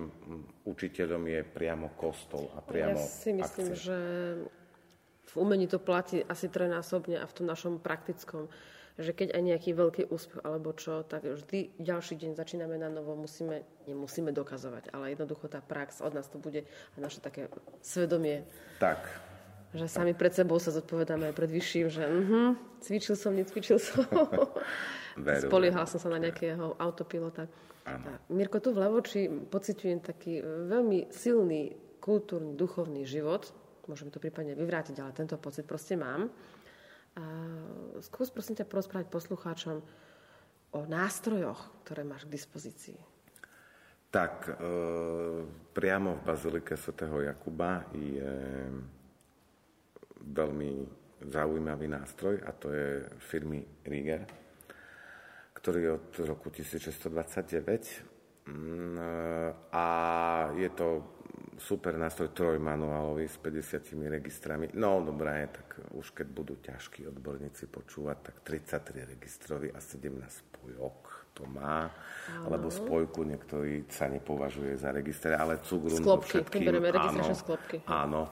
učiteľom 0.65 1.23
je 1.29 1.41
priamo 1.45 1.93
kostol 2.01 2.49
a 2.57 2.65
priamo 2.65 2.97
Ja 2.97 3.05
si 3.05 3.37
myslím, 3.37 3.69
akcia. 3.77 3.85
že 3.85 3.99
v 5.31 5.35
umení 5.37 5.69
to 5.69 5.77
platí 5.77 6.25
asi 6.25 6.49
trojnásobne 6.49 7.21
a 7.21 7.29
v 7.29 7.37
tom 7.37 7.47
našom 7.47 7.77
praktickom 7.77 8.49
že 9.01 9.17
keď 9.17 9.33
aj 9.33 9.43
nejaký 9.43 9.71
veľký 9.73 10.03
úspech 10.13 10.45
alebo 10.45 10.77
čo, 10.77 11.01
tak 11.09 11.25
vždy 11.25 11.81
ďalší 11.81 12.21
deň 12.21 12.37
začíname 12.37 12.77
na 12.77 12.93
novo, 12.93 13.17
musíme, 13.17 13.65
nemusíme 13.89 14.29
dokazovať, 14.29 14.93
ale 14.93 15.17
jednoducho 15.17 15.49
tá 15.49 15.65
prax 15.65 16.05
od 16.05 16.13
nás 16.13 16.29
to 16.29 16.37
bude 16.37 16.69
a 16.69 16.97
naše 17.01 17.25
také 17.25 17.49
svedomie. 17.81 18.45
Tak, 18.77 19.01
že 19.71 19.87
sami 19.87 20.13
pred 20.15 20.35
sebou 20.35 20.59
sa 20.59 20.75
zodpovedáme 20.75 21.31
aj 21.31 21.35
pred 21.35 21.51
vyšším, 21.51 21.87
že 21.87 22.03
uh-huh, 22.03 22.49
cvičil 22.83 23.15
som, 23.15 23.33
necvičil 23.35 23.79
som. 23.79 24.03
Veru, 25.21 25.47
Spoliehal 25.47 25.87
som 25.87 25.99
sa 25.99 26.09
na 26.11 26.19
nejakého 26.23 26.79
autopilota. 26.79 27.47
Ano. 27.87 28.19
Mirko, 28.31 28.63
tu 28.63 28.71
v 28.71 28.83
Levoči 28.83 29.27
pociťujem 29.27 29.99
taký 30.03 30.43
veľmi 30.43 31.11
silný 31.11 31.75
kultúrny, 31.99 32.55
duchovný 32.55 33.03
život. 33.05 33.51
Môžeme 33.87 34.15
to 34.15 34.23
prípadne 34.23 34.55
vyvrátiť, 34.55 34.97
ale 35.03 35.17
tento 35.17 35.35
pocit 35.37 35.67
proste 35.67 35.99
mám. 35.99 36.31
A 37.19 37.25
skús 38.07 38.31
prosím 38.31 38.55
ťa 38.55 38.71
porozprávať 38.71 39.11
poslucháčom 39.11 39.83
o 40.71 40.81
nástrojoch, 40.87 41.83
ktoré 41.83 42.07
máš 42.07 42.31
k 42.31 42.35
dispozícii. 42.39 42.99
Tak, 44.11 44.47
e, 44.47 44.53
priamo 45.75 46.19
v 46.19 46.25
Bazilike 46.27 46.75
svätého 46.75 47.23
Jakuba 47.23 47.87
je 47.95 48.31
veľmi 50.21 51.01
zaujímavý 51.29 51.89
nástroj 51.89 52.41
a 52.45 52.53
to 52.57 52.73
je 52.73 53.05
firmy 53.21 53.65
Rieger, 53.85 54.25
ktorý 55.53 55.81
je 55.81 55.91
od 55.93 56.21
roku 56.25 56.49
1629 56.49 58.49
mm, 58.49 58.97
a 59.73 59.87
je 60.57 60.71
to 60.73 61.05
super 61.61 62.01
nástroj 62.01 62.33
trojmanuálový 62.33 63.29
s 63.29 63.37
50 63.37 63.93
registrami. 64.09 64.73
No 64.73 65.05
dobré, 65.05 65.45
tak 65.53 65.93
už 65.93 66.17
keď 66.17 66.27
budú 66.33 66.57
ťažkí 66.57 67.05
odborníci 67.13 67.69
počúvať, 67.69 68.33
tak 68.33 68.41
33 68.41 69.05
registrový 69.05 69.69
a 69.69 69.77
17 69.77 70.17
spojok 70.25 71.21
to 71.37 71.45
má, 71.47 71.87
Áno. 71.87 72.51
alebo 72.51 72.67
spojku 72.73 73.23
niektorý 73.23 73.87
sa 73.87 74.11
nepovažuje 74.11 74.75
za 74.77 74.91
register, 74.91 75.39
ale 75.39 75.63
cugrum 75.63 76.01
sklopky, 76.01 76.43
všetkým. 76.43 76.67
Sklopky, 76.67 76.99
áno, 76.99 77.23
sklopky. 77.37 77.77
Áno, 77.87 78.23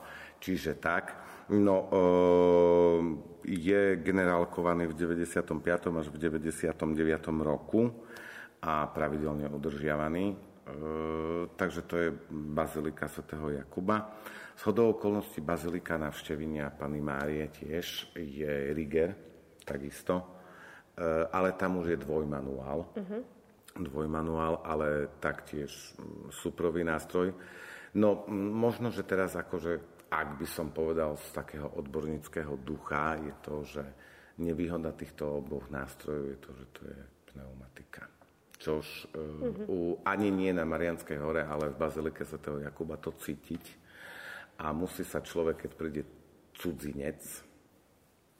čiže 0.41 0.75
tak. 0.75 1.15
No, 1.49 1.89
e, 1.89 2.01
je 3.49 3.97
generálkovaný 3.97 4.85
v 4.85 4.93
95. 4.93 5.49
až 5.97 6.07
v 6.13 6.17
99. 6.21 6.85
roku 7.41 7.89
a 8.61 8.85
pravidelne 8.85 9.49
udržiavaný. 9.49 10.25
E, 10.29 10.35
takže 11.57 11.81
to 11.89 11.95
je 11.97 12.09
Bazilika 12.29 13.09
svätého 13.09 13.49
Jakuba. 13.49 14.21
Z 14.53 14.61
hodou 14.69 14.93
okolností 14.93 15.41
Bazilika 15.41 15.97
navštevenia 15.97 16.69
Pany 16.69 17.01
Márie 17.01 17.49
tiež 17.49 18.13
je 18.13 18.69
Riger, 18.77 19.17
takisto, 19.65 20.21
e, 20.21 20.23
ale 21.33 21.57
tam 21.57 21.81
už 21.81 21.97
je 21.97 21.97
dvojmanuál. 21.97 22.93
Uh-huh. 22.93 23.21
Dvojmanuál, 23.73 24.61
ale 24.61 25.09
taktiež 25.17 25.97
súprový 26.29 26.85
nástroj. 26.85 27.33
No, 27.97 28.29
možno, 28.29 28.93
že 28.93 29.01
teraz 29.01 29.33
akože 29.33 29.98
ak 30.09 30.41
by 30.41 30.47
som 30.49 30.73
povedal 30.73 31.13
z 31.17 31.27
takého 31.37 31.69
odborníckého 31.77 32.57
ducha, 32.65 33.15
je 33.21 33.33
to, 33.45 33.55
že 33.61 33.83
nevýhoda 34.41 34.89
týchto 34.93 35.39
oboch 35.45 35.69
nástrojov 35.69 36.25
je 36.33 36.37
to, 36.41 36.51
že 36.57 36.65
to 36.73 36.81
je 36.89 36.99
pneumatika. 37.29 38.03
Čož 38.59 39.07
uh-huh. 39.15 39.71
u, 39.71 39.77
ani 40.03 40.33
nie 40.33 40.51
na 40.51 40.67
Marianskej 40.67 41.15
hore, 41.21 41.47
ale 41.47 41.71
v 41.71 41.79
Bazilike 41.79 42.27
Sv. 42.27 42.41
Jakuba 42.59 42.99
to 42.99 43.15
cítiť. 43.15 43.63
A 44.59 44.75
musí 44.75 45.07
sa 45.07 45.23
človek, 45.23 45.63
keď 45.63 45.71
príde 45.79 46.01
cudzinec, 46.59 47.23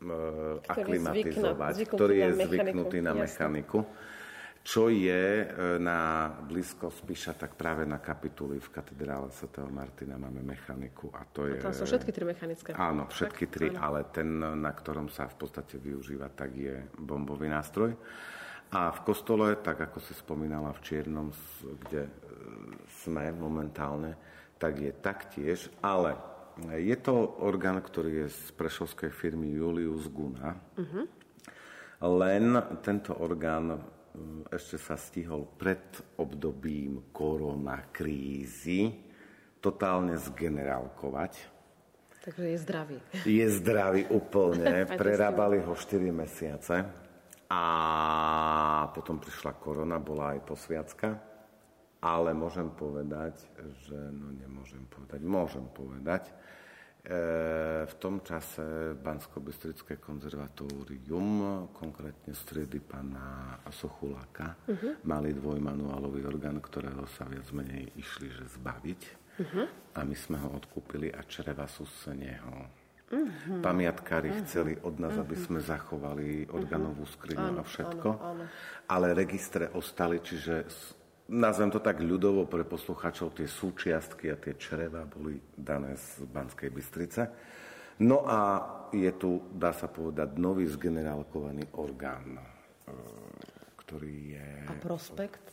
uh, 0.04 0.60
aklimatizovať, 0.68 1.74
zvyknú, 1.80 1.96
ktorý 1.96 2.16
je 2.20 2.30
zvyknutý 2.44 3.00
na 3.00 3.16
mechaniku. 3.16 3.88
Jasne 3.88 4.19
čo 4.64 4.92
je 4.92 5.44
e, 5.44 5.46
na 5.80 6.30
blízko 6.46 6.92
Spíša, 6.92 7.34
tak 7.34 7.56
práve 7.56 7.88
na 7.88 7.98
kapituli 7.98 8.60
v 8.60 8.70
katedrále 8.70 9.32
Sv. 9.32 9.50
Martina 9.72 10.20
máme 10.20 10.44
mechaniku. 10.44 11.10
A 11.16 11.26
to 11.26 11.48
je... 11.48 11.58
A 11.58 11.72
tam 11.72 11.74
sú 11.74 11.88
všetky 11.88 12.12
tri 12.12 12.24
mechanické. 12.28 12.70
Áno, 12.76 13.08
všetky 13.10 13.46
tak? 13.48 13.54
tri, 13.56 13.68
áno. 13.74 13.80
ale 13.82 14.00
ten, 14.12 14.30
na 14.38 14.72
ktorom 14.76 15.08
sa 15.10 15.32
v 15.32 15.36
podstate 15.42 15.80
využíva, 15.80 16.30
tak 16.36 16.54
je 16.54 16.76
bombový 17.00 17.50
nástroj. 17.50 17.96
A 18.70 18.94
v 18.94 19.00
kostole, 19.02 19.58
tak 19.58 19.82
ako 19.82 19.98
si 19.98 20.14
spomínala 20.14 20.70
v 20.78 20.84
Čiernom, 20.86 21.34
kde 21.88 22.06
e, 22.06 22.12
sme 23.02 23.34
momentálne, 23.34 24.14
tak 24.62 24.78
je 24.78 24.92
taktiež, 24.92 25.72
ale 25.82 26.14
je 26.68 26.98
to 27.00 27.40
orgán, 27.40 27.80
ktorý 27.80 28.28
je 28.28 28.30
z 28.30 28.44
prešovskej 28.60 29.12
firmy 29.16 29.56
Julius 29.56 30.12
Guna. 30.12 30.60
Uh-huh. 30.76 31.08
Len 32.00 32.60
tento 32.84 33.16
orgán 33.16 33.80
ešte 34.50 34.78
sa 34.82 34.96
stihol 34.98 35.46
pred 35.58 35.82
obdobím 36.18 37.14
koronakrízy 37.14 38.92
totálne 39.60 40.16
zgenerálkovať. 40.16 41.60
Takže 42.20 42.46
je 42.52 42.58
zdravý. 42.60 42.98
Je 43.24 43.46
zdravý 43.48 44.04
úplne. 44.12 44.84
Prerábali 45.00 45.64
ho 45.64 45.72
4 45.76 46.12
mesiace. 46.12 46.76
A 47.50 47.64
potom 48.94 49.18
prišla 49.18 49.58
korona, 49.58 49.98
bola 49.98 50.38
aj 50.38 50.40
posviacka. 50.46 51.10
Ale 52.00 52.32
môžem 52.32 52.72
povedať, 52.72 53.40
že... 53.88 53.98
No 54.14 54.32
nemôžem 54.32 54.84
povedať. 54.88 55.20
Môžem 55.24 55.66
povedať, 55.76 56.32
E, 57.10 57.90
v 57.90 57.94
tom 57.98 58.22
čase 58.22 58.94
Bansko-Bystrické 58.94 59.98
konzervatórium, 59.98 61.66
konkrétne 61.74 62.38
striedy 62.38 62.78
pána 62.86 63.58
Sochuláka, 63.74 64.54
uh-huh. 64.70 65.02
mali 65.10 65.34
dvojmanuálový 65.34 66.30
orgán, 66.30 66.62
ktorého 66.62 67.10
sa 67.10 67.26
viac 67.26 67.50
menej 67.50 67.90
išli 67.98 68.30
že 68.30 68.46
zbaviť. 68.62 69.02
Uh-huh. 69.42 69.66
A 69.98 70.06
my 70.06 70.14
sme 70.14 70.38
ho 70.38 70.54
odkúpili 70.54 71.10
a 71.10 71.26
čreva 71.26 71.66
sú 71.66 71.90
z 71.90 72.14
neho 72.14 72.70
Mm-hmm. 73.10 73.66
Pamiatkári 73.66 74.30
mm-hmm. 74.30 74.46
chceli 74.46 74.78
od 74.86 75.02
nás, 75.02 75.18
mm-hmm. 75.18 75.26
aby 75.26 75.36
mhm. 75.36 75.44
sme 75.50 75.60
zachovali 75.66 76.28
organovú 76.54 77.10
skriňu 77.10 77.58
a 77.58 77.64
všetko. 77.66 78.10
Áno, 78.14 78.22
áno. 78.22 78.46
Ale 78.86 79.18
registre 79.18 79.66
ostali, 79.74 80.22
čiže 80.22 80.70
nazvem 81.30 81.70
to 81.70 81.80
tak 81.80 82.02
ľudovo 82.02 82.50
pre 82.50 82.66
poslucháčov, 82.66 83.38
tie 83.38 83.46
súčiastky 83.46 84.34
a 84.34 84.36
tie 84.36 84.58
čreva 84.58 85.06
boli 85.06 85.38
dané 85.54 85.94
z 85.96 86.26
Banskej 86.26 86.70
Bystrice. 86.74 87.22
No 88.02 88.26
a 88.26 88.40
je 88.90 89.12
tu, 89.14 89.44
dá 89.54 89.76
sa 89.76 89.92
povedať, 89.92 90.40
nový 90.42 90.66
zgenerálkovaný 90.66 91.78
orgán, 91.78 92.40
e, 92.40 92.44
ktorý 93.86 94.16
je... 94.40 94.48
A 94.66 94.74
prospekt? 94.80 95.46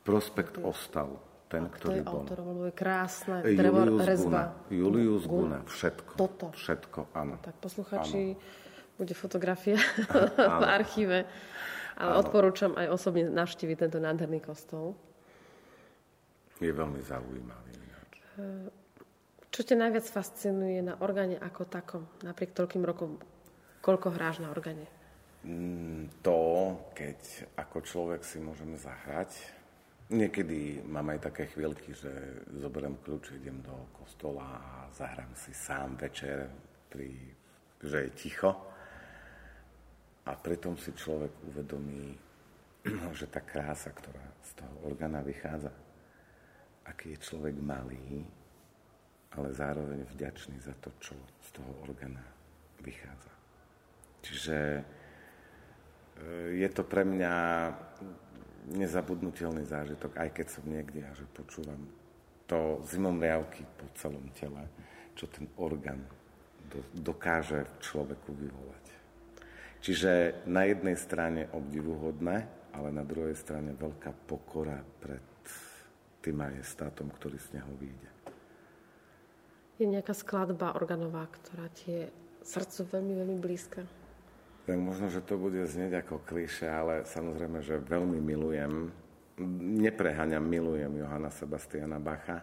Prospekt 0.00 0.58
ostal 0.64 1.20
ten, 1.52 1.66
a 1.66 1.70
ktorý 1.70 2.00
je 2.00 2.06
bol. 2.08 2.22
Autor, 2.24 2.38
lebo 2.40 2.62
je 2.70 2.74
krásne, 2.74 3.44
drevo, 3.44 3.84
Julius 3.84 4.06
rezba. 4.06 4.42
Guna. 4.56 4.72
Julius 4.72 5.24
Guna, 5.28 5.58
všetko. 5.68 6.12
Toto. 6.16 6.46
Všetko, 6.56 7.00
áno. 7.12 7.36
Tak 7.44 7.54
posluchači, 7.60 8.22
áno. 8.32 8.96
bude 8.96 9.14
fotografia 9.14 9.76
v 10.62 10.64
archíve. 10.64 11.28
Ale 12.00 12.12
áno. 12.16 12.20
odporúčam 12.24 12.72
aj 12.80 12.86
osobne 12.96 13.28
navštíviť 13.28 13.76
tento 13.76 14.00
nádherný 14.00 14.40
kostol. 14.40 14.96
Je 16.60 16.70
veľmi 16.70 17.00
zaujímavý. 17.00 17.72
Ináč. 17.72 18.12
Čo 19.50 19.60
ťa 19.66 19.76
najviac 19.80 20.06
fascinuje 20.06 20.78
na 20.84 21.00
orgáne 21.00 21.40
ako 21.40 21.62
takom? 21.66 22.04
Napriek 22.22 22.54
toľkým 22.54 22.84
rokom, 22.84 23.16
koľko 23.80 24.12
hráš 24.14 24.44
na 24.44 24.52
orgáne? 24.52 24.86
Mm, 25.40 26.20
to, 26.20 26.38
keď 26.92 27.48
ako 27.56 27.80
človek 27.80 28.20
si 28.22 28.38
môžeme 28.38 28.76
zahrať, 28.76 29.60
Niekedy 30.10 30.90
mám 30.90 31.06
aj 31.14 31.30
také 31.30 31.46
chvíľky, 31.46 31.94
že 31.94 32.10
zoberiem 32.58 32.98
kľúč, 32.98 33.30
idem 33.30 33.62
do 33.62 33.94
kostola 33.94 34.42
a 34.58 34.90
zahrám 34.90 35.30
si 35.38 35.54
sám 35.54 35.94
večer, 35.94 36.50
pri, 36.90 37.14
že 37.78 38.10
je 38.10 38.18
ticho. 38.18 38.50
A 40.26 40.34
pritom 40.34 40.74
si 40.74 40.90
človek 40.98 41.30
uvedomí, 41.46 42.10
že 43.22 43.30
tá 43.30 43.38
krása, 43.38 43.94
ktorá 43.94 44.34
z 44.42 44.58
toho 44.58 44.74
orgána 44.82 45.22
vychádza, 45.22 45.70
aký 46.86 47.16
je 47.16 47.24
človek 47.24 47.56
malý, 47.60 48.24
ale 49.36 49.48
zároveň 49.54 50.06
vďačný 50.10 50.58
za 50.58 50.74
to, 50.82 50.90
čo 50.98 51.14
z 51.46 51.48
toho 51.60 51.72
orgána 51.86 52.22
vychádza. 52.82 53.32
Čiže 54.20 54.58
e, 54.58 54.82
je 56.58 56.68
to 56.72 56.82
pre 56.82 57.06
mňa 57.06 57.34
nezabudnutelný 58.74 59.64
zážitok, 59.64 60.18
aj 60.20 60.30
keď 60.34 60.46
som 60.50 60.64
niekde 60.66 61.00
a 61.06 61.12
že 61.16 61.24
počúvam 61.32 61.80
to 62.50 62.82
riavky 63.22 63.62
po 63.78 63.86
celom 63.94 64.26
tele, 64.34 64.66
čo 65.14 65.30
ten 65.30 65.46
orgán 65.62 66.02
dokáže 66.94 67.66
človeku 67.82 68.34
vyvolať. 68.34 68.84
Čiže 69.80 70.44
na 70.50 70.68
jednej 70.68 70.98
strane 70.98 71.48
obdivuhodné, 71.50 72.36
ale 72.74 72.88
na 72.92 73.02
druhej 73.06 73.34
strane 73.34 73.72
veľká 73.74 74.12
pokora 74.28 74.78
pred 75.00 75.29
tým 76.20 76.36
majestátom, 76.40 77.08
ktorý 77.12 77.40
z 77.40 77.60
neho 77.60 77.72
vyjde. 77.80 78.08
Je 79.80 79.88
nejaká 79.88 80.12
skladba 80.12 80.76
organová, 80.76 81.24
ktorá 81.28 81.72
ti 81.72 81.88
je 81.88 82.04
srdcu 82.44 83.00
veľmi, 83.00 83.12
veľmi 83.16 83.38
blízka? 83.40 83.80
tak 84.70 84.78
možno, 84.78 85.10
že 85.10 85.26
to 85.26 85.34
bude 85.34 85.58
znieť 85.66 86.06
ako 86.06 86.22
kliše, 86.22 86.70
ale 86.70 87.02
samozrejme, 87.02 87.58
že 87.58 87.82
veľmi 87.82 88.22
milujem, 88.22 88.86
nepreháňam, 89.82 90.46
milujem 90.46 90.94
Johana 90.94 91.26
Sebastiana 91.34 91.98
Bacha 91.98 92.38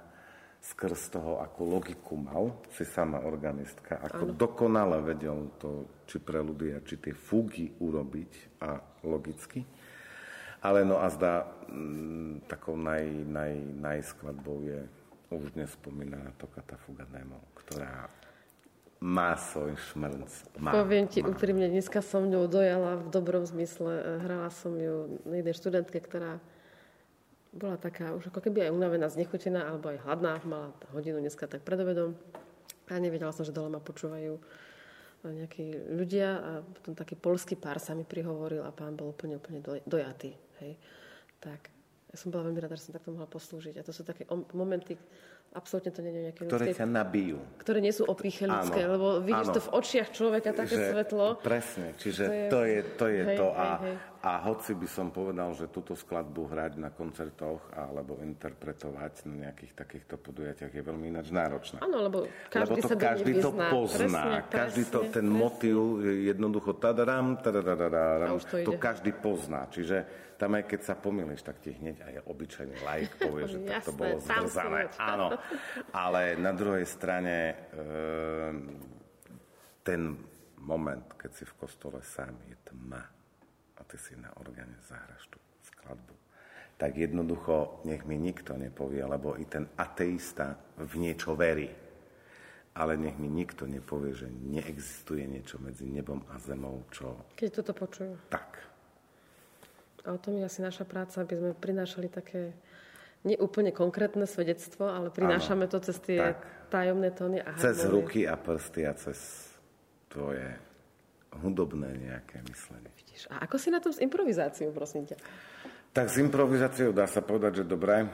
skrz 0.60 1.14
toho, 1.16 1.40
akú 1.40 1.64
logiku 1.64 2.20
mal, 2.20 2.60
si 2.68 2.84
sama 2.84 3.24
organistka, 3.24 4.04
ako 4.04 4.24
ano. 4.28 4.36
dokonale 4.36 5.00
vedel 5.00 5.56
to, 5.56 6.04
či 6.04 6.20
preludia, 6.20 6.84
či 6.84 7.00
tie 7.00 7.16
fúgy 7.16 7.72
urobiť 7.80 8.60
a 8.60 8.76
logicky. 9.08 9.64
Ale 10.62 10.86
no 10.86 10.98
a 10.98 11.08
zdá, 11.10 11.46
m, 11.70 12.42
mm, 12.42 12.50
takou 12.50 12.74
naj, 12.78 13.06
naj, 13.30 13.54
najskladbou 13.78 14.66
je 14.66 14.82
už 15.30 15.54
nespomínaná 15.54 16.32
Tokata 16.40 16.80
Fuga 16.80 17.04
Nemo, 17.12 17.44
ktorá 17.54 18.08
má 18.98 19.38
svoj 19.38 19.78
šmrnc. 19.92 20.32
Má, 20.58 20.74
Poviem 20.74 21.06
ti 21.06 21.22
má. 21.22 21.30
úprimne, 21.30 21.70
dneska 21.70 22.02
som 22.02 22.26
ňou 22.26 22.50
dojala 22.50 22.98
v 22.98 23.08
dobrom 23.14 23.46
zmysle. 23.46 23.94
E, 23.94 24.04
hrala 24.26 24.50
som 24.50 24.74
ju 24.74 25.22
na 25.22 25.38
jednej 25.38 25.54
študentke, 25.54 26.02
ktorá 26.02 26.42
bola 27.54 27.78
taká 27.78 28.18
už 28.18 28.34
ako 28.34 28.42
keby 28.42 28.70
aj 28.70 28.72
unavená, 28.74 29.06
znechutená, 29.10 29.70
alebo 29.70 29.94
aj 29.94 30.02
hladná. 30.02 30.42
Mala 30.42 30.74
hodinu 30.98 31.22
dneska 31.22 31.46
tak 31.46 31.62
predobedom. 31.62 32.18
A 32.90 32.98
nevedela 32.98 33.36
som, 33.36 33.46
že 33.46 33.54
dole 33.54 33.70
ma 33.70 33.84
počúvajú 33.84 34.34
e, 34.34 34.42
nejakí 35.30 35.94
ľudia 35.94 36.30
a 36.42 36.52
potom 36.66 36.98
taký 36.98 37.14
polský 37.14 37.54
pár 37.54 37.78
sa 37.78 37.94
mi 37.94 38.02
prihovoril 38.02 38.66
a 38.66 38.74
pán 38.74 38.98
bol 38.98 39.14
úplne, 39.14 39.38
úplne 39.38 39.62
dojatý. 39.86 40.47
Hej. 40.64 40.74
Tak 41.38 41.70
ja 42.08 42.16
som 42.16 42.32
bola 42.32 42.48
veľmi 42.50 42.60
rada, 42.64 42.76
že 42.80 42.90
som 42.90 42.96
takto 42.96 43.12
mohla 43.12 43.28
poslúžiť. 43.28 43.78
A 43.80 43.86
to 43.86 43.92
sú 43.92 44.02
také 44.08 44.24
momenty, 44.56 44.96
Absolútne 45.56 45.90
to 45.96 46.04
nie 46.04 46.12
je 46.12 46.22
nejaké 46.30 46.42
Ktoré 46.44 46.66
ľudské, 46.70 46.84
ťa 46.84 46.88
nabijú. 46.92 47.40
Ktoré 47.64 47.80
nie 47.80 47.96
sú 47.96 48.04
opíche 48.06 48.46
ľudské, 48.46 48.84
áno, 48.84 48.94
lebo 49.00 49.08
vidíš 49.24 49.48
áno, 49.50 49.56
to 49.56 49.62
v 49.64 49.70
očiach 49.80 50.10
človeka, 50.12 50.50
také 50.52 50.76
že, 50.76 50.86
svetlo. 50.92 51.26
Presne, 51.40 51.88
čiže 51.98 52.24
to 52.28 52.34
je 52.36 52.46
to. 52.52 52.60
Je, 52.68 52.80
to, 53.00 53.06
je 53.08 53.22
hej, 53.24 53.38
to. 53.40 53.48
A, 53.56 53.68
hej, 53.80 53.90
hej. 53.90 53.96
a 54.28 54.32
hoci 54.44 54.72
by 54.76 54.88
som 54.92 55.08
povedal, 55.10 55.50
že 55.56 55.66
túto 55.72 55.96
skladbu 55.96 56.52
hrať 56.52 56.78
na 56.78 56.92
koncertoch 56.92 57.64
alebo 57.74 58.20
interpretovať 58.22 59.14
na 59.32 59.50
nejakých 59.50 59.72
takýchto 59.74 60.20
podujatiach 60.20 60.70
je 60.70 60.84
veľmi 60.84 61.16
ináč 61.16 61.32
náročné. 61.32 61.80
Áno, 61.80 62.06
lebo 62.06 62.28
každý 62.52 62.78
lebo 62.78 62.84
to, 62.84 62.90
sa 62.92 62.96
každý 63.00 63.34
to 63.40 63.50
pozná. 63.56 64.24
Presne, 64.28 64.52
každý 64.52 64.84
to, 64.92 65.00
ten 65.10 65.26
presne. 65.26 65.32
motív 65.32 65.80
jednoducho 66.04 66.76
tadaram, 66.78 67.40
tadadadaram, 67.40 68.36
to, 68.46 68.62
to 68.62 68.72
každý 68.78 69.16
pozná. 69.16 69.66
Čiže 69.72 70.27
tam 70.38 70.54
aj 70.54 70.70
keď 70.70 70.82
sa 70.86 70.94
pomýliš, 70.94 71.42
tak 71.42 71.58
ti 71.66 71.74
hneď 71.74 72.06
aj 72.06 72.14
obyčajný 72.30 72.78
like 72.86 73.14
povie, 73.18 73.50
že 73.50 73.60
tak 73.66 73.90
to 73.90 73.94
bolo 73.98 74.22
zmrzané. 74.22 74.82
Áno, 75.02 75.34
ale 75.92 76.38
na 76.38 76.54
druhej 76.54 76.86
strane 76.86 77.36
e, 77.52 77.56
ten 79.82 80.02
moment, 80.62 81.18
keď 81.18 81.32
si 81.34 81.44
v 81.44 81.58
kostole 81.58 82.00
sám, 82.06 82.38
je 82.46 82.58
tma 82.70 83.02
a 83.78 83.82
ty 83.82 83.98
si 83.98 84.14
na 84.14 84.30
orgáne 84.38 84.78
zahraš 84.86 85.26
tú 85.26 85.42
skladbu, 85.66 86.14
tak 86.78 86.94
jednoducho 86.94 87.82
nech 87.90 88.06
mi 88.06 88.22
nikto 88.22 88.54
nepovie, 88.54 89.02
lebo 89.02 89.34
i 89.42 89.46
ten 89.50 89.66
ateista 89.74 90.54
v 90.78 90.94
niečo 91.02 91.34
verí. 91.34 91.74
Ale 92.78 92.94
nech 92.94 93.18
mi 93.18 93.26
nikto 93.26 93.66
nepovie, 93.66 94.14
že 94.14 94.30
neexistuje 94.30 95.26
niečo 95.26 95.58
medzi 95.58 95.90
nebom 95.90 96.22
a 96.30 96.38
zemou, 96.38 96.86
čo... 96.94 97.26
Keď 97.34 97.50
toto 97.50 97.74
počujú. 97.74 98.14
Tak. 98.30 98.77
A 100.08 100.16
o 100.16 100.20
tom 100.20 100.40
je 100.40 100.48
asi 100.48 100.64
naša 100.64 100.88
práca, 100.88 101.20
aby 101.20 101.36
sme 101.36 101.52
prinášali 101.52 102.08
také 102.08 102.56
neúplne 103.28 103.76
konkrétne 103.76 104.24
svedectvo, 104.24 104.88
ale 104.88 105.12
prinášame 105.12 105.68
ano, 105.68 105.72
to 105.76 105.84
cez 105.84 106.00
tie 106.00 106.32
tak. 106.32 106.48
tajomné 106.72 107.12
tóny 107.12 107.44
a 107.44 107.52
Cez 107.60 107.84
harmonie. 107.84 107.92
ruky 107.92 108.20
a 108.24 108.40
prsty 108.40 108.82
a 108.88 108.94
cez 108.96 109.20
tvoje 110.08 110.48
hudobné 111.44 111.92
nejaké 112.00 112.40
myslenie. 112.48 112.88
Vidíš. 112.96 113.28
A 113.28 113.44
ako 113.44 113.60
si 113.60 113.68
na 113.68 113.84
tom 113.84 113.92
s 113.92 114.00
improvizáciou, 114.00 114.72
prosím 114.72 115.12
ťa? 115.12 115.20
Tak 115.92 116.08
s 116.08 116.16
improvizáciou 116.18 116.96
dá 116.96 117.04
sa 117.04 117.20
povedať, 117.20 117.62
že 117.62 117.64
dobré. 117.68 118.08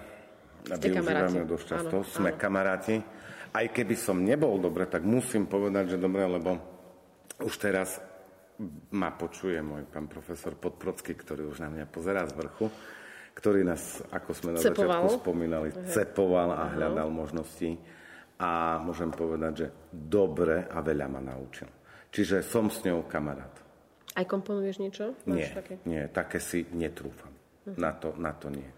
Využívame 0.66 1.46
dosť 1.46 1.66
často. 1.68 1.98
Áno, 2.02 2.08
Sme 2.08 2.32
áno. 2.34 2.40
kamaráti. 2.40 2.96
Aj 3.54 3.66
keby 3.70 3.94
som 3.94 4.18
nebol 4.18 4.58
dobre, 4.58 4.90
tak 4.90 5.06
musím 5.06 5.46
povedať, 5.46 5.94
že 5.94 5.98
dobre, 6.02 6.26
lebo 6.26 6.58
už 7.38 7.54
teraz 7.62 8.02
ma 8.94 9.10
počuje 9.14 9.58
môj 9.60 9.90
pán 9.90 10.06
profesor 10.06 10.54
Podprocký, 10.54 11.18
ktorý 11.18 11.50
už 11.50 11.64
na 11.64 11.70
mňa 11.74 11.86
pozerá 11.90 12.24
z 12.30 12.34
vrchu, 12.38 12.70
ktorý 13.34 13.66
nás, 13.66 14.06
ako 14.14 14.30
sme 14.34 14.50
na 14.54 14.60
cepoval. 14.62 15.10
začiatku 15.10 15.26
spomínali, 15.26 15.70
uh-huh. 15.74 15.90
cepoval 15.90 16.54
a 16.54 16.70
hľadal 16.70 17.10
uh-huh. 17.10 17.22
možnosti. 17.26 17.70
A 18.38 18.82
môžem 18.82 19.10
povedať, 19.14 19.54
že 19.56 19.68
dobre 19.90 20.68
a 20.68 20.78
veľa 20.84 21.08
ma 21.10 21.22
naučil. 21.22 21.70
Čiže 22.14 22.46
som 22.46 22.70
s 22.70 22.86
ňou 22.86 23.10
kamarát. 23.10 23.54
Aj 24.14 24.26
komponuješ 24.30 24.78
niečo? 24.78 25.18
nie, 25.26 25.50
také? 25.50 25.82
nie, 25.90 26.06
také 26.14 26.38
si 26.38 26.66
netrúfam. 26.70 27.34
Uh-huh. 27.66 27.78
Na, 27.80 27.96
to, 27.98 28.14
na 28.20 28.36
to 28.38 28.54
nie. 28.54 28.70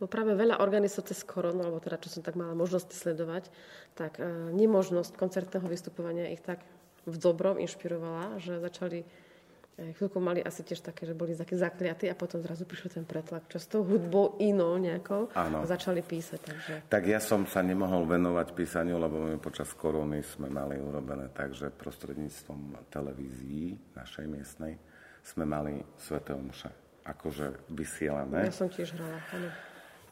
Bo 0.00 0.08
práve 0.08 0.32
veľa 0.32 0.64
organizácií 0.64 1.12
cez 1.12 1.20
koronu, 1.28 1.60
alebo 1.60 1.76
teda 1.76 2.00
čo 2.00 2.08
som 2.08 2.24
tak 2.24 2.32
mala 2.32 2.56
možnosť 2.56 2.88
sledovať, 2.96 3.52
tak 3.92 4.16
e, 4.16 4.24
nemožnosť 4.56 5.12
koncertného 5.12 5.68
vystupovania 5.68 6.32
ich 6.32 6.40
tak 6.40 6.64
v 7.06 7.16
dobrom 7.16 7.56
inšpirovala, 7.56 8.40
že 8.40 8.60
začali 8.60 9.00
eh, 9.00 9.92
chvíľku 9.96 10.20
mali 10.20 10.44
asi 10.44 10.64
tiež 10.64 10.84
také, 10.84 11.08
že 11.08 11.16
boli 11.16 11.32
takí 11.32 11.56
zakliatí 11.56 12.08
a 12.08 12.18
potom 12.18 12.40
zrazu 12.44 12.68
prišiel 12.68 13.00
ten 13.00 13.06
pretlak, 13.08 13.48
čo 13.48 13.58
s 13.60 13.66
tou 13.68 13.84
hudbou 13.84 14.36
inou 14.40 14.76
nejakou 14.76 15.32
a 15.32 15.64
začali 15.64 16.04
písať. 16.04 16.40
Takže... 16.40 16.72
Tak 16.92 17.02
ja 17.08 17.20
som 17.20 17.48
sa 17.48 17.64
nemohol 17.64 18.04
venovať 18.04 18.52
písaniu, 18.52 19.00
lebo 19.00 19.24
my 19.24 19.40
počas 19.40 19.72
korony 19.72 20.20
sme 20.24 20.52
mali 20.52 20.76
urobené 20.76 21.32
tak, 21.32 21.56
že 21.56 21.72
prostredníctvom 21.72 22.90
televízií 22.92 23.96
našej 23.96 24.26
miestnej 24.28 24.76
sme 25.20 25.44
mali 25.44 25.80
Sveté 26.00 26.32
Omše 26.32 26.90
akože 27.04 27.72
vysielané. 27.72 28.48
Ja 28.48 28.54
som 28.54 28.68
tiež 28.68 28.94
hrala, 28.94 29.18
áno. 29.32 29.48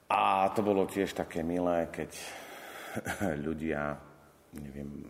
A 0.09 0.49
to 0.57 0.64
bolo 0.64 0.89
tiež 0.89 1.12
také 1.12 1.45
milé, 1.45 1.86
keď 1.93 2.11
ľudia, 3.47 4.01
neviem, 4.57 5.05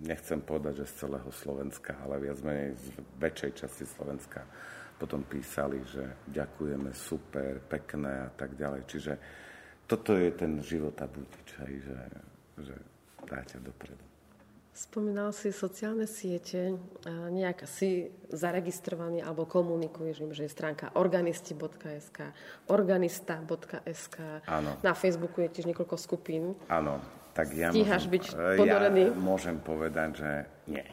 nechcem 0.00 0.40
povedať, 0.40 0.84
že 0.84 0.90
z 0.90 0.94
celého 1.06 1.30
Slovenska, 1.32 1.96
ale 2.00 2.20
viac 2.20 2.40
menej 2.40 2.76
z 2.76 2.86
väčšej 3.20 3.52
časti 3.64 3.84
Slovenska 3.84 4.44
potom 5.00 5.24
písali, 5.24 5.80
že 5.88 6.28
ďakujeme, 6.28 6.92
super, 6.92 7.56
pekné 7.64 8.28
a 8.28 8.30
tak 8.32 8.52
ďalej. 8.52 8.82
Čiže 8.84 9.12
toto 9.88 10.12
je 10.12 10.28
ten 10.36 10.60
život 10.60 10.92
a 11.00 11.08
budič, 11.08 11.48
hej, 11.64 11.74
že, 11.88 12.00
že 12.68 12.76
dáte 13.24 13.56
dopredu. 13.64 14.04
Spomínal 14.70 15.34
si 15.36 15.52
sociálne 15.52 16.08
siete, 16.08 16.78
nejak 17.04 17.68
si 17.68 18.08
zaregistrovaný 18.32 19.20
alebo 19.20 19.44
komunikuješ 19.44 20.24
im, 20.24 20.32
že 20.32 20.46
je 20.46 20.56
stránka 20.56 20.94
organisti.sk, 20.96 22.32
organista.sk. 22.70 24.16
Áno. 24.48 24.70
Na 24.80 24.94
Facebooku 24.96 25.42
je 25.44 25.52
tiež 25.52 25.68
niekoľko 25.68 25.96
skupín. 26.00 26.56
Áno, 26.70 27.02
tak 27.34 27.54
ja 27.54 27.68
Stíhaš 27.70 28.06
môžem, 28.06 28.12
byť? 28.14 28.24
Ja 28.66 28.78
môžem 29.14 29.56
povedať, 29.62 30.10
že 30.18 30.30
nie. 30.66 30.84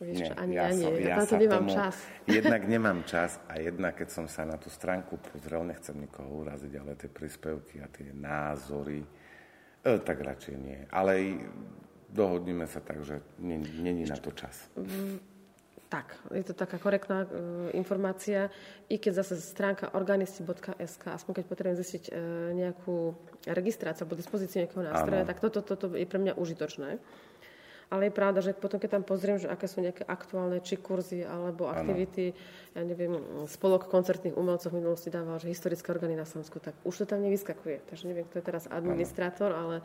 Vieš 0.00 0.16
nie, 0.16 0.28
čo, 0.32 0.34
ani 0.40 0.54
ja, 0.56 0.64
ja, 0.64 0.68
nie. 0.72 0.80
som, 0.80 0.92
Ja, 0.96 1.04
ja 1.04 1.16
na 1.20 1.24
to 1.28 1.36
nemám 1.36 1.64
tomu, 1.68 1.76
čas. 1.76 1.94
Jednak 2.40 2.62
nemám 2.64 2.98
čas 3.04 3.30
a 3.52 3.52
jednak, 3.60 3.92
keď 4.00 4.08
som 4.08 4.26
sa 4.32 4.48
na 4.48 4.56
tú 4.56 4.72
stránku 4.72 5.20
pozrel, 5.20 5.60
nechcem 5.68 5.92
nikoho 5.92 6.40
uraziť, 6.40 6.72
ale 6.80 6.96
tie 6.96 7.12
príspevky 7.12 7.84
a 7.84 7.86
tie 7.92 8.08
názory, 8.16 9.04
e, 9.84 9.90
tak 10.00 10.24
radšej 10.24 10.56
nie. 10.56 10.80
Ale 10.88 11.44
dohodníme 12.08 12.64
sa 12.64 12.80
tak, 12.80 13.04
že 13.04 13.20
není 13.44 14.08
na 14.08 14.16
to 14.16 14.32
čas. 14.32 14.72
Tak, 15.90 16.14
je 16.30 16.46
to 16.46 16.54
taká 16.54 16.78
korektná 16.78 17.26
e, 17.26 17.28
informácia, 17.74 18.46
i 18.86 18.94
keď 18.94 19.26
zase 19.26 19.42
stránka 19.42 19.90
organisti.sk, 19.90 21.02
aspoň 21.10 21.42
keď 21.42 21.44
potrebujem 21.50 21.78
zistiť 21.82 22.04
e, 22.06 22.10
nejakú 22.54 23.18
registráciu 23.50 24.06
alebo 24.06 24.14
dispozíciu 24.14 24.62
nejakého 24.62 24.86
nástroja, 24.86 25.26
tak 25.26 25.42
toto, 25.42 25.66
toto 25.66 25.90
je 25.90 26.06
pre 26.06 26.22
mňa 26.22 26.38
užitočné. 26.38 27.02
Ale 27.90 28.06
je 28.06 28.14
pravda, 28.14 28.38
že 28.38 28.54
potom, 28.54 28.78
keď 28.78 29.02
tam 29.02 29.04
pozriem, 29.04 29.42
že 29.42 29.50
aké 29.50 29.66
sú 29.66 29.82
nejaké 29.82 30.06
aktuálne 30.06 30.62
či 30.62 30.78
kurzy 30.78 31.26
alebo 31.26 31.66
aktivity, 31.66 32.38
ja 32.70 32.86
neviem, 32.86 33.18
spolok 33.50 33.90
koncertných 33.90 34.38
umelcov 34.38 34.70
v 34.70 34.78
minulosti 34.78 35.10
dával, 35.10 35.42
že 35.42 35.50
historické 35.50 35.90
orgány 35.90 36.14
na 36.14 36.22
Slovensku, 36.22 36.62
tak 36.62 36.78
už 36.86 37.02
to 37.02 37.04
tam 37.10 37.18
nevyskakuje. 37.26 37.82
Takže 37.90 38.06
neviem, 38.06 38.30
kto 38.30 38.38
je 38.38 38.46
teraz 38.46 38.70
administrátor, 38.70 39.50
ale 39.50 39.82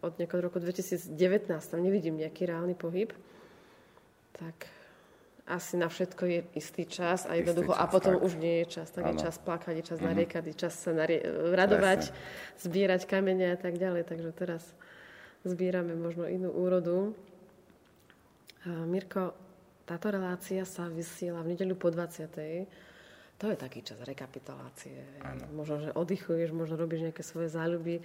od 0.00 0.16
nejakého 0.16 0.48
roku 0.48 0.56
2019 0.64 1.12
tam 1.60 1.80
nevidím 1.84 2.16
nejaký 2.16 2.48
reálny 2.48 2.72
pohyb. 2.72 3.12
Tak 4.32 4.75
asi 5.46 5.78
na 5.78 5.86
všetko 5.86 6.22
je 6.26 6.40
istý 6.58 6.82
čas 6.90 7.22
a 7.30 7.38
jednoducho, 7.38 7.70
čas, 7.70 7.80
a 7.80 7.84
potom 7.86 8.18
tak. 8.18 8.26
už 8.26 8.32
nie 8.42 8.54
je 8.62 8.66
čas, 8.66 8.90
tak 8.90 9.06
je 9.06 9.14
Áno. 9.14 9.22
čas 9.22 9.38
plakať, 9.38 9.74
je 9.78 9.84
čas 9.86 9.98
nariekať, 10.02 10.42
je 10.50 10.54
čas 10.58 10.74
sa 10.74 10.90
narie- 10.90 11.22
radovať, 11.54 12.10
zbierať 12.58 13.06
kamene 13.06 13.54
a 13.54 13.58
tak 13.58 13.78
ďalej. 13.78 14.10
Takže 14.10 14.30
teraz 14.34 14.62
zbierame 15.46 15.94
možno 15.94 16.26
inú 16.26 16.50
úrodu. 16.50 17.14
Mirko, 18.66 19.38
táto 19.86 20.10
relácia 20.10 20.66
sa 20.66 20.90
vysiela 20.90 21.46
v 21.46 21.54
nedeľu 21.54 21.78
po 21.78 21.94
20. 21.94 22.66
To 23.38 23.46
je 23.46 23.56
taký 23.56 23.86
čas 23.86 24.02
rekapitulácie. 24.02 25.22
Možno, 25.54 25.78
že 25.78 25.90
oddychuješ, 25.94 26.50
možno 26.50 26.74
robíš 26.74 27.06
nejaké 27.06 27.22
svoje 27.22 27.52
záľuby. 27.54 28.02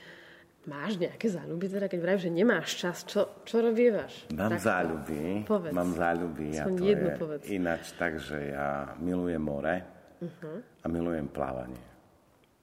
Máš 0.61 0.93
nejaké 0.95 1.25
záľuby, 1.25 1.65
teda 1.67 1.87
keď 1.87 1.99
vravíš, 1.99 2.23
že 2.23 2.31
nemáš 2.31 2.69
čas, 2.77 3.01
čo, 3.01 3.41
čo 3.41 3.59
robievaš? 3.59 4.29
Mám 4.29 4.53
Takto. 4.53 4.61
záľuby. 4.63 5.21
Povedz. 5.43 5.73
Mám 5.73 5.91
záľuby 5.91 6.47
a 6.53 6.63
to 6.63 6.71
jednu 6.79 7.07
je 7.07 7.17
povedz. 7.17 7.43
ináč 7.49 7.83
tak, 7.93 8.21
že 8.21 8.53
ja 8.53 8.67
milujem 8.95 9.41
more 9.41 9.75
Mhm. 10.21 10.51
a 10.79 10.87
milujem 10.87 11.27
plávanie. 11.27 11.81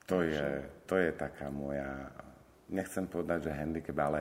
To 0.06 0.22
je, 0.22 0.46
to 0.86 0.94
je 0.94 1.10
taká 1.12 1.50
moja, 1.50 2.06
nechcem 2.68 3.02
povedať, 3.04 3.44
že 3.44 3.52
handicap, 3.52 3.98
ale 3.98 4.20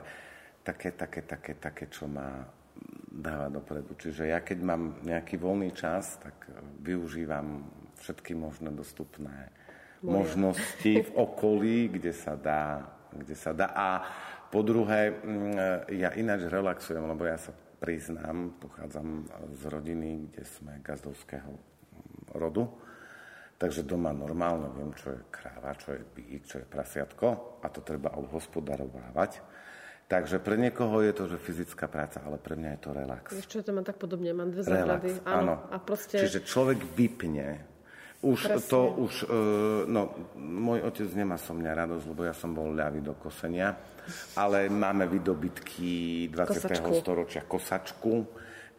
také, 0.59 0.91
také, 0.91 1.21
také, 1.21 1.53
také, 1.55 1.85
čo 1.85 2.09
ma 2.09 2.43
dáva 3.07 3.47
dopredu. 3.47 3.93
Čiže 3.93 4.25
ja 4.25 4.41
keď 4.41 4.57
mám 4.59 4.81
nejaký 5.01 5.37
voľný 5.37 5.69
čas, 5.71 6.17
tak 6.17 6.49
využívam 6.81 7.61
všetky 7.95 8.33
možné 8.33 8.73
dostupné 8.73 9.53
možnosti 10.01 10.81
v 10.97 11.11
okolí, 11.13 11.89
kde 11.89 12.09
sa 12.11 12.33
dá. 12.33 12.96
Kde 13.17 13.35
sa 13.35 13.51
dá. 13.51 13.73
A 13.73 13.87
po 14.47 14.63
druhé, 14.63 15.11
mm, 15.11 15.91
ja 15.97 16.13
ináč 16.15 16.47
relaxujem, 16.47 17.03
lebo 17.03 17.25
ja 17.27 17.35
sa 17.35 17.51
priznám, 17.77 18.57
pochádzam 18.57 19.27
z 19.53 19.63
rodiny, 19.69 20.29
kde 20.31 20.43
sme 20.45 20.79
gazdovského 20.81 21.51
mm, 21.51 22.37
rodu. 22.37 22.65
Takže 23.57 23.81
doma 23.81 24.13
normálne 24.13 24.69
viem, 24.77 24.93
čo 24.93 25.17
je 25.17 25.21
kráva, 25.33 25.73
čo 25.73 25.97
je 25.97 26.01
bík, 26.05 26.45
čo 26.45 26.61
je 26.61 26.65
prasiatko 26.69 27.57
a 27.65 27.67
to 27.73 27.81
treba 27.81 28.13
obhospodarovávať. 28.13 29.41
Takže 30.07 30.39
pre 30.39 30.55
niekoho 30.55 31.03
je 31.03 31.11
to, 31.11 31.27
že 31.27 31.41
fyzická 31.41 31.91
práca, 31.91 32.23
ale 32.23 32.39
pre 32.39 32.55
mňa 32.55 32.69
je 32.77 32.79
to 32.79 32.89
relax. 32.95 33.25
Čo, 33.43 33.59
to 33.59 33.75
mám 33.75 33.83
tak 33.83 33.99
podobne, 33.99 34.31
mám 34.31 34.55
dve 34.55 34.63
záhrady. 34.63 35.19
áno. 35.27 35.67
A 35.67 35.83
proste... 35.83 36.15
Čiže 36.21 36.47
človek 36.47 36.79
vypne. 36.95 37.76
Už 38.17 38.49
Presne. 38.49 38.65
to, 38.65 38.79
už, 38.97 39.13
e, 39.29 39.85
no, 39.85 40.33
môj 40.41 40.81
otec 40.89 41.05
nemá 41.13 41.37
so 41.37 41.53
mňa 41.53 41.71
radosť, 41.85 42.05
lebo 42.09 42.21
ja 42.25 42.33
som 42.33 42.49
bol 42.49 42.73
ľavý 42.73 43.05
do 43.05 43.13
kosenia, 43.13 43.77
ale 44.33 44.73
máme 44.73 45.05
vydobytky 45.05 46.25
20. 46.33 46.65
Kosačku. 46.65 46.91
storočia 46.97 47.41
kosačku, 47.45 48.13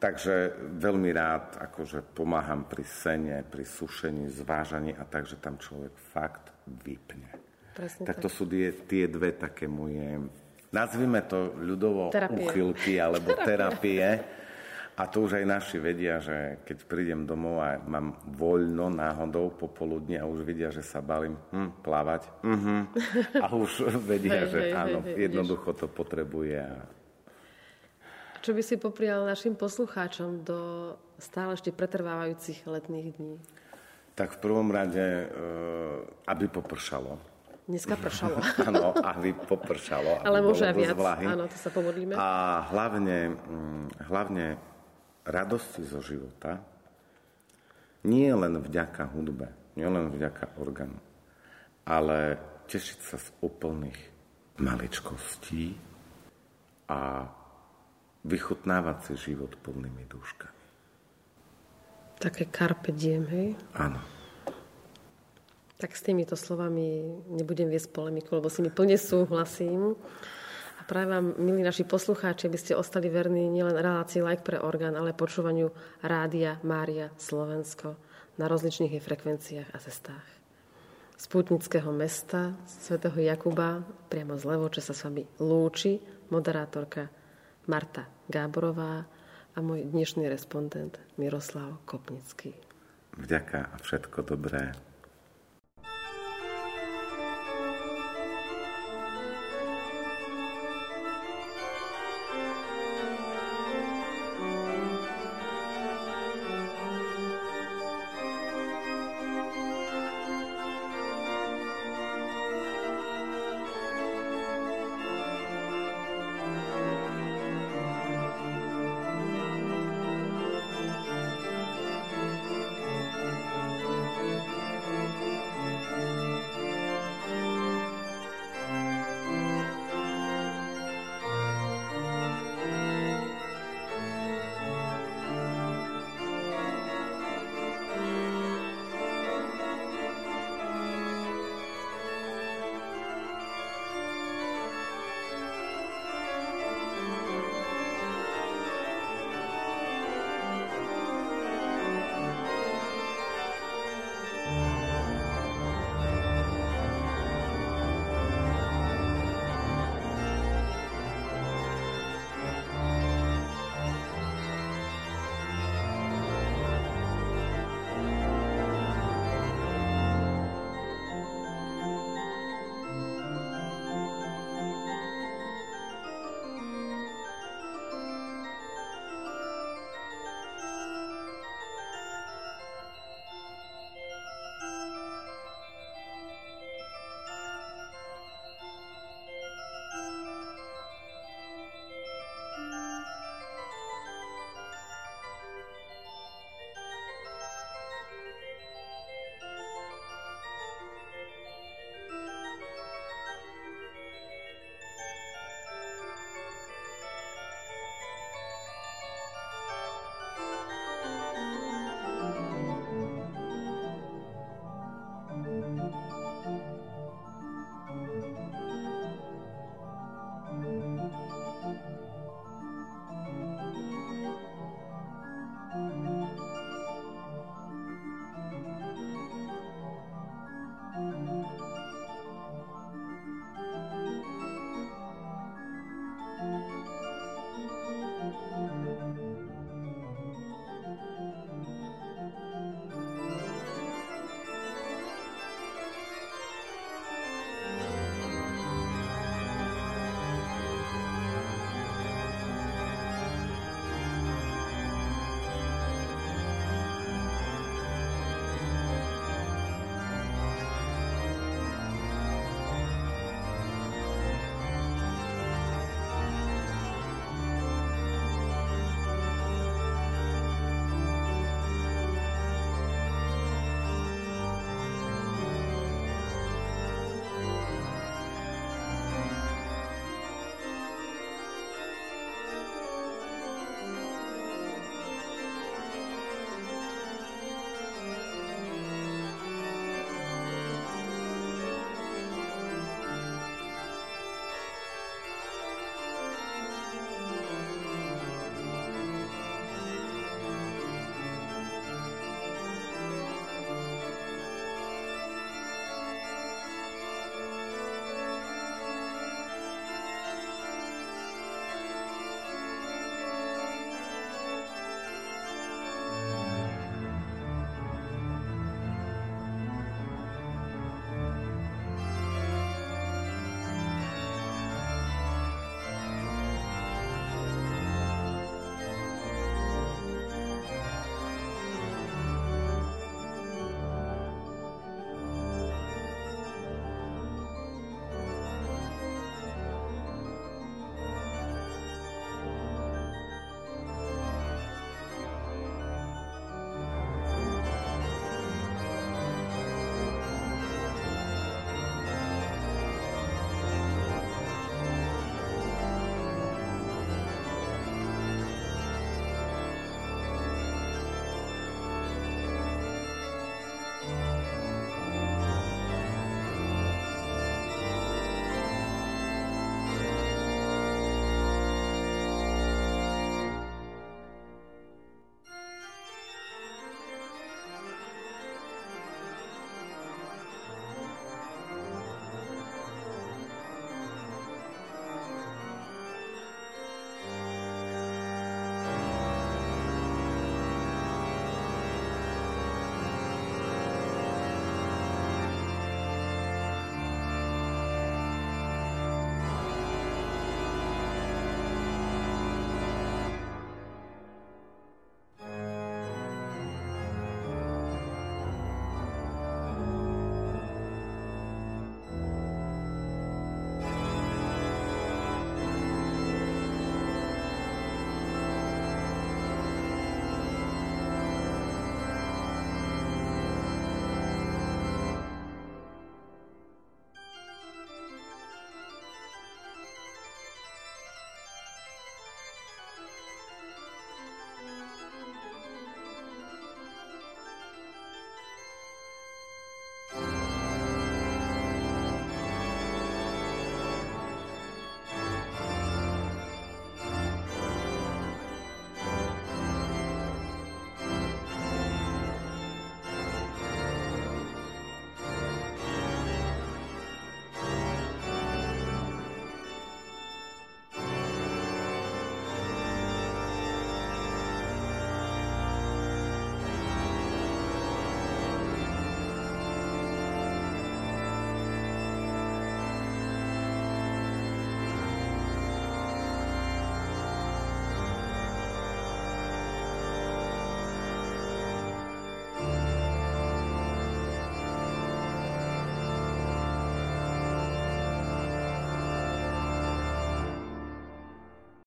takže 0.03 0.59
veľmi 0.83 1.11
rád 1.15 1.55
akože 1.71 2.03
pomáham 2.19 2.67
pri 2.67 2.83
sene, 2.83 3.47
pri 3.47 3.63
sušení, 3.63 4.27
zvážaní 4.27 4.99
a 4.99 5.07
takže 5.07 5.39
tam 5.39 5.55
človek 5.55 5.95
fakt 6.11 6.51
vypne. 6.67 7.31
Presne 7.79 8.11
tak 8.11 8.19
tak. 8.19 8.25
to 8.27 8.29
sú 8.31 8.43
tie, 8.51 8.75
tie 8.91 9.07
dve 9.07 9.39
také 9.39 9.71
moje, 9.71 10.19
nazvime 10.75 11.23
to 11.31 11.55
ľudovo 11.63 12.11
Terapie. 12.11 12.43
uchylky 12.43 12.99
alebo 12.99 13.39
terapie. 13.39 14.19
A 14.99 15.07
to 15.07 15.31
už 15.31 15.39
aj 15.39 15.47
naši 15.47 15.79
vedia, 15.79 16.19
že 16.19 16.59
keď 16.67 16.79
prídem 16.91 17.23
domov 17.23 17.63
a 17.63 17.79
mám 17.87 18.19
voľno 18.35 18.91
náhodou 18.91 19.55
popoludne 19.55 20.19
a 20.19 20.27
už 20.27 20.43
vidia, 20.43 20.75
že 20.75 20.83
sa 20.83 20.99
balím 20.99 21.39
hm, 21.55 21.87
plávať. 21.87 22.27
Mhm. 22.43 22.75
A 23.39 23.47
už 23.55 23.87
vedia, 24.11 24.43
Hej, 24.43 24.51
že 24.51 24.61
hej, 24.67 24.73
áno, 24.75 24.99
hej, 25.07 25.31
jednoducho 25.31 25.71
to 25.79 25.87
potrebuje. 25.87 26.59
A 26.59 26.83
Čo 28.43 28.59
by 28.59 28.63
si 28.67 28.75
poprial 28.75 29.23
našim 29.23 29.55
poslucháčom 29.55 30.43
do 30.43 30.59
stále 31.23 31.55
ešte 31.55 31.71
pretrvávajúcich 31.71 32.67
letných 32.67 33.09
dní? 33.15 33.39
tak 34.19 34.35
v 34.35 34.39
prvom 34.43 34.67
rade, 34.75 34.99
e, 34.99 35.27
aby 36.27 36.51
popršalo. 36.51 37.15
Dneska 37.71 37.95
pršalo. 38.03 38.43
Áno, 38.67 38.91
aby 38.99 39.31
popršalo. 39.31 40.19
Aby 40.19 40.27
Ale 40.27 40.39
môže 40.43 40.67
aj 40.67 40.75
viac. 40.75 40.99
vlahy. 40.99 41.25
Áno, 41.31 41.47
to 41.47 41.55
sa 41.55 41.71
pomodlíme. 41.71 42.19
A 42.19 42.67
hlavne, 42.75 43.39
mm, 43.39 44.11
hlavne 44.11 44.59
radosti 45.29 45.85
zo 45.85 46.01
života 46.01 46.57
nie 48.09 48.33
len 48.33 48.57
vďaka 48.57 49.13
hudbe, 49.13 49.53
nie 49.77 49.85
len 49.85 50.09
vďaka 50.09 50.57
orgánu, 50.57 50.97
ale 51.85 52.41
tešiť 52.69 52.99
sa 53.05 53.17
z 53.21 53.29
úplných 53.45 53.99
maličkostí 54.59 55.77
a 56.89 57.29
vychutnávať 58.25 58.97
si 59.05 59.33
život 59.33 59.53
plnými 59.61 60.05
dúškami. 60.09 60.57
Také 62.19 62.51
carpe 62.51 62.91
diem, 62.91 63.23
hej? 63.31 63.49
Áno. 63.79 64.03
Tak 65.79 65.95
s 65.95 66.03
týmito 66.03 66.35
slovami 66.35 67.07
nebudem 67.31 67.71
viesť 67.71 67.95
polemiku, 67.95 68.35
lebo 68.35 68.51
si 68.51 68.67
mi 68.67 68.75
plne 68.75 68.99
súhlasím. 68.99 69.95
Práve 70.89 71.21
vám, 71.21 71.37
milí 71.37 71.61
naši 71.61 71.85
poslucháči, 71.85 72.49
aby 72.49 72.57
ste 72.57 72.73
ostali 72.73 73.13
verní 73.13 73.45
nielen 73.53 73.77
relácii 73.77 74.25
Like 74.25 74.41
pre 74.41 74.57
orgán, 74.57 74.97
ale 74.97 75.13
počúvaniu 75.13 75.69
Rádia 76.01 76.57
Mária 76.65 77.13
Slovensko 77.21 78.01
na 78.41 78.49
rozličných 78.49 78.97
jej 78.97 79.05
frekvenciách 79.05 79.69
a 79.69 79.79
cestách. 79.85 80.25
Z 81.13 81.29
pútnického 81.29 81.93
mesta 81.93 82.57
svätého 82.65 83.21
Jakuba, 83.21 83.85
priamo 84.09 84.41
z 84.41 84.49
Levoče 84.49 84.81
sa 84.81 84.97
s 84.97 85.05
vami 85.05 85.29
lúči 85.37 86.01
moderátorka 86.33 87.13
Marta 87.69 88.09
Gáborová 88.25 89.05
a 89.53 89.59
môj 89.61 89.93
dnešný 89.93 90.25
respondent 90.25 90.97
Miroslav 91.21 91.85
Kopnický. 91.85 92.57
Vďaka 93.13 93.77
a 93.77 93.77
všetko 93.77 94.25
dobré 94.25 94.73